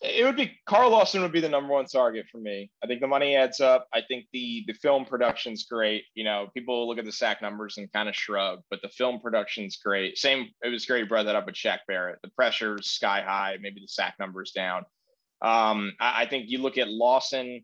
it 0.01 0.25
would 0.25 0.35
be 0.35 0.57
Carl 0.65 0.91
Lawson 0.91 1.21
would 1.21 1.31
be 1.31 1.41
the 1.41 1.49
number 1.49 1.73
one 1.73 1.85
target 1.85 2.25
for 2.31 2.37
me. 2.37 2.69
I 2.83 2.87
think 2.87 3.01
the 3.01 3.07
money 3.07 3.35
adds 3.35 3.59
up. 3.59 3.87
I 3.93 4.01
think 4.07 4.25
the 4.33 4.63
the 4.67 4.73
film 4.73 5.05
production's 5.05 5.65
great. 5.65 6.03
You 6.13 6.23
know, 6.23 6.47
people 6.53 6.87
look 6.87 6.97
at 6.99 7.05
the 7.05 7.11
sack 7.11 7.41
numbers 7.41 7.77
and 7.77 7.91
kind 7.91 8.09
of 8.09 8.15
shrug, 8.15 8.59
but 8.69 8.81
the 8.81 8.89
film 8.89 9.19
production's 9.19 9.77
great. 9.77 10.17
Same, 10.17 10.49
it 10.63 10.69
was 10.69 10.85
great. 10.85 11.09
Brought 11.09 11.25
that 11.25 11.35
up 11.35 11.45
with 11.45 11.55
Shaq 11.55 11.79
Barrett. 11.87 12.19
The 12.23 12.31
pressure's 12.35 12.89
sky 12.91 13.21
high. 13.21 13.57
Maybe 13.59 13.81
the 13.81 13.87
sack 13.87 14.15
numbers 14.19 14.51
down. 14.51 14.85
Um, 15.41 15.93
I, 15.99 16.23
I 16.23 16.25
think 16.27 16.45
you 16.49 16.59
look 16.59 16.77
at 16.77 16.87
Lawson 16.87 17.63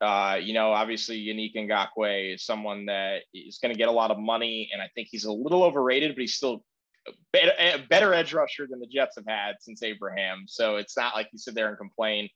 uh, 0.00 0.38
you 0.40 0.52
know, 0.52 0.72
obviously 0.72 1.24
Yannick 1.24 1.54
Ngakoue 1.54 2.34
is 2.34 2.44
someone 2.44 2.86
that 2.86 3.22
is 3.32 3.58
going 3.58 3.72
to 3.72 3.78
get 3.78 3.88
a 3.88 3.92
lot 3.92 4.10
of 4.10 4.18
money, 4.18 4.68
and 4.72 4.82
I 4.82 4.88
think 4.94 5.08
he's 5.10 5.24
a 5.24 5.32
little 5.32 5.62
overrated, 5.62 6.14
but 6.14 6.20
he's 6.20 6.34
still 6.34 6.64
better, 7.32 7.52
a 7.58 7.78
better 7.88 8.14
edge 8.14 8.32
rusher 8.32 8.66
than 8.68 8.80
the 8.80 8.86
Jets 8.86 9.16
have 9.16 9.26
had 9.26 9.56
since 9.60 9.82
Abraham. 9.82 10.44
So 10.46 10.76
it's 10.76 10.96
not 10.96 11.14
like 11.14 11.28
you 11.32 11.38
sit 11.38 11.54
there 11.54 11.68
and 11.68 11.78
complain. 11.78 12.28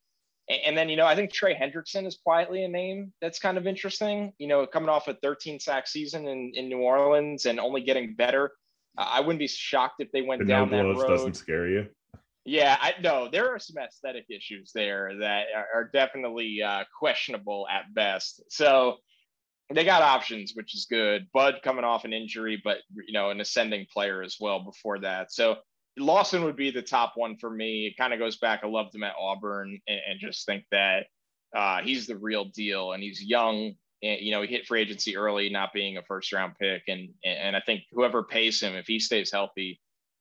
And, 0.49 0.61
and 0.67 0.79
then, 0.79 0.89
you 0.89 0.97
know, 0.97 1.07
I 1.07 1.15
think 1.15 1.33
Trey 1.33 1.55
Hendrickson 1.55 2.07
is 2.07 2.19
quietly 2.25 2.65
a 2.65 2.69
name 2.69 3.13
that's 3.21 3.39
kind 3.39 3.59
of 3.59 3.67
interesting. 3.67 4.33
You 4.39 4.49
know, 4.49 4.67
coming 4.67 4.89
off 4.89 5.09
a 5.09 5.15
13 5.15 5.61
sack 5.61 5.87
season 5.87 6.27
in, 6.29 6.53
in 6.55 6.69
New 6.69 6.79
Orleans 6.79 7.47
and 7.47 7.61
only 7.61 7.83
getting 7.83 8.15
better. 8.15 8.53
Uh, 8.99 9.07
I 9.11 9.21
wouldn't 9.21 9.39
be 9.39 9.49
shocked 9.49 9.97
if 10.01 10.11
they 10.13 10.23
went 10.23 10.41
the 10.41 10.47
down 10.47 10.71
no 10.71 10.95
that 10.95 11.01
road. 11.01 11.09
Doesn't 11.09 11.35
scare 11.35 11.69
you. 11.69 11.89
Yeah, 12.51 12.77
I 12.81 12.95
know 13.01 13.29
there 13.31 13.49
are 13.55 13.61
some 13.61 13.81
aesthetic 13.81 14.25
issues 14.29 14.73
there 14.75 15.17
that 15.21 15.45
are, 15.55 15.67
are 15.73 15.91
definitely 15.93 16.61
uh, 16.61 16.83
questionable 16.99 17.69
at 17.71 17.95
best. 17.95 18.43
So 18.49 18.97
they 19.73 19.85
got 19.85 20.03
options, 20.03 20.55
which 20.57 20.75
is 20.75 20.89
good. 20.91 21.29
Bud 21.33 21.61
coming 21.63 21.85
off 21.85 22.05
an 22.05 22.13
injury, 22.13 22.61
but 22.65 22.79
you 23.07 23.13
know, 23.13 23.31
an 23.31 23.41
ascending 23.41 23.87
player 23.93 24.21
as 24.21 24.39
well 24.41 24.65
before 24.65 24.99
that. 24.99 25.33
So 25.33 25.59
Lawson 25.97 26.43
would 26.43 26.57
be 26.57 26.73
the 26.73 26.83
top 26.83 27.13
one 27.15 27.37
for 27.37 27.51
me. 27.51 27.87
It 27.87 27.97
kind 27.97 28.13
of 28.13 28.19
goes 28.19 28.39
back. 28.39 28.63
I 28.65 28.67
loved 28.67 28.97
him 28.97 29.05
at 29.05 29.15
Auburn, 29.17 29.79
and, 29.87 30.01
and 30.11 30.19
just 30.19 30.45
think 30.45 30.65
that 30.73 31.07
uh, 31.57 31.83
he's 31.83 32.09
the 32.09 32.19
real 32.19 32.47
deal, 32.47 32.95
and 32.95 33.01
he's 33.01 33.23
young. 33.23 33.75
And, 34.03 34.21
you 34.21 34.33
know, 34.33 34.43
he 34.43 34.49
hit 34.49 34.67
free 34.67 34.81
agency 34.81 35.17
early, 35.17 35.51
not 35.51 35.73
being 35.73 35.99
a 35.99 36.03
first 36.03 36.33
round 36.33 36.55
pick, 36.61 36.83
and 36.89 37.11
and 37.25 37.55
I 37.55 37.61
think 37.61 37.83
whoever 37.93 38.25
pays 38.25 38.61
him, 38.61 38.75
if 38.75 38.89
he 38.89 38.99
stays 38.99 39.31
healthy, 39.31 39.81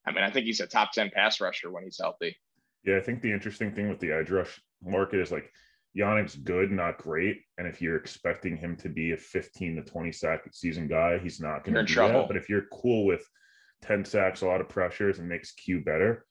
I 0.10 0.12
mean, 0.12 0.24
I 0.24 0.32
think 0.32 0.48
he's 0.48 0.60
a 0.60 0.68
top 0.68 0.92
10 0.92 1.12
pass 1.12 1.40
rusher 1.40 1.70
when 1.70 1.84
he's 1.84 2.00
healthy. 2.02 2.36
Yeah, 2.84 2.98
I 2.98 3.02
think 3.02 3.22
the 3.22 3.32
interesting 3.32 3.72
thing 3.72 3.90
with 3.90 4.00
the 4.00 4.12
edge 4.12 4.32
rush 4.32 4.60
market 4.84 5.20
is 5.20 5.32
like 5.32 5.52
Yannick's 5.96 6.36
good, 6.36 6.72
not 6.72 6.98
great. 6.98 7.42
And 7.60 7.68
if 7.68 7.80
you're 7.80 7.98
expecting 7.98 8.58
him 8.58 8.76
to 8.78 8.90
be 8.90 9.12
a 9.12 9.18
15 9.18 9.76
to 9.76 9.84
20 9.84 10.12
sack 10.12 10.42
season 10.52 10.88
guy, 10.88 11.20
he's 11.20 11.40
not 11.40 11.64
going 11.64 11.76
to 11.76 11.84
be 11.84 11.94
trouble. 11.94 12.22
That. 12.22 12.28
But 12.28 12.38
if 12.38 12.50
you're 12.50 12.66
cool 12.74 13.06
with 13.06 13.24
10 13.84 14.04
sacks, 14.04 14.42
a 14.42 14.48
lot 14.48 14.62
of 14.62 14.70
pressures, 14.70 15.20
and 15.20 15.30
makes 15.30 15.52
Q 15.52 15.82
better, 15.82 16.26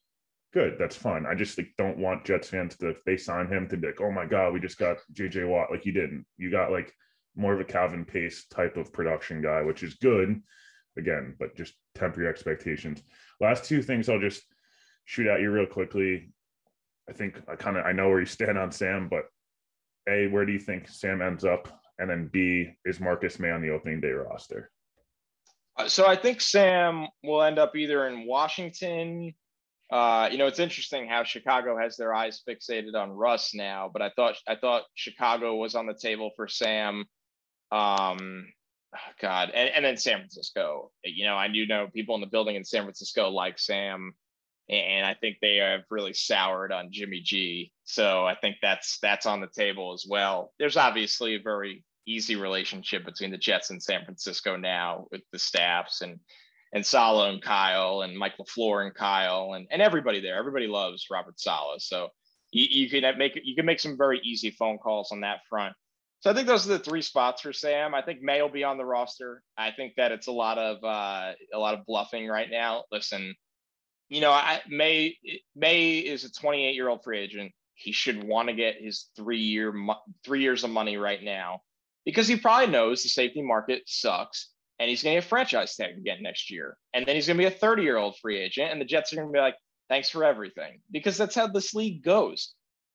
good. 0.52 0.74
That's 0.76 0.96
fine. 0.96 1.24
I 1.24 1.34
just 1.34 1.56
like, 1.56 1.68
don't 1.78 1.98
want 1.98 2.24
Jets 2.24 2.48
fans 2.48 2.76
to, 2.78 2.88
if 2.88 3.04
they 3.04 3.16
sign 3.16 3.46
him, 3.46 3.68
to 3.68 3.76
be 3.76 3.86
like, 3.86 4.00
oh 4.00 4.10
my 4.10 4.26
God, 4.26 4.52
we 4.52 4.60
just 4.60 4.78
got 4.78 4.96
JJ 5.12 5.48
Watt. 5.48 5.70
Like 5.70 5.86
you 5.86 5.92
didn't. 5.92 6.24
You 6.36 6.50
got 6.50 6.72
like 6.72 6.92
more 7.36 7.54
of 7.54 7.60
a 7.60 7.64
Calvin 7.64 8.04
Pace 8.04 8.46
type 8.50 8.76
of 8.76 8.92
production 8.92 9.40
guy, 9.40 9.62
which 9.62 9.84
is 9.84 9.94
good 9.94 10.40
again, 10.96 11.36
but 11.38 11.56
just 11.56 11.74
temper 11.94 12.22
your 12.22 12.30
expectations. 12.30 13.02
Last 13.40 13.64
two 13.64 13.82
things 13.82 14.08
I'll 14.08 14.20
just 14.20 14.42
shoot 15.04 15.26
at 15.26 15.40
you 15.40 15.50
real 15.50 15.66
quickly. 15.66 16.30
I 17.08 17.12
think 17.12 17.40
I 17.48 17.56
kind 17.56 17.76
of 17.76 17.86
I 17.86 17.92
know 17.92 18.08
where 18.08 18.20
you 18.20 18.26
stand 18.26 18.58
on 18.58 18.70
Sam, 18.70 19.08
but 19.08 19.24
A, 20.08 20.26
where 20.28 20.44
do 20.44 20.52
you 20.52 20.58
think 20.58 20.88
Sam 20.88 21.22
ends 21.22 21.44
up? 21.44 21.68
And 21.98 22.08
then 22.08 22.28
B, 22.32 22.70
is 22.84 23.00
Marcus 23.00 23.38
Maye 23.38 23.50
on 23.50 23.62
the 23.62 23.70
opening 23.70 24.00
day 24.00 24.10
roster? 24.10 24.70
Uh, 25.76 25.88
so 25.88 26.06
I 26.06 26.16
think 26.16 26.40
Sam 26.40 27.06
will 27.24 27.42
end 27.42 27.58
up 27.58 27.74
either 27.76 28.06
in 28.06 28.26
Washington. 28.26 29.34
Uh, 29.90 30.28
you 30.30 30.36
know, 30.36 30.46
it's 30.46 30.58
interesting 30.58 31.08
how 31.08 31.24
Chicago 31.24 31.78
has 31.78 31.96
their 31.96 32.12
eyes 32.12 32.42
fixated 32.46 32.94
on 32.94 33.10
Russ 33.10 33.54
now, 33.54 33.88
but 33.90 34.02
I 34.02 34.10
thought 34.10 34.36
I 34.46 34.56
thought 34.56 34.82
Chicago 34.94 35.56
was 35.56 35.74
on 35.74 35.86
the 35.86 35.94
table 35.94 36.30
for 36.36 36.46
Sam. 36.46 37.04
Um, 37.72 38.46
Oh, 38.94 39.12
God, 39.20 39.50
and, 39.54 39.68
and 39.68 39.84
then 39.84 39.96
San 39.96 40.18
Francisco. 40.18 40.90
You 41.04 41.26
know, 41.26 41.36
I 41.36 41.48
do 41.48 41.66
know 41.66 41.88
people 41.92 42.14
in 42.14 42.20
the 42.20 42.26
building 42.26 42.56
in 42.56 42.64
San 42.64 42.82
Francisco 42.82 43.28
like 43.28 43.58
Sam, 43.58 44.14
and 44.70 45.04
I 45.04 45.14
think 45.14 45.38
they 45.40 45.56
have 45.56 45.82
really 45.90 46.14
soured 46.14 46.72
on 46.72 46.90
Jimmy 46.90 47.20
G. 47.20 47.72
So 47.84 48.26
I 48.26 48.34
think 48.34 48.56
that's 48.62 48.98
that's 49.00 49.26
on 49.26 49.40
the 49.40 49.46
table 49.46 49.92
as 49.92 50.06
well. 50.08 50.52
There's 50.58 50.76
obviously 50.76 51.34
a 51.34 51.42
very 51.42 51.84
easy 52.06 52.36
relationship 52.36 53.04
between 53.04 53.30
the 53.30 53.38
Jets 53.38 53.70
and 53.70 53.82
San 53.82 54.04
Francisco 54.04 54.56
now 54.56 55.06
with 55.10 55.22
the 55.32 55.38
staffs 55.38 56.00
and 56.00 56.18
and 56.72 56.84
Saleh 56.84 57.32
and 57.32 57.42
Kyle 57.42 58.02
and 58.02 58.18
Mike 58.18 58.34
LaFleur 58.38 58.84
and 58.84 58.94
Kyle 58.94 59.54
and, 59.54 59.66
and 59.70 59.80
everybody 59.80 60.20
there. 60.20 60.36
Everybody 60.36 60.66
loves 60.66 61.06
Robert 61.10 61.40
Saleh. 61.40 61.80
So 61.80 62.08
you, 62.52 62.66
you 62.68 62.90
can 62.90 63.18
make 63.18 63.38
you 63.42 63.54
can 63.54 63.66
make 63.66 63.80
some 63.80 63.96
very 63.96 64.20
easy 64.22 64.50
phone 64.50 64.78
calls 64.78 65.12
on 65.12 65.20
that 65.20 65.40
front. 65.48 65.74
So 66.20 66.30
I 66.30 66.34
think 66.34 66.48
those 66.48 66.66
are 66.66 66.76
the 66.76 66.78
three 66.80 67.02
spots 67.02 67.42
for 67.42 67.52
Sam. 67.52 67.94
I 67.94 68.02
think 68.02 68.22
Maye 68.22 68.42
will 68.42 68.48
be 68.48 68.64
on 68.64 68.76
the 68.76 68.84
roster. 68.84 69.42
I 69.56 69.70
think 69.70 69.94
that 69.96 70.10
it's 70.10 70.26
a 70.26 70.32
lot 70.32 70.58
of 70.58 70.82
uh, 70.82 71.32
a 71.54 71.58
lot 71.58 71.74
of 71.74 71.86
bluffing 71.86 72.26
right 72.26 72.50
now. 72.50 72.84
Listen, 72.90 73.34
you 74.08 74.20
know, 74.20 74.32
I 74.32 74.60
May 74.68 75.16
Maye 75.54 75.98
is 75.98 76.24
a 76.24 76.32
28 76.32 76.74
year 76.74 76.88
old 76.88 77.04
free 77.04 77.20
agent. 77.20 77.52
He 77.74 77.92
should 77.92 78.24
want 78.24 78.48
to 78.48 78.54
get 78.54 78.80
his 78.80 79.06
three 79.16 79.40
year 79.40 79.72
three 80.24 80.42
years 80.42 80.64
of 80.64 80.70
money 80.70 80.96
right 80.96 81.22
now 81.22 81.60
because 82.04 82.26
he 82.26 82.36
probably 82.36 82.72
knows 82.72 83.02
the 83.02 83.08
safety 83.08 83.42
market 83.42 83.82
sucks 83.86 84.50
and 84.78 84.88
he's 84.88 85.02
going 85.02 85.14
to 85.14 85.20
get 85.20 85.28
franchise 85.28 85.76
tag 85.76 85.96
again 85.96 86.22
next 86.22 86.50
year. 86.50 86.76
And 86.94 87.06
then 87.06 87.14
he's 87.14 87.26
going 87.26 87.36
to 87.36 87.42
be 87.42 87.54
a 87.54 87.58
30 87.58 87.82
year 87.82 87.96
old 87.96 88.16
free 88.18 88.38
agent 88.38 88.72
and 88.72 88.80
the 88.80 88.84
Jets 88.84 89.12
are 89.12 89.16
going 89.16 89.28
to 89.28 89.32
be 89.32 89.38
like, 89.38 89.56
thanks 89.88 90.10
for 90.10 90.24
everything 90.24 90.80
because 90.90 91.16
that's 91.16 91.34
how 91.34 91.46
this 91.46 91.74
league 91.74 92.02
goes. 92.02 92.54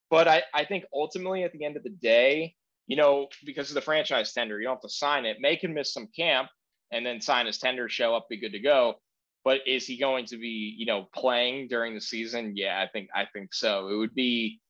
But 0.09 0.27
I, 0.27 0.43
I 0.53 0.65
think 0.65 0.83
ultimately 0.93 1.43
at 1.43 1.53
the 1.53 1.63
end 1.63 1.77
of 1.77 1.83
the 1.83 1.89
day, 1.89 2.55
you 2.87 2.97
know, 2.97 3.27
because 3.45 3.69
of 3.69 3.75
the 3.75 3.81
franchise 3.81 4.33
tender, 4.33 4.59
you 4.59 4.65
don't 4.65 4.75
have 4.75 4.81
to 4.81 4.89
sign 4.89 5.25
it. 5.25 5.37
Maye 5.39 5.57
can 5.57 5.73
miss 5.73 5.93
some 5.93 6.07
camp 6.15 6.49
and 6.91 7.05
then 7.05 7.21
sign 7.21 7.45
his 7.45 7.57
tender, 7.57 7.89
show 7.89 8.15
up, 8.15 8.27
be 8.29 8.39
good 8.39 8.51
to 8.51 8.59
go. 8.59 8.95
But 9.43 9.61
is 9.67 9.85
he 9.85 9.97
going 9.97 10.25
to 10.27 10.37
be, 10.37 10.73
you 10.77 10.85
know, 10.85 11.07
playing 11.13 11.67
during 11.67 11.93
the 11.93 12.01
season? 12.01 12.53
Yeah, 12.55 12.81
I 12.81 12.87
think 12.87 13.09
I 13.13 13.25
think 13.33 13.53
so. 13.53 13.89
It 13.89 13.95
would 13.97 14.15
be 14.15 14.61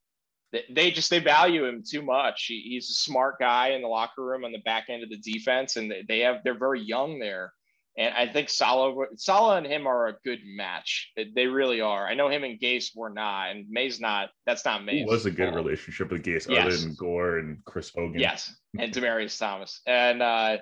they 0.70 0.92
just 0.92 1.10
they 1.10 1.20
value 1.20 1.66
him 1.66 1.84
too 1.88 2.02
much. 2.02 2.46
He, 2.46 2.62
he's 2.62 2.90
a 2.90 2.94
smart 2.94 3.40
guy 3.40 3.70
in 3.70 3.82
the 3.82 3.88
locker 3.88 4.24
room 4.24 4.46
on 4.46 4.52
the 4.52 4.60
back 4.60 4.86
end 4.90 5.04
of 5.04 5.10
the 5.10 5.18
defense, 5.18 5.76
and 5.76 5.94
they 6.08 6.20
have 6.20 6.38
they're 6.44 6.58
very 6.58 6.82
young 6.82 7.20
there. 7.20 7.54
And 7.96 8.14
I 8.16 8.32
think 8.32 8.50
Salah, 8.50 9.06
Saleh 9.18 9.58
and 9.60 9.68
him 9.68 9.86
are 9.86 10.08
a 10.08 10.16
good 10.24 10.40
match. 10.46 11.12
They 11.36 11.46
really 11.46 11.80
are. 11.80 12.08
I 12.08 12.16
know 12.16 12.28
him 12.28 12.44
and 12.44 12.60
Gase 12.60 12.90
were 12.96 13.12
not, 13.12 13.52
and 13.52 13.70
Maye's 13.70 14.00
not. 14.00 14.30
That's 14.48 14.66
not 14.66 14.84
Maye. 14.84 15.02
It 15.02 15.08
was 15.08 15.28
a 15.28 15.32
good 15.32 15.54
fault. 15.54 15.64
relationship 15.64 16.12
with 16.12 16.24
Gase, 16.24 16.50
yes. 16.50 16.66
other 16.66 16.76
than 16.76 16.96
Gore 16.96 17.38
and 17.38 17.64
Chris 17.66 17.92
Hogan. 17.96 18.20
Yes, 18.20 18.52
and 18.80 18.92
Demaryius 18.94 19.38
Thomas, 19.38 19.82
and 19.86 20.24
uh, 20.24 20.58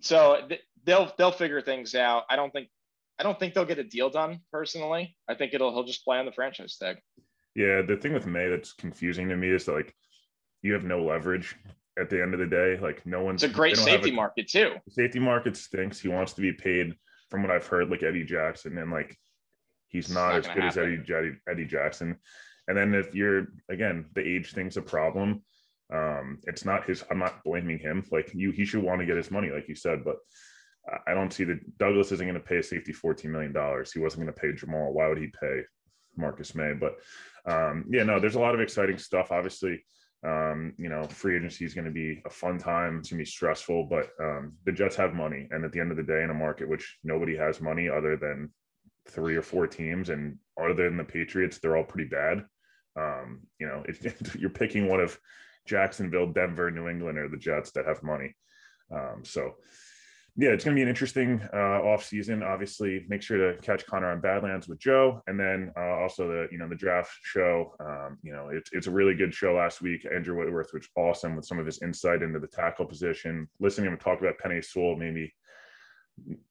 so 0.00 0.42
th- 0.48 0.60
they'll 0.84 1.12
they'll 1.16 1.32
figure 1.32 1.62
things 1.62 1.94
out. 1.94 2.24
I 2.28 2.36
don't 2.36 2.52
think 2.52 2.68
I 3.18 3.22
don't 3.22 3.38
think 3.38 3.54
they'll 3.54 3.64
get 3.64 3.78
a 3.78 3.84
deal 3.84 4.10
done 4.10 4.40
personally. 4.52 5.16
I 5.28 5.34
think 5.34 5.54
it'll 5.54 5.72
he'll 5.72 5.84
just 5.84 6.04
play 6.04 6.18
on 6.18 6.26
the 6.26 6.32
franchise 6.32 6.76
tag. 6.76 6.98
Yeah, 7.54 7.80
the 7.80 7.96
thing 7.96 8.12
with 8.12 8.26
Maye 8.26 8.48
that's 8.50 8.74
confusing 8.74 9.30
to 9.30 9.36
me 9.36 9.48
is 9.48 9.64
that 9.64 9.72
like 9.72 9.94
you 10.62 10.74
have 10.74 10.84
no 10.84 11.02
leverage 11.02 11.56
at 11.98 12.10
the 12.10 12.22
end 12.22 12.34
of 12.34 12.40
the 12.40 12.46
day. 12.46 12.78
Like 12.80 13.04
no 13.06 13.22
one's 13.22 13.42
it's 13.42 13.52
a 13.52 13.54
great 13.54 13.76
safety 13.76 14.10
a, 14.10 14.12
market 14.12 14.48
too. 14.48 14.74
Safety 14.88 15.18
market 15.18 15.56
stinks. 15.56 16.00
He 16.00 16.08
wants 16.08 16.32
to 16.34 16.40
be 16.40 16.52
paid 16.52 16.94
from 17.30 17.42
what 17.42 17.50
I've 17.50 17.66
heard, 17.66 17.90
like 17.90 18.02
Eddie 18.02 18.24
Jackson, 18.24 18.78
and 18.78 18.90
like 18.90 19.16
he's 19.88 20.10
not, 20.10 20.28
not 20.28 20.36
as 20.36 20.46
good 20.46 20.62
happen. 20.62 20.68
as 20.68 21.08
Eddie, 21.10 21.36
Eddie 21.48 21.66
Jackson. 21.66 22.16
And 22.68 22.76
then 22.76 22.94
if 22.94 23.14
you're 23.14 23.48
again, 23.68 24.06
the 24.14 24.26
age 24.26 24.52
thing's 24.52 24.76
a 24.76 24.82
problem. 24.82 25.42
Um, 25.92 26.38
it's 26.44 26.64
not 26.64 26.86
his. 26.86 27.04
I'm 27.10 27.18
not 27.18 27.44
blaming 27.44 27.78
him. 27.78 28.04
Like 28.10 28.32
you, 28.34 28.50
he 28.50 28.64
should 28.64 28.82
want 28.82 29.00
to 29.00 29.06
get 29.06 29.16
his 29.16 29.30
money, 29.30 29.50
like 29.50 29.68
you 29.68 29.74
said, 29.74 30.04
but. 30.04 30.16
I 31.04 31.14
don't 31.14 31.32
see 31.32 31.42
that 31.42 31.78
Douglas 31.78 32.12
isn't 32.12 32.28
going 32.28 32.40
to 32.40 32.48
pay 32.48 32.58
a 32.58 32.62
safety 32.62 32.92
$14 32.92 33.24
million. 33.24 33.52
He 33.92 33.98
wasn't 33.98 34.22
going 34.22 34.32
to 34.32 34.40
pay 34.40 34.52
Jamal. 34.52 34.92
Why 34.92 35.08
would 35.08 35.18
he 35.18 35.32
pay 35.40 35.62
Marcus 36.16 36.54
Maye? 36.54 36.74
But 36.74 36.98
um, 37.44 37.86
yeah, 37.90 38.04
no, 38.04 38.20
there's 38.20 38.36
a 38.36 38.40
lot 38.40 38.54
of 38.54 38.60
exciting 38.60 38.96
stuff. 38.98 39.32
Obviously, 39.32 39.84
um, 40.24 40.74
you 40.78 40.88
know, 40.88 41.04
free 41.04 41.36
agency 41.36 41.64
is 41.64 41.74
going 41.74 41.84
to 41.84 41.90
be 41.90 42.22
a 42.24 42.30
fun 42.30 42.58
time. 42.58 42.98
It's 42.98 43.10
going 43.10 43.18
to 43.18 43.24
be 43.24 43.30
stressful, 43.30 43.84
but 43.84 44.10
um, 44.20 44.54
the 44.64 44.72
Jets 44.72 44.96
have 44.96 45.14
money. 45.14 45.46
And 45.50 45.64
at 45.64 45.72
the 45.72 45.80
end 45.80 45.90
of 45.90 45.96
the 45.96 46.02
day, 46.02 46.22
in 46.22 46.30
a 46.30 46.34
market 46.34 46.68
which 46.68 46.98
nobody 47.04 47.36
has 47.36 47.60
money 47.60 47.88
other 47.88 48.16
than 48.16 48.50
three 49.08 49.36
or 49.36 49.42
four 49.42 49.66
teams, 49.66 50.08
and 50.08 50.38
other 50.60 50.74
than 50.74 50.96
the 50.96 51.04
Patriots, 51.04 51.58
they're 51.58 51.76
all 51.76 51.84
pretty 51.84 52.08
bad. 52.08 52.44
Um, 52.98 53.40
you 53.60 53.66
know, 53.66 53.84
you're 54.38 54.50
picking 54.50 54.88
one 54.88 55.00
of 55.00 55.18
Jacksonville, 55.66 56.32
Denver, 56.32 56.70
New 56.70 56.88
England, 56.88 57.18
or 57.18 57.28
the 57.28 57.36
Jets 57.36 57.72
that 57.72 57.86
have 57.86 58.02
money. 58.02 58.34
Um, 58.92 59.22
so, 59.22 59.54
yeah, 60.38 60.50
it's 60.50 60.64
going 60.64 60.74
to 60.74 60.78
be 60.78 60.82
an 60.82 60.88
interesting 60.88 61.40
uh, 61.54 61.80
off 61.80 62.04
season. 62.04 62.42
Obviously, 62.42 63.06
make 63.08 63.22
sure 63.22 63.38
to 63.38 63.60
catch 63.62 63.86
Connor 63.86 64.10
on 64.10 64.20
Badlands 64.20 64.68
with 64.68 64.78
Joe, 64.78 65.22
and 65.26 65.40
then 65.40 65.72
uh, 65.78 65.96
also 65.96 66.28
the 66.28 66.48
you 66.52 66.58
know 66.58 66.68
the 66.68 66.74
draft 66.74 67.10
show. 67.22 67.74
Um, 67.80 68.18
you 68.22 68.32
know, 68.32 68.50
it's 68.52 68.70
it's 68.72 68.86
a 68.86 68.90
really 68.90 69.14
good 69.14 69.32
show 69.32 69.54
last 69.54 69.80
week. 69.80 70.06
Andrew 70.14 70.36
Whitworth, 70.36 70.74
which 70.74 70.90
awesome 70.94 71.36
with 71.36 71.46
some 71.46 71.58
of 71.58 71.64
his 71.64 71.80
insight 71.82 72.22
into 72.22 72.38
the 72.38 72.46
tackle 72.46 72.84
position. 72.84 73.48
Listening 73.60 73.86
to 73.86 73.92
him 73.92 73.98
talk 73.98 74.20
about 74.20 74.38
Penei 74.38 74.62
Sewell 74.62 74.96
made 74.96 75.14
me 75.14 75.32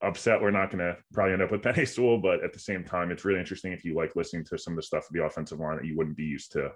upset. 0.02 0.42
We're 0.42 0.50
not 0.50 0.72
going 0.72 0.80
to 0.80 0.98
probably 1.14 1.34
end 1.34 1.44
up 1.44 1.52
with 1.52 1.62
Penei 1.64 1.88
Sewell, 1.88 2.18
but 2.18 2.44
at 2.44 2.54
the 2.54 2.60
same 2.60 2.84
time, 2.84 3.12
it's 3.12 3.24
really 3.24 3.40
interesting 3.40 3.72
if 3.72 3.86
you 3.86 3.94
like 3.94 4.16
listening 4.16 4.46
to 4.46 4.58
some 4.58 4.74
of 4.74 4.78
the 4.78 4.84
stuff 4.84 5.06
of 5.08 5.14
the 5.14 5.24
offensive 5.24 5.60
line 5.60 5.78
that 5.78 5.86
you 5.86 5.96
wouldn't 5.96 6.18
be 6.18 6.24
used 6.24 6.52
to 6.54 6.72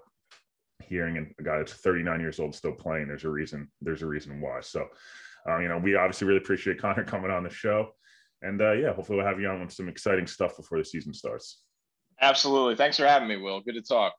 hearing. 0.84 1.16
And 1.16 1.34
a 1.40 1.42
guy 1.42 1.58
that's 1.58 1.72
39 1.72 2.20
years 2.20 2.38
old 2.38 2.54
still 2.54 2.72
playing, 2.72 3.08
there's 3.08 3.24
a 3.24 3.30
reason. 3.30 3.68
There's 3.82 4.02
a 4.02 4.06
reason 4.06 4.40
why. 4.40 4.60
So. 4.60 4.86
Um, 5.48 5.62
you 5.62 5.68
know, 5.68 5.78
we 5.78 5.94
obviously 5.94 6.26
really 6.26 6.38
appreciate 6.38 6.80
Connor 6.80 7.04
coming 7.06 7.30
on 7.30 7.44
the 7.44 7.50
show. 7.50 7.90
And 8.42 8.60
uh, 8.60 8.72
yeah, 8.72 8.92
hopefully 8.92 9.18
we'll 9.18 9.26
have 9.26 9.40
you 9.40 9.48
on 9.48 9.60
with 9.60 9.72
some 9.72 9.88
exciting 9.88 10.26
stuff 10.26 10.56
before 10.56 10.78
the 10.78 10.84
season 10.84 11.12
starts. 11.12 11.62
Absolutely. 12.20 12.74
Thanks 12.76 12.96
for 12.96 13.06
having 13.06 13.28
me, 13.28 13.36
Will. 13.36 13.60
Good 13.60 13.74
to 13.74 13.82
talk. 13.82 14.14